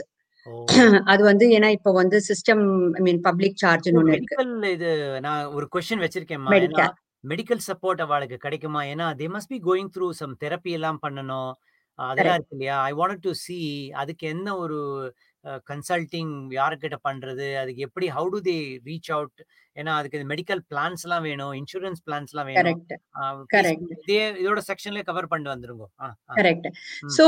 அது 1.12 1.22
வந்து 1.30 1.46
ஏன்னா 1.56 1.70
இப்போ 1.78 1.92
வந்து 2.00 2.18
சிஸ்டம் 2.28 2.64
ஐ 2.98 3.02
மீன் 3.08 3.22
பப்ளிக் 3.28 3.58
சார்ஜ்னு 3.64 4.00
ஒண்ணு 4.02 4.16
இருக்கு 4.18 4.36
இது 4.76 4.90
நான் 5.26 5.42
ஒரு 5.58 5.66
கொஸ்டின் 5.74 6.04
வச்சிருக்கேன்மா. 6.06 6.52
ஏன்னா 6.52 6.62
மெடிக்கல் 6.64 6.94
மெடிக்கல் 7.24 7.62
சப்போர்ட் 7.68 8.02
அவளுக்கு 8.06 8.38
கிடைக்குமா? 8.46 8.82
ஏன்னா 8.94 9.08
they 9.20 9.28
must 9.36 9.52
be 9.54 9.60
going 9.68 9.92
through 9.96 10.08
some 10.22 10.36
therapy 10.44 10.74
எல்லாம் 10.80 11.00
பண்ணணும். 11.06 11.52
அதெல்லாம் 12.00 12.38
இருக்கு 12.40 12.56
இல்லையா? 12.58 12.78
ஐ 12.90 12.92
வாண்டட் 13.00 13.26
டு 13.28 13.34
சீ 13.46 13.58
அதுக்கு 14.02 14.26
என்ன 14.34 14.50
ஒரு 14.64 14.80
கன்சல்டிங் 15.70 16.34
யார்கிட்ட 16.58 16.98
பண்றது? 17.08 17.46
அதுக்கு 17.62 17.86
எப்படி 17.88 18.08
how 18.16 18.30
do 18.34 18.40
they 18.48 18.56
reach 18.88 19.10
out? 19.16 19.42
ஏன்னா 19.76 19.92
அதுக்கு 20.00 20.20
மெடிக்கல் 20.32 20.62
பிளான்ஸ்லாம் 20.72 21.26
வேணும். 21.28 21.54
இன்சூரன்ஸ் 21.60 22.02
பிளான்ஸ்லாம் 22.08 22.48
வேணும். 22.50 22.80
கரெக்ட் 23.56 23.92
இதே 24.04 24.22
இதோட 24.42 24.62
செக்ஷன்லயே 24.70 25.06
கவர் 25.10 25.30
பண்ணிட்டு 25.32 25.54
வந்துருங்க. 25.54 25.86
கரெக்ட். 26.40 26.68
ஸோ 27.18 27.26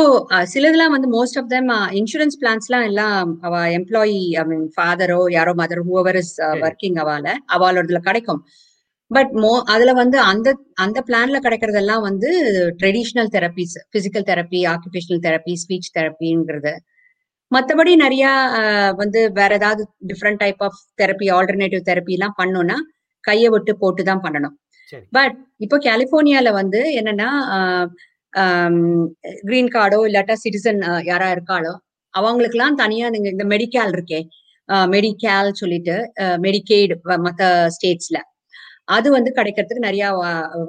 சிலதெல்லாம் 0.54 0.96
வந்து 0.96 1.10
மோஸ்ட் 1.18 1.40
ஆஃப் 1.42 1.52
தெம் 1.56 1.70
இன்சூரன்ஸ் 2.02 2.40
பிளான்ஸ்லாம் 2.44 2.88
எல்லாம் 2.92 3.18
அவ 3.50 3.62
எம்ப்ளாயி 3.80 4.20
ஐ 4.44 4.46
மீன் 4.52 4.68
ஃபாதரோ 4.78 5.22
யாரோ 5.38 5.54
மதர் 5.62 5.84
ஹூவர் 5.90 6.20
இஸ் 6.24 6.34
சரி. 6.40 6.62
ஒர்க்கிங் 6.68 7.00
அவால 7.06 7.28
அவளோடதுல 7.58 8.02
கிடைக்கும் 8.10 8.42
பட் 9.12 9.32
மோ 9.42 9.52
அதுல 9.66 9.92
வந்து 9.94 10.18
அந்த 10.22 10.50
அந்த 10.76 11.00
பிளான்ல 11.08 11.38
கிடைக்கிறதெல்லாம் 11.40 12.04
வந்து 12.10 12.30
traditional 12.80 13.32
therapies 13.36 13.76
physical 13.92 14.28
therapy 14.28 14.60
occupational 14.74 15.24
therapy 15.28 15.54
speech 15.64 15.90
தெரப்பிங்கிறது 15.98 16.74
மற்றபடி 17.52 17.94
நிறைய 17.96 18.26
வந்து 18.98 19.20
வேற 19.32 19.52
ஏதாவது 19.56 19.84
different 20.08 20.42
type 20.42 20.62
of 20.64 20.80
therapy 21.02 21.28
alternative 21.30 21.84
therapy 21.90 22.16
எல்லாம் 22.18 22.38
பண்ணோம்னா 22.38 22.78
கையை 23.24 23.50
விட்டு 23.50 23.72
போட்டு 23.76 24.02
தான் 24.04 24.24
பண்ணணும். 24.26 24.56
பட் 25.14 25.36
இப்போ 25.60 25.78
கலிபோர்னியால 25.88 26.50
வந்து 26.52 26.80
என்னன்னா 27.00 27.30
கிரீன் 29.44 29.74
கார்டோ 29.76 30.00
இல்லாட்டா 30.10 30.36
சிட்டிசன் 30.44 30.80
யாரா 31.04 31.28
இருக்காளோ 31.36 31.74
அவங்களுக்குலாம் 32.14 32.80
தனியா 32.84 33.08
நீங்க 33.10 33.30
இந்த 33.30 33.46
மெடிக்கால் 33.46 33.94
இருக்கே 33.96 34.22
மெடிக்கால் 34.94 35.50
சொல்லிட்டு 35.54 35.96
மெடிக்கேட் 36.38 36.94
மற்ற 37.28 37.44
ஸ்டேட்ஸ்ல 37.70 38.18
அது 38.90 39.08
வந்து 39.18 39.32
கிடைக்கிறதுக்கு 39.38 39.88
நிறைய 39.88 40.06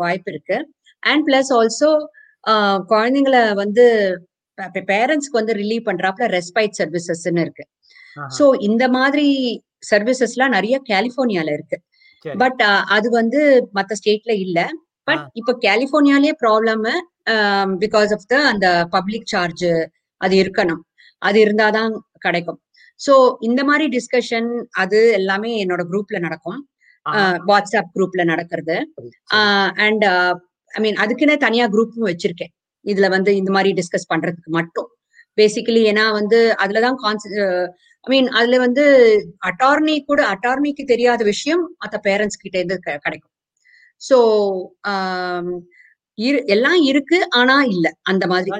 வாய்ப்பு 0.02 0.30
இருக்கு 0.32 0.56
அண்ட் 1.02 1.22
பிளஸ் 1.28 1.50
ஆல்சோ 1.58 1.90
குழந்தைங்களை 2.92 3.42
வந்து 3.62 3.84
பேரண்ட்ஸ்க்கு 4.92 5.40
வந்து 5.40 5.54
ரிலீவ் 5.62 5.84
பண்றாப்புல 5.88 6.26
ரெஸ்பைட் 6.36 6.78
சர்வீசஸ்ன்னு 6.80 7.44
இருக்கு. 7.46 7.64
ஸோ 8.38 8.44
இந்த 8.68 8.84
மாதிரி 8.96 9.26
சர்வீசஸ்லாம் 9.90 10.54
நிறைய 10.56 10.76
கலிபோர்னியால 10.90 11.52
இருக்கு. 11.58 11.76
பட் 12.42 12.60
அது 12.96 13.08
வந்து 13.20 13.40
மற்ற 13.78 13.92
ஸ்டேட்ல 14.00 14.32
இல்ல 14.46 14.58
பட். 15.08 15.24
இப்போ 15.40 15.52
கலிபோர்னியாலே 15.66 16.32
ப்ராப்ளம் 16.42 16.82
பிகாஸ் 17.84 18.10
ஆஃப் 18.16 18.26
த 18.32 18.36
அந்த 18.52 18.66
பப்ளிக் 18.96 19.30
சார்ஜ் 19.34 19.68
அது 20.20 20.34
இருக்கணும் 20.42 20.82
அது 21.22 21.38
இருந்தாதான் 21.44 21.92
கிடைக்கும் 22.26 22.58
ஸோ 23.00 23.14
இந்த 23.48 23.60
மாதிரி 23.68 23.86
டிஸ்கஷன் 23.96 24.48
அது 24.82 24.98
எல்லாமே 25.18 25.50
என்னோட 25.62 25.82
குரூப்ல 25.90 26.18
நடக்கும். 26.26 26.60
வாட்ஸ்அப் 27.50 27.92
குரூப்ல 27.94 28.24
நடக்கிறது. 28.24 28.76
அண்ட் 29.84 30.04
ஐ 30.74 30.80
மீன் 30.80 30.96
அதுக்குன்னே 30.96 31.36
தனியா 31.36 31.66
குரூப்பும் 31.66 32.08
வச்சிருக்கேன். 32.10 32.52
இதுல 32.84 33.08
வந்து 33.08 33.30
இந்த 33.36 33.50
மாதிரி 33.50 33.70
டிஸ்கஸ் 33.72 34.10
பண்றதுக்கு 34.10 34.50
மட்டும். 34.50 34.88
பேசிக்கலி 35.38 35.82
ஏன்னா 35.90 36.04
வந்து 36.12 36.38
அதுலதான் 36.56 36.98
ஐ 38.04 38.10
மீன் 38.10 38.28
அதுல 38.28 38.58
வந்து 38.58 38.84
அட்டார்னி 39.40 39.96
கூட 40.04 40.20
அட்டார்னிக்கு 40.26 40.84
தெரியாத 40.84 41.22
விஷயம் 41.24 41.62
மற்ற 41.78 41.96
பேரண்ட்ஸ் 42.04 42.42
கிட்ட 42.42 42.56
இருந்து 42.58 42.78
கிடைக்கும். 43.04 43.32
ஸோ 44.02 44.16
எல்லாம் 46.48 46.80
இருக்கு 46.82 47.18
ஆனா 47.30 47.62
இல்ல. 47.64 47.86
அந்த 48.02 48.24
மாதிரி 48.26 48.50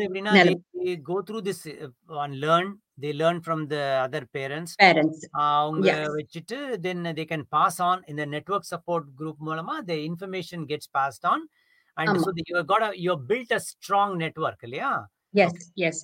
they 3.02 3.12
learn 3.20 3.38
from 3.46 3.60
the 3.72 3.82
other 4.04 4.22
parents 4.36 4.72
parents 4.82 5.22
அவங்க. 5.44 5.86
வச்சுட்டு 6.16 6.58
then 6.86 7.04
they 7.20 7.26
can 7.32 7.46
pass 7.56 7.80
on 7.90 8.02
இந்த 8.12 8.24
நெட்வொர்க் 8.34 8.70
சப்போர்ட் 8.72 9.08
குரூப் 9.20 9.42
மூலமா 9.48 9.76
the 9.90 9.96
information 10.08 10.64
gets 10.72 10.92
passed 10.98 11.28
on 11.32 11.44
and. 11.96 12.18
So 12.24 12.32
you 12.50 12.64
got 12.72 12.86
you 13.06 13.14
built 13.30 13.54
a 13.58 13.62
strong 13.68 14.16
network 14.24 14.64
இல்லையா 14.68 14.90
எஸ் 15.34 15.62
எஸ் 15.88 16.02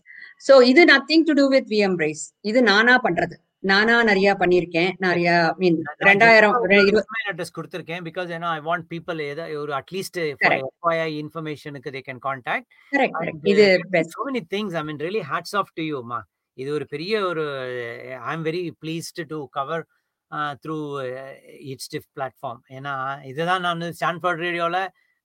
சோ 0.48 0.54
இது 0.72 0.84
nothing 0.94 1.26
to 1.30 1.34
do 1.40 1.46
with 1.56 1.68
we 1.74 1.80
embrace 1.88 2.24
இது 2.50 2.62
நானா 2.72 2.96
பண்றது 3.06 3.36
நானா 3.70 3.94
நிறைய 4.08 4.30
பண்ணியிருக்கேன். 4.40 4.90
நிறைய 5.04 5.28
மீன் 5.60 5.78
நான் 5.84 5.96
நான் 6.00 6.08
2000 6.08 6.10
ஜென்ரலா 6.10 6.34
ஒரு 6.40 6.48
உங்களுக்கு 6.56 6.90
இரு 6.90 7.00
இமெயில் 7.04 7.30
அட்ரஸ் 7.30 7.54
குடுத்திருக்கேன். 7.56 8.02
பிகாஸ் 8.08 8.28
ஏன்னா 8.36 8.48
ஐ 8.58 8.60
வாண்ட் 8.68 8.86
பீப்பிள் 8.92 9.18
ஏதா 9.28 9.44
ஒரு 9.62 9.72
அட்லீஸ்ட் 9.78 10.18
இன்ஃபர்மேஷனுக்கு 11.22 11.92
தே 11.96 12.02
கேன் 12.08 12.20
கரெக்ட். 12.26 12.68
இது. 13.52 13.64
So 14.14 14.26
many 14.28 14.42
things. 14.54 14.76
I 14.80 14.84
mean 14.88 15.00
really 15.06 15.22
hats 15.32 15.56
off 15.60 15.72
to 15.78 15.84
you 15.90 16.00
மா. 16.12 16.20
இது 16.56 16.70
ஒரு 16.76 16.84
பெரிய 16.92 17.14
ஒரு 17.30 17.44
I 18.22 18.32
am 18.34 18.44
very 18.48 18.62
pleased 18.82 19.20
to 19.32 19.38
cover 19.58 19.84
through 20.62 20.76
இட்ஸ்டிஃப் 21.72 22.08
platform. 22.16 22.60
ஏன்னா 22.76 22.94
இதுதான் 23.30 23.64
நானு 23.66 23.88
ஸ்டான்ஃபோர்ட் 23.98 24.42
ரேடியோல 24.46 24.78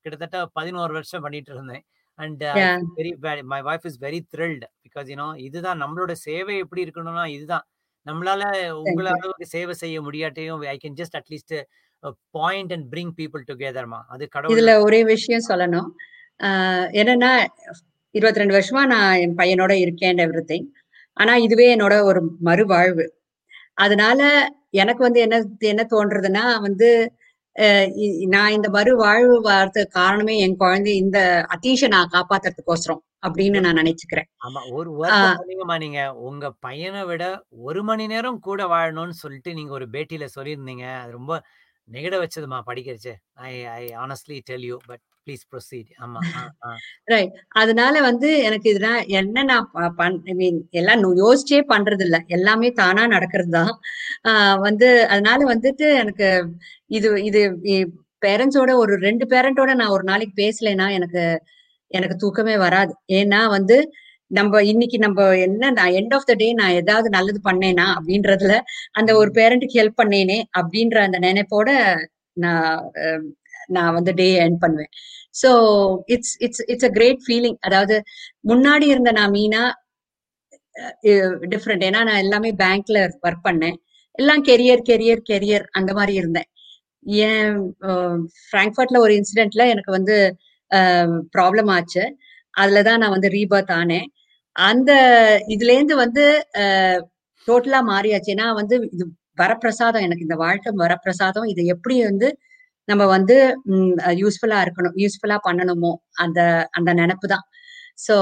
கிட்டத்தட்ட 0.05 0.37
11 0.57 0.95
வருஷம் 0.97 1.23
பண்ணிட்டு 1.25 1.51
இருந்தேன். 1.55 1.83
And 2.19 2.43
very 2.97 3.11
my 3.51 3.59
wife 3.69 3.85
is 3.89 3.99
very 4.05 4.19
thrilled. 4.33 4.65
Because 4.85 5.09
you 5.11 5.17
know 5.23 5.29
இதுதான் 5.47 5.81
நம்மளோட 5.83 6.13
சேவை 6.27 6.55
எப்படி 6.63 6.83
இருக்கணும்னா 6.85 7.25
இதுதான். 7.35 7.65
நம்மளால 8.05 8.43
உங்கள. 8.81 9.07
அளவுக்கு 9.17 9.47
சேவை 9.55 9.73
செய்ய 9.83 9.97
முடியாட்டியும் 10.07 10.63
I 10.73 10.77
can 10.83 10.97
just 11.01 11.17
at least 11.19 11.55
point 12.37 12.71
and 12.75 12.87
bring 12.93 13.13
people 13.19 13.43
together 13.49 13.89
மா. 13.93 13.99
அது 14.13 14.23
கடவுள் 14.35 14.55
இதுல 14.55 14.73
ஒரே 14.85 15.01
விஷயம் 15.13 15.47
சொல்லணும். 15.49 15.89
என்னன்னா 17.01 17.31
22 18.15 18.55
வருஷமா 18.57 18.81
நான் 18.93 19.19
என் 19.23 19.35
பையனோட 19.41 19.73
இருக்கேன் 19.83 20.11
அண்ட் 20.13 20.23
எவ்ரிதிங். 20.25 20.65
ஆனா 21.17 21.33
இதுவே 21.45 21.67
என்னோட 21.75 21.95
ஒரு 22.03 22.19
மறுவாழ்வு. 22.45 23.05
அதனால 23.77 24.21
எனக்கு 24.75 25.01
வந்து 25.03 25.19
என்ன 25.25 25.37
என்ன 25.69 25.83
தோன்றதுன்னா 25.91 26.45
வந்து 26.67 26.89
நான் 28.29 28.55
இந்த 28.57 28.67
மறுவாழ்வு 28.69 29.35
வர்றதுக்கு 29.47 29.95
காரணமே 29.97 30.35
என் 30.45 30.57
குழந்தை 30.57 30.93
இந்த 30.97 31.19
அத்தீஷ 31.55 31.89
நான் 31.95 32.13
காப்பாத்துறதுக்கோசரம் 32.13 33.01
அப்படின்னு 33.27 33.59
நான் 33.65 33.79
நினைச்சுக்கிறேன். 33.81 34.29
ஆமா. 34.47 34.61
ஒரு 34.71 34.91
சொன்னீங்கம்மா 35.33 35.77
நீங்க. 35.83 36.01
உங்க 36.29 36.45
பையன 36.65 37.03
விட 37.09 37.23
1 37.67 37.83
மணி 37.89 38.05
நேரம் 38.13 38.39
கூட 38.41 38.61
வாழணும்னு 38.73 39.17
சொல்லிட்டு 39.23 39.51
நீங்க 39.53 39.73
ஒரு 39.79 39.87
பேட்டியில 39.95 40.27
சொல்லியிருந்தீங்க. 40.37 40.87
அது 41.01 41.11
ரொம்ப 41.19 41.33
நெகிழ 41.87 42.15
வச்சதும்மா 42.23 42.59
படிக்கிறச்சே. 42.69 43.15
I 43.47 43.53
I 43.75 43.83
honestly 43.99 44.37
tell 44.49 44.67
you. 44.69 44.77
But 44.89 45.03
please 45.27 45.43
proceed. 45.51 45.89
ஆமா. 46.03 46.21
ரைட். 47.11 47.31
அதனால 47.61 47.95
வந்து 48.07 48.29
எனக்கு 48.47 48.67
இதெல்லாம் 48.71 48.99
என்ன 49.19 49.43
நான் 49.51 49.67
பண் 49.99 50.17
ஐ 50.27 50.35
மீன் 50.41 50.59
எல்லாம் 50.79 51.03
யோசிச்சே 51.21 51.59
பண்றதில்ல. 51.71 52.17
எல்லாமே 52.37 52.69
தானா 52.81 53.03
நடக்கிறது 53.15 53.51
தான். 53.57 53.73
வந்து 54.67 54.89
அதனால 55.13 55.39
வந்துட்டு 55.53 55.87
எனக்கு 56.01 56.29
இது 56.91 57.09
இது 57.29 57.41
பேரண்ட்ஸோட 58.21 58.71
ஒரு 58.81 58.93
2 59.01 59.25
பேரண்டோட 59.31 59.71
நான் 59.79 59.95
ஒரு 59.95 60.05
நாளைக்கு 60.09 60.35
பேசலைன்னா 60.41 60.87
எனக்கு 60.97 61.23
எனக்கு 61.91 62.15
தூக்கமே 62.23 62.55
வராது. 62.65 62.93
ஏன்னா 63.19 63.41
வந்து 63.57 63.77
நம்ப 64.31 64.55
இன்னைக்கு 64.71 64.97
நம்ப 64.99 65.21
என்ன 65.45 65.71
நான் 65.77 65.95
எண்ட் 65.99 66.13
ஆஃப் 66.17 66.27
த 66.29 66.33
டே 66.35 66.47
நான் 66.59 66.77
ஏதாவது 66.81 67.07
நல்லது 67.15 67.39
பண்ணேனா 67.47 67.87
அப்படின்றதுல 67.97 68.55
அந்த 68.99 69.11
ஒரு 69.21 69.29
ம். 69.31 69.35
பேரண்ட்க்கு 69.39 69.79
ஹெல்ப் 69.79 69.99
பண்ணேனே 70.01 70.39
அப்படின்ற 70.59 70.97
அந்த 71.07 71.19
நினைப்போட 71.27 71.69
நான் 72.37 72.69
நான் 73.69 73.95
வந்து 73.97 74.11
டே 74.19 74.27
எண்ட் 74.43 74.61
பண்ணுவேன். 74.63 74.91
So 75.35 75.49
it's 76.15 76.35
it's 76.45 76.63
it's 76.71 76.87
a 76.89 76.93
great 76.97 77.21
feeling. 77.25 77.57
அதாவது 77.67 77.95
முன்னாடி 78.51 78.87
இருந்த 78.93 79.11
நான் 79.19 79.33
மீனா 79.37 79.63
டிஃப்ரெண்ட் 81.53 81.83
ஏன்னா 81.87 82.01
நான் 82.09 82.23
எல்லாமே 82.25 82.51
பேங்க்ல 82.61 82.97
ஒர்க் 83.25 83.45
பண்ணேன். 83.47 83.77
எல்லாம் 84.19 84.43
கெரியர், 84.49 84.81
கெரியர், 84.89 85.21
கெரியர் 85.29 85.65
அந்த 85.79 85.91
மாதிரி 85.99 86.13
இருந்தேன். 86.21 86.47
ஏன் 87.25 87.53
ஃப்ராங்க்ஃபர்ட்ல 88.49 88.99
ஒரு 89.05 89.13
இன்சிடென்ட்ல 89.19 89.63
எனக்கு 89.73 89.91
வந்து 89.97 90.15
ப்ராப்ளம் 91.35 91.71
ஆச்சு. 91.77 92.03
அதுல 92.53 92.81
தான் 92.89 93.01
நான் 93.03 93.15
வந்து 93.15 93.29
ரீபர்த் 93.37 93.73
ஆனேன். 93.81 94.07
அந்த 94.55 94.91
இதுலேருந்து 95.55 95.95
வந்து 96.03 96.23
டோட்டலா 97.47 97.81
மாறியாச்சு. 97.93 98.31
ஏன்னா 98.35 98.47
வந்து 98.61 98.75
இது 98.95 99.05
வரப்பிரசாதம் 99.41 100.05
எனக்கு 100.07 100.25
இந்த 100.27 100.37
வாழ்க்கை 100.45 100.71
வரப்பிரசாதம். 100.83 101.47
இதை 101.53 101.63
எப்படி 101.75 101.97
வந்து 102.09 102.27
நம்ம 102.91 103.03
வந்து 103.15 103.37
யூஸ்ஃபுல்லா 104.21 104.59
இருக்கணும். 104.65 104.95
யூஸ்ஃபுல்லா 105.03 105.37
பண்ணணுமோ 105.47 105.91
அந்த 106.25 106.39
அந்த 106.79 106.91
நெனப்பு 107.01 107.27
தான். 107.33 107.45
ஸோ 108.05 108.15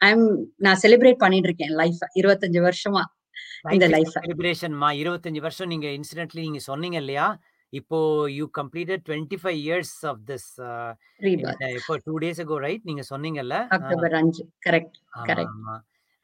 ஐ 0.00 0.08
அம் 0.16 0.28
நான் 0.66 0.80
செலிப்ரேட் 0.84 1.22
பண்ணிட்டு 1.24 1.48
இருக்கேன் 1.50 1.74
லைஃப்ப. 1.82 2.08
25 2.20 2.62
வருஷமா 2.68 3.02
இந்த 3.76 3.86
லைஃப். 3.94 4.14
செலிப்ரேஷன்மா. 4.24 4.88
25 5.02 5.40
வருஷம் 5.46 5.70
நீங்க 5.72 5.86
இன்சிடென்ட்லி 5.98 6.42
நீங்க 6.46 6.62
சொன்னீங்க 6.70 6.98
இல்லையா? 7.04 7.26
இப்போ 7.72 7.98
you 8.38 8.44
completed 8.58 9.04
25 9.10 9.52
years 9.62 9.96
of 10.10 10.20
this. 10.30 10.50
இப்போ 11.78 11.94
2 12.04 12.16
டேஸ் 12.24 12.40
அகோ 12.44 12.58
ரைட்? 12.66 12.84
நீங்க 12.90 13.04
சொன்னீங்கல்ல? 13.12 13.56
October 13.76 14.16
5 14.20 14.42
correct, 14.66 14.96
correct. 15.30 15.58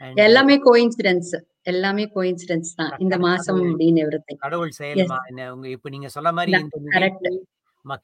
அண்ட் 0.03 0.27
எல்லாமே 0.27 0.55
கோஇன்சிடென்ஸ். 0.65 1.33
எல்லாமே 1.67 2.05
கோஇன்சிடென்ஸ் 2.15 2.73
தான். 2.81 2.95
இந்த 2.99 3.15
மாசம் 3.27 3.61
அப்படின்னு. 3.65 4.05
கடவுள். 4.43 4.73
செயலுமா. 4.81 5.19
என்ன 5.31 5.43
உங்க 5.55 5.69
இப்ப 5.77 5.91
நீங்க 5.95 6.09
சொன்ன 6.11 6.33
ந 6.47 6.57
இந்த 6.81 7.29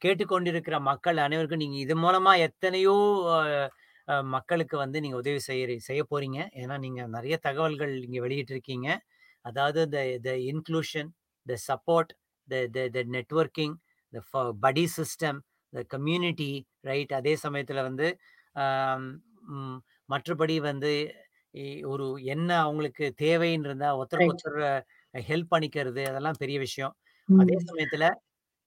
கேட்டுக்கொண்டிருக்கிற 0.03 0.77
மக்கள் 0.87 1.17
அனைவருக்கும் 1.25 1.61
நீங்க 1.63 1.77
இது 1.77 1.95
மூலமா 2.03 2.31
எத்தனையோ 2.47 2.95
மக்களுக்கு 4.31 4.75
வந்து 4.77 4.97
நீங்க 5.03 5.17
உதவி 5.17 5.41
செய்யறி 5.47 5.75
செய்ய 5.87 6.01
போறீங்க. 6.11 6.39
ஏன்னா 6.61 6.75
நீங்க 6.85 7.01
நெறைய 7.07 7.35
தகவல்கள் 7.47 7.93
இங்க 8.07 8.19
வெளியிட்டிருக்கீங்க. 8.25 8.87
அதாவது 9.45 9.81
the 9.89 9.97
the 10.27 10.31
inclusion, 10.51 11.09
the 11.45 11.57
support, 11.67 12.11
the 12.47 12.55
the 12.75 12.87
the 12.95 13.03
networking, 13.17 13.75
the 14.13 14.19
buddy 14.65 14.85
system, 14.97 15.39
the 15.73 15.83
community 15.95 16.51
right? 16.83 17.13
அதே 17.19 17.35
சமயத்துல 17.45 17.83
வந்து 17.89 18.09
மற்றபடி 20.09 20.57
வந்து 20.69 20.91
இ 21.53 21.61
ஒரு 21.85 22.05
என்ன 22.25 22.49
அவங்களுக்கு 22.59 23.05
தேவைன்னு 23.21 23.65
இருந்தா 23.65 23.89
ஒருத்தருக்கு. 23.95 24.31
ஒருத்தர் 24.31 24.59
ஹெல்ப் 25.23 25.51
பண்ணிக்கிறது 25.51 26.01
அதெல்லாம் 26.07 26.39
பெரிய 26.39 26.57
விஷயம். 26.59 26.93
அதே 27.35 27.55
ம். 27.55 27.65
சமயத்துல 27.67 28.05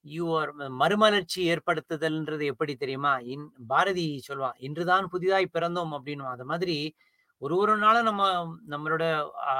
யூ 0.04 0.24
ஆர் 0.36 0.52
ம 0.54 0.68
மறுமலர்ச்சி 0.80 1.40
ஏற்படுத்துதல்ன்றது 1.50 2.44
எப்படி 2.46 2.74
தெரியுமா? 2.76 3.12
இன் 3.32 3.44
பாரதி 3.68 4.06
சொல்லுவான். 4.28 4.56
"இன்றுதான் 4.60 5.06
புதிதாய் 5.08 5.54
பிறந்தோம்" 5.54 5.92
அப்படின்னுவான். 5.96 6.36
அது 6.36 6.46
மாதிரி 6.46 6.76
ஒரு 7.42 7.56
ஒரு 7.58 7.74
நாளும் 7.78 8.08
நம்ம 8.10 8.24
நம்மளோட 8.70 9.04
ஆ 9.46 9.54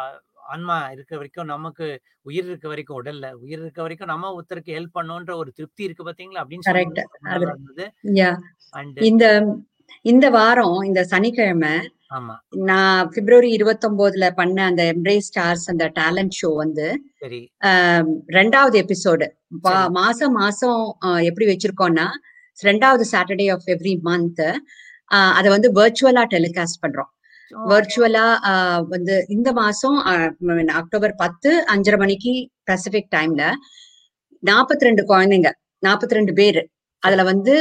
ஆன்மா 0.51 0.77
இருக்க 0.91 1.12
வரைக்கும் 1.16 1.51
நமக்கு 1.53 1.87
உயிர் 2.27 2.47
இருக்க 2.47 2.68
வரைக்கும் 2.68 2.99
உடல்ல, 3.01 3.27
உயிர் 3.41 3.61
இருக்க 3.61 3.81
வரைக்கும் 3.83 4.09
நம்ம 4.09 4.33
ஒருத்தருக்கு 4.37 4.77
ஹெல்ப் 4.79 4.97
பண்ணோன்ற 4.99 5.33
ஒரு 5.37 5.53
திருப்தி 5.53 5.85
இருக்கு 5.85 6.05
பார்த்தீங்களா? 6.05 6.43
அப்படின்னு 6.43 6.68
கரெக்ட். 6.68 7.01
சொன்னது 7.01 7.03
ரொம்ப 7.07 7.29
அது 7.31 7.37
நல்லா 7.37 7.53
இருந்தது. 7.53 7.87
யா. 8.14 8.31
அண்ட் 8.75 9.01
இந்த 9.03 9.25
இந்த 10.05 10.27
வாரம் 10.33 10.79
இந்த 10.83 11.01
சனிக்கிழமை. 11.07 11.75
நான் 12.69 13.09
பிப்ரவரி 13.15 13.51
29ல 13.55 14.27
பண்ண 14.39 14.59
அந்த 14.71 14.83
எம்ப்ரேஸ் 14.93 15.29
ஸ்டார்ஸ் 15.31 15.65
அந்த 15.73 15.85
டேலண்ட் 15.99 16.35
ஷோ 16.39 16.51
வந்து 16.63 16.87
2வது 18.37 18.77
எபிசோடு. 18.83 19.27
மாசம் 19.99 20.35
மாசம் 20.41 20.81
எப்படி 21.29 21.47
வச்சிருக்கோம்னா, 21.51 22.07
2வது 22.59 23.07
சாட்டர்டே 23.13 23.47
ஆஃப் 23.55 23.69
எவ்ரி 23.75 23.95
மந்த் 24.09 24.45
அத 25.39 25.47
வந்து 25.55 25.69
வெர்ச்சுவலா 25.79 26.25
டெலிகாஸ்ட் 26.35 26.83
பண்றோம். 26.85 27.11
வெர்ச்சுவலா 27.53 28.27
வந்து 28.93 29.15
இந்த 29.37 29.49
மாசம் 29.61 29.97
அக்டோபர் 30.81 31.15
10 31.19 31.51
5:30 31.71 31.99
மணிக்கு 32.03 32.33
பசிபிக் 32.71 33.11
டைம்ல 33.17 33.43
42 34.43 35.05
குழந்தைங்க, 35.11 35.51
42 35.83 36.35
பேரு. 36.41 36.63
அதுல. 37.03 37.23
வந்து 37.33 37.55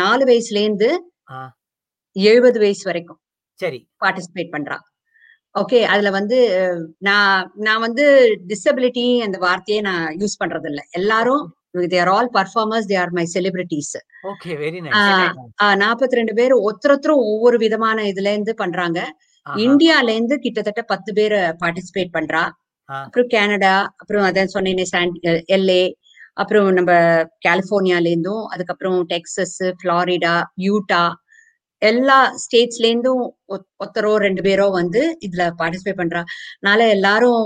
4 0.00 0.24
வயசுலேருந்து 0.30 0.90
ஆ. 1.30 1.40
70 2.16 2.60
வயசு 2.64 2.84
வரைக்கும் 2.90 3.20
சரி. 3.58 3.88
பார்ட்டிசிபேட் 4.04 4.54
பண்றா. 4.54 4.76
ஓகே. 5.54 5.82
அதுல 5.84 6.10
வந்து 6.10 6.38
நான் 6.98 7.52
நான் 7.56 7.80
வந்து 7.80 8.04
டிசபிலிட்டி 8.46 9.20
அந்த 9.20 9.38
வார்த்தையே 9.38 9.80
நான் 9.80 10.16
யூஸ் 10.18 10.40
பண்றதில்ல. 10.44 10.80
எல்லாரும் 10.90 11.44
okay. 11.74 11.86
They 11.86 12.00
are 12.00 12.08
all 12.08 12.30
performers. 12.34 12.86
They 12.86 12.98
are 12.98 13.10
my 13.10 13.28
celebrities. 13.34 13.94
A 15.62 15.76
42 15.76 16.34
பேரு 16.34 16.54
ஒருத்தர் 16.62 17.10
ஒவ்வொரு 17.26 17.58
விதமான 17.58 18.02
இதுலேருந்து 18.02 18.54
பண்றாங்க. 18.54 18.98
ஆஹா. 19.46 19.58
இந்தியாலேருந்து 19.58 20.36
கிட்டத்தட்ட 20.36 20.82
10 20.82 21.12
பேரு 21.12 21.38
பார்ட்டிசிபேட் 21.62 22.14
பண்றா. 22.14 22.42
அப்புறம் 22.88 23.26
கனடா, 23.26 23.76
அப்புறம் 23.96 24.24
அதான் 24.24 24.52
சொன்னேனே 24.54 24.82
சான் 24.82 25.10
எல்ஏ, 25.46 25.82
அப்புறம் 26.34 26.72
நம்ம 26.72 26.92
கலிஃபோர்னியாலேருந்தும், 27.48 28.44
அதுக்கப்புறம் 28.46 29.06
டெக்சஸ், 29.08 29.58
ஃப்ளாரிடா, 29.78 30.42
யூட்டா 30.62 31.02
எல்லா 31.82 32.16
ஸ்டேட்ஸ்லேருந்தும் 32.42 33.22
ஒத் 33.48 33.66
ஒருத்தரோ 33.82 34.12
2 34.20 34.42
பேரோ 34.46 34.66
வந்து 34.72 35.02
இதுல 35.26 35.42
பார்ட்டிசிபேட் 35.60 36.00
பண்றா. 36.02 36.22
அதனால 36.58 36.80
எல்லாரும் 36.96 37.42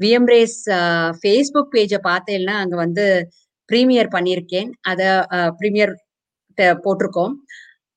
விஎம்ரேஸ் 0.00 0.58
அ 0.76 0.80
Facebook 1.24 1.68
பேஜ 1.74 1.94
பார்த்தேன்னா, 2.08 2.54
அங்க 2.62 2.76
வந்து 2.84 3.04
பிரீமியர் 3.68 4.10
பண்ணியிருக்கேன். 4.16 4.70
அத 4.90 5.02
பிரீமியர் 5.60 5.92
போட்டிருக்கோம். 6.84 7.34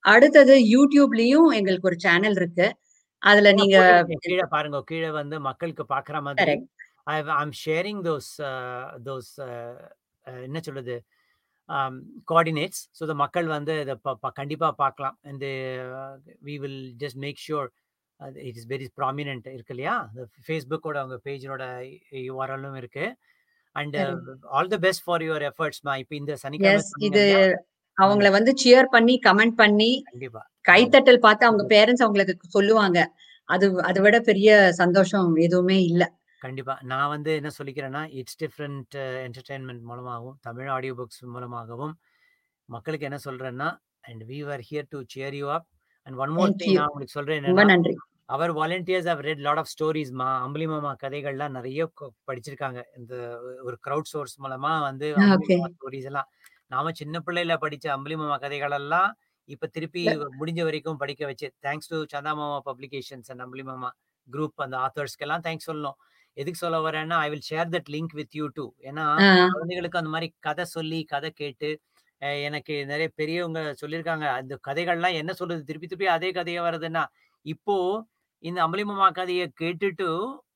அடுத்தது 0.03 0.55
YouTubeலயும் 0.73 1.49
எங்களுக்கு 1.59 1.89
ஒரு 1.91 1.97
சேனல் 2.05 2.37
இருக்கு. 2.41 2.67
அதுல 3.21 3.49
நீங்க. 3.59 3.77
கீழ 4.25 4.41
பாருங்க. 4.53 4.79
கீழ 4.89 5.05
வந்து 5.19 5.37
மக்களுக்கு 5.49 5.85
பார்க்குற 5.93 6.17
மாதிரி. 6.27 6.53
I 7.07 7.17
I 7.31 7.37
am 7.39 7.55
sharing 7.65 8.01
those 8.07 8.31
those 9.07 9.31
என்ன 10.43 10.59
சொல்றது? 10.67 10.95
கோஆர்டினேட்ஸ். 12.31 12.81
ஸோ 12.97 13.03
த 13.11 13.15
மக்கள் 13.23 13.47
வந்து 13.55 13.73
இத 13.83 13.93
ப 14.05 14.15
ப 14.23 14.31
கண்டிப்பா 14.39 14.69
பார்க்கலாம். 14.83 15.15
And 15.29 15.45
we 16.49 16.55
will 16.63 16.81
just 17.03 17.19
make 17.25 17.39
sure 17.47 17.67
it 18.47 18.57
is 18.59 18.69
very 18.73 18.87
prominent 18.99 19.47
இருக்கு 19.55 19.73
இல்லையா 19.75 19.95
ஃபேஸ்புக்கோட 20.47 20.97
அவங்க 21.03 21.17
பேஜோட 21.27 21.63
யூஆர்எல்லும் 22.29 22.77
இருக்கு 22.81 23.05
and. 23.75 23.97
All 24.57 24.71
the 24.75 24.79
best 24.87 25.05
for 25.07 25.25
your 25.27 25.45
எஃபர்ட்ஸ்மா 25.51 25.95
இப்போ 26.03 26.15
இந்த 26.21 26.35
சனிக்கிழமை 26.43 27.05
இது 27.09 27.23
அவங்கள 27.97 28.27
வந்து 28.37 28.51
சியர் 28.61 28.93
பண்ணி 28.95 29.13
கமெண்ட் 29.25 29.55
பண்ணி 29.61 29.91
கண்டிப்பா. 30.11 30.41
கைத்தட்டல் 30.69 31.23
பார்த்து 31.25 31.47
அவங்க 31.47 31.63
பேரண்ட்ஸ் 31.73 32.03
அவங்களுக்கு 32.05 32.53
சொல்லுவாங்க 32.57 32.99
அது 33.49 33.65
அதை 33.89 33.99
விட 34.05 34.17
பெரிய 34.27 34.49
சந்தோஷம் 34.79 35.29
எதுவுமே 35.45 35.77
இல்ல 35.89 36.03
கண்டிப்பா. 36.39 36.77
நான் 36.81 37.09
வந்து 37.09 37.35
என்ன 37.35 37.49
சொல்லிக்கிறேன்னா 37.63 38.09
இட்ஸ் 38.09 38.43
டிஃப்ரெண்ட் 38.43 38.95
என்டர்டைன்மெண்ட் 38.95 39.81
மூலமாகவும் 39.81 40.37
தமிழ் 40.41 40.67
ஆடியோ 40.67 40.93
புக்ஸ் 40.93 41.25
மூலமாகவும் 41.25 41.99
மக்களுக்கு 42.65 43.05
என்ன 43.05 43.19
சொல்றேன்னா 43.25 43.77
and 44.01 44.23
we 44.23 44.51
are 44.51 44.59
here 44.71 44.85
to 44.89 45.01
cheer 45.15 45.33
you 45.33 45.51
up 45.51 45.65
and 46.03 46.17
one 46.17 46.29
more 46.29 46.49
thing. 46.49 46.73
நான் 46.73 46.85
உங்களுக்கு 46.85 47.07
சொல்றேன் 47.07 47.43
ரொம்ப 47.43 47.61
என்னன்னா 47.61 47.65
நன்றி. 47.65 47.95
Our 48.25 48.53
volunteers 48.53 49.07
have 49.07 49.19
read 49.19 49.39
lot 49.39 49.57
of 49.57 49.65
stories 49.65 50.11
மா 50.11 50.47
அம்பளி 50.47 50.67
மாமா 50.67 50.95
கதைகள்லாம் 51.03 51.49
நிறைய 51.49 51.91
கொ- 52.01 52.31
படிச்சிருக்காங்க. 52.31 52.83
இந்த 52.97 53.41
ஒரு 53.63 53.79
க்ரௌட் 53.87 54.01
சோர்ஸ் 54.01 54.41
மூலமா 54.41 54.79
வந்து 54.79 55.15
ஓகே. 55.15 55.71
ஸ்டோரிஸ் 55.71 56.03
எல்லாம். 56.03 56.29
நாம 56.67 56.91
சின்ன 56.91 57.21
பிள்ளையில 57.25 57.57
படிச்ச 57.61 57.87
அம்பளி 57.87 58.17
மாமா 58.17 58.37
கதைகள் 58.37 58.71
எல்லாம் 58.71 59.17
இப்ப 59.43 59.67
திருப்பி 59.67 60.05
முடிஞ்ச 60.39 60.63
வரைக்கும் 60.63 60.97
படிக்க 60.97 61.25
வச்சு 61.25 61.53
தேங்க்ஸ் 61.61 61.87
டு 61.87 62.03
சந்தா 62.13 62.23
மாமா 62.23 62.61
பப்ளிகேஷன்ஸ் 62.65 63.23
அண்ட் 63.27 63.41
அம்பளி 63.41 63.63
மாமா 63.63 63.93
குரூப் 64.31 64.53
அந்த 64.55 64.77
ஆத்தர்ஸ்க்கு 64.77 65.17
எல்லாம் 65.17 65.41
தேங்க்ஸ் 65.41 65.69
சொல்லணும். 65.71 66.08
எதுக்கு 66.39 66.59
சொல்ல 66.59 66.77
வரேன்னா 66.85 67.17
I 67.19 67.29
will 67.29 67.47
share 67.49 67.71
that 67.75 67.89
link 67.95 68.13
with 68.13 68.35
you 68.35 68.45
too 68.55 68.65
ஏன்னா 68.89 69.05
குழந்தைகளுக்கு 69.53 70.01
அந்த 70.01 70.11
மாதிரி 70.15 70.27
கதை 70.39 70.65
சொல்லி 70.75 70.99
கதை 71.05 71.31
கேட்டு 71.33 71.69
எனக்கு 72.43 72.73
நிறைய 72.85 73.07
பெரியவங்க 73.15 73.59
சொல்லியிருக்காங்க. 73.81 74.25
அந்த 74.39 74.53
கதைகள்லாம் 74.67 75.17
என்ன 75.19 75.31
சொல்றது? 75.33 75.61
திருப்பி 75.63 75.87
திருப்பி 75.87 76.07
அதே 76.15 76.29
கதையா 76.31 76.61
வருதுன்னா 76.67 77.03
இப்போ 77.45 77.75
இந்த 78.43 78.59
அம்பளிமாமா 78.65 79.07
கதையை 79.11 79.45
கேட்டுட்டு 79.61 80.07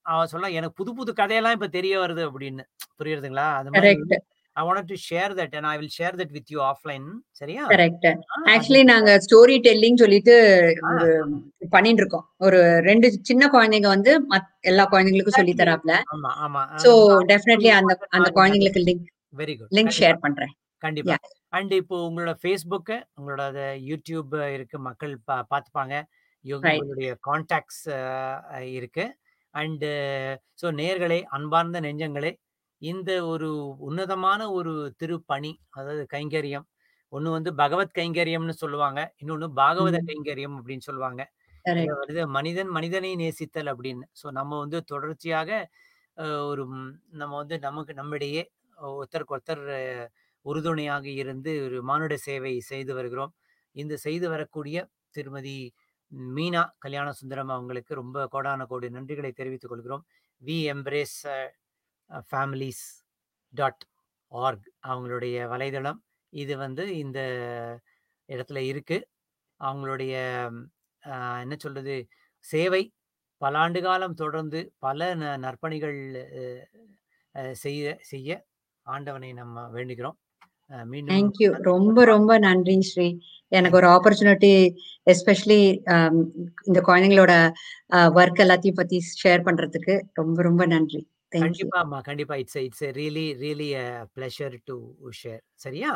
அவ 0.06 0.26
சொல்ல 0.26 0.50
எனக்கு 0.52 0.76
புது 0.76 0.92
புது 0.96 1.12
கதையெல்லாம் 1.14 1.56
இப்ப 1.58 1.70
தெரிய 1.78 1.96
வருது 2.00 2.24
அப்படின்னு. 2.30 2.64
புரியுதுங்களா 3.00 3.48
அந்த 3.60 3.70
மாதிரி 3.72 3.94
I 4.56 4.64
want 4.66 4.90
to 4.92 4.98
share 5.06 5.32
that 5.40 5.54
and 5.58 5.68
I 5.68 5.76
will 5.80 5.94
share 5.98 6.16
that 6.20 6.34
with 6.38 6.52
you 6.54 6.60
offline 6.64 7.06
சரியா? 7.42 7.62
கரெக்ட் 7.72 8.08
ஆக்சுவலி 8.54 8.84
நாங்க 8.92 9.12
ஸ்டோரி 9.26 9.56
டெல்லிங் 9.68 10.02
சொல்லிட்டு 10.04 10.36
பண்ணிட்டு 11.72 12.02
இருக்கோம் 12.04 12.26
ஒரு 12.40 12.60
ரெண்டு 12.90 13.10
சின்ன 13.30 13.50
குழந்தைங்க 13.56 13.90
வந்து 13.96 14.12
எல்லா 14.64 14.86
குழந்தைங்களுக்கும் 14.92 15.40
சொல்லி. 15.40 15.56
தராப்ல. 15.62 15.96
ஆமா 16.16 16.32
ஆமா. 16.46 16.64
சோ 16.84 16.92
டெஃபினெட்லி 17.32 17.72
அந்த 17.80 17.96
அந்த 18.18 18.30
குழந்தைங்களுக்கு 18.38 18.84
link 18.90 19.08
very 19.34 19.56
good 19.60 19.74
link 19.78 19.98
share 20.00 20.20
பண்றேன். 20.26 20.54
கண்டிப்பா. 20.82 21.16
அண்ட் 21.58 21.74
இப்போ 21.74 21.96
உங்களோட 22.08 22.34
ஃபேஸ்புக்கு 22.42 22.96
உங்களோட 23.20 23.58
யூடியூப் 23.90 24.34
இருக்கு. 24.56 24.78
மக்கள் 24.90 25.14
பா 25.30 25.36
பார்த்துப்பாங்க. 25.52 25.96
உங்களுடைய 26.46 27.12
கான்டாக்ட்ஸ் 27.28 27.84
இருக்கு. 28.78 29.06
அண்டு 29.54 29.90
ஸோ 30.62 30.68
நேர்களே 30.80 31.20
அன்பார்ந்த 31.36 31.80
நெஞ்சங்களே 31.82 32.32
இந்த 32.84 33.12
ஒரு 33.28 33.50
உன்னதமான 33.88 34.42
ஒரு 34.54 34.72
திருப்பணி 35.00 35.52
அதாவது 35.78 36.04
கைங்கரியம் 36.14 36.66
ஒன்று 37.14 37.30
வந்து 37.32 37.52
பகவத் 37.60 37.96
கைங்கரியம்னு 37.98 38.56
சொல்லுவாங்க. 38.62 39.00
இன்னொன்று 39.22 39.48
பாகவத 39.58 39.98
கைங்கரியம் 40.08 40.56
அப்படின்னு 40.60 40.86
சொல்லுவாங்க. 40.88 41.22
இதுல 41.72 41.90
கரெக்ட். 41.90 42.00
வருது 42.02 42.22
மனிதன் 42.38 42.72
மனிதனை 42.78 43.12
நேசித்தல் 43.22 43.70
அப்படின்னு. 43.74 44.06
ஸோ 44.22 44.28
நம்ம 44.40 44.60
வந்து 44.64 44.80
தொடர்ச்சியாக 44.92 45.50
அஹ், 46.18 46.44
ஒரு 46.50 46.64
ம், 46.74 46.92
நம்ம 47.20 47.34
வந்து 47.42 47.56
நமக்கு 47.64 47.94
நம்மிடையே 47.96 48.44
ஒருத்தருக்கு 48.94 49.36
ஒருத்தர் 49.36 49.64
அஹ், 49.78 50.08
உறுதுணையாக 50.46 51.06
இருந்து 51.22 51.52
ஒரு 51.68 51.80
மானுட 51.86 52.16
சேவை 52.26 52.54
செய்து 52.70 52.94
வருகிறோம். 52.98 53.34
இந்த 53.76 53.96
செய்து 54.04 54.28
வரக்கூடிய 54.30 54.78
திருமதி 55.16 55.58
மீனா 56.32 56.64
கல்யாண 56.80 57.10
சுந்தரம் 57.18 57.54
அவங்களுக்கு 57.54 57.94
ரொம்ப 57.98 58.28
கோடான 58.34 58.66
கோடி 58.68 58.90
நன்றிகளை 58.96 59.32
தெரிவித்துக் 59.34 59.72
கொள்கிறோம். 59.74 60.04
We. 60.42 60.58
Embrace 60.74 61.18
families 62.10 63.06
dot 63.50 63.86
org 64.28 64.72
அவங்களுடைய 64.88 65.48
வலைதளம். 65.48 65.98
இது 66.30 66.58
வந்து 66.58 66.98
இந்த 66.98 67.20
இடத்துல 68.28 68.58
இருக்கு. 68.58 69.08
அவங்களுடைய 69.60 70.12
என்ன 71.40 71.56
சொல்றது 71.58 72.08
சேவை 72.40 72.94
பல 73.38 73.58
ஆண்டு 73.58 73.82
காலம் 73.82 74.14
தொடர்ந்து 74.14 74.74
பல 74.78 75.16
ந- 75.16 75.38
நற்பணிகள் 75.38 76.24
செய்ய 77.52 77.98
செய்ய 78.02 78.46
ஆண்டவனை 78.82 79.34
நம்ம 79.34 79.70
வேண்டுகிறோம். 79.74 80.22
மீண்டும் 80.86 81.16
தேங்க்யூ 81.16 81.52
ரொம்ப 81.52 82.06
ரொம்ப 82.06 82.38
நன்றி 82.38 82.82
ஸ்ரீ. 82.82 83.18
எனக்கு 83.48 83.78
ஒரு 83.78 83.88
ஆப்பர்ச்சுனிட்டி 83.88 84.76
எஸ்பெஷலி 85.06 85.62
இந்த 86.64 86.82
குழந்தைங்களோட 86.82 87.52
ஒர்க் 87.94 88.40
எல்லாத்தையும் 88.40 88.76
பத்தி 88.76 89.02
ஷேர் 89.24 89.42
பண்றதுக்கு 89.42 90.02
ரொம்ப 90.14 90.42
ரொம்ப 90.42 90.66
நன்றி. 90.66 91.12
தேங்க்யூ 91.33 91.45
கண்டிப்பாம்மா 91.45 91.99
கண்டிப்பா 92.03 92.37
it's 92.43 92.59
it's 92.63 92.85
really 92.99 93.27
really 93.41 93.69
pleasure 94.17 94.57
to 94.65 94.77
share 95.19 95.43
சரியா 95.61 95.91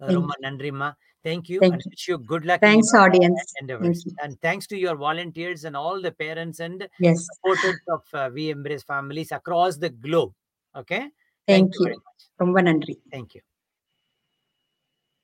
அஹ், 0.00 0.10
ரொம்ப 0.10 0.32
தேங்க்யூ 0.32 0.46
நன்றிம்மா 0.46 0.88
thank you 1.24 1.58
and 1.58 1.74
thank you 1.74 1.92
wish 1.94 2.06
you 2.10 2.16
good 2.32 2.46
luck 2.50 2.60
in 2.60 2.66
thanks 2.68 2.92
your 2.92 3.04
audience 3.06 3.52
endeavors 3.62 4.00
thank you 4.00 4.14
and 4.24 4.34
thanks 4.40 4.66
to 4.66 4.78
your 4.78 4.96
volunteers 4.98 5.62
and 5.64 5.76
all 5.76 5.98
the 6.00 6.14
parents 6.24 6.60
and 6.60 6.80
S 7.10 7.24
supporters 7.30 7.80
of 7.96 8.04
uh, 8.14 8.28
we 8.32 8.46
embrace 8.50 8.84
families 8.86 9.32
across 9.32 9.76
the 9.78 9.92
globe 10.06 10.34
okay 10.74 11.02
thank 11.02 11.10
you 11.48 11.48
thank you 11.48 11.86
very 11.86 12.00
much 12.02 12.22
ரொம்ப 12.40 12.58
நன்றி 12.70 12.96
thank 13.14 13.30
you 13.36 13.44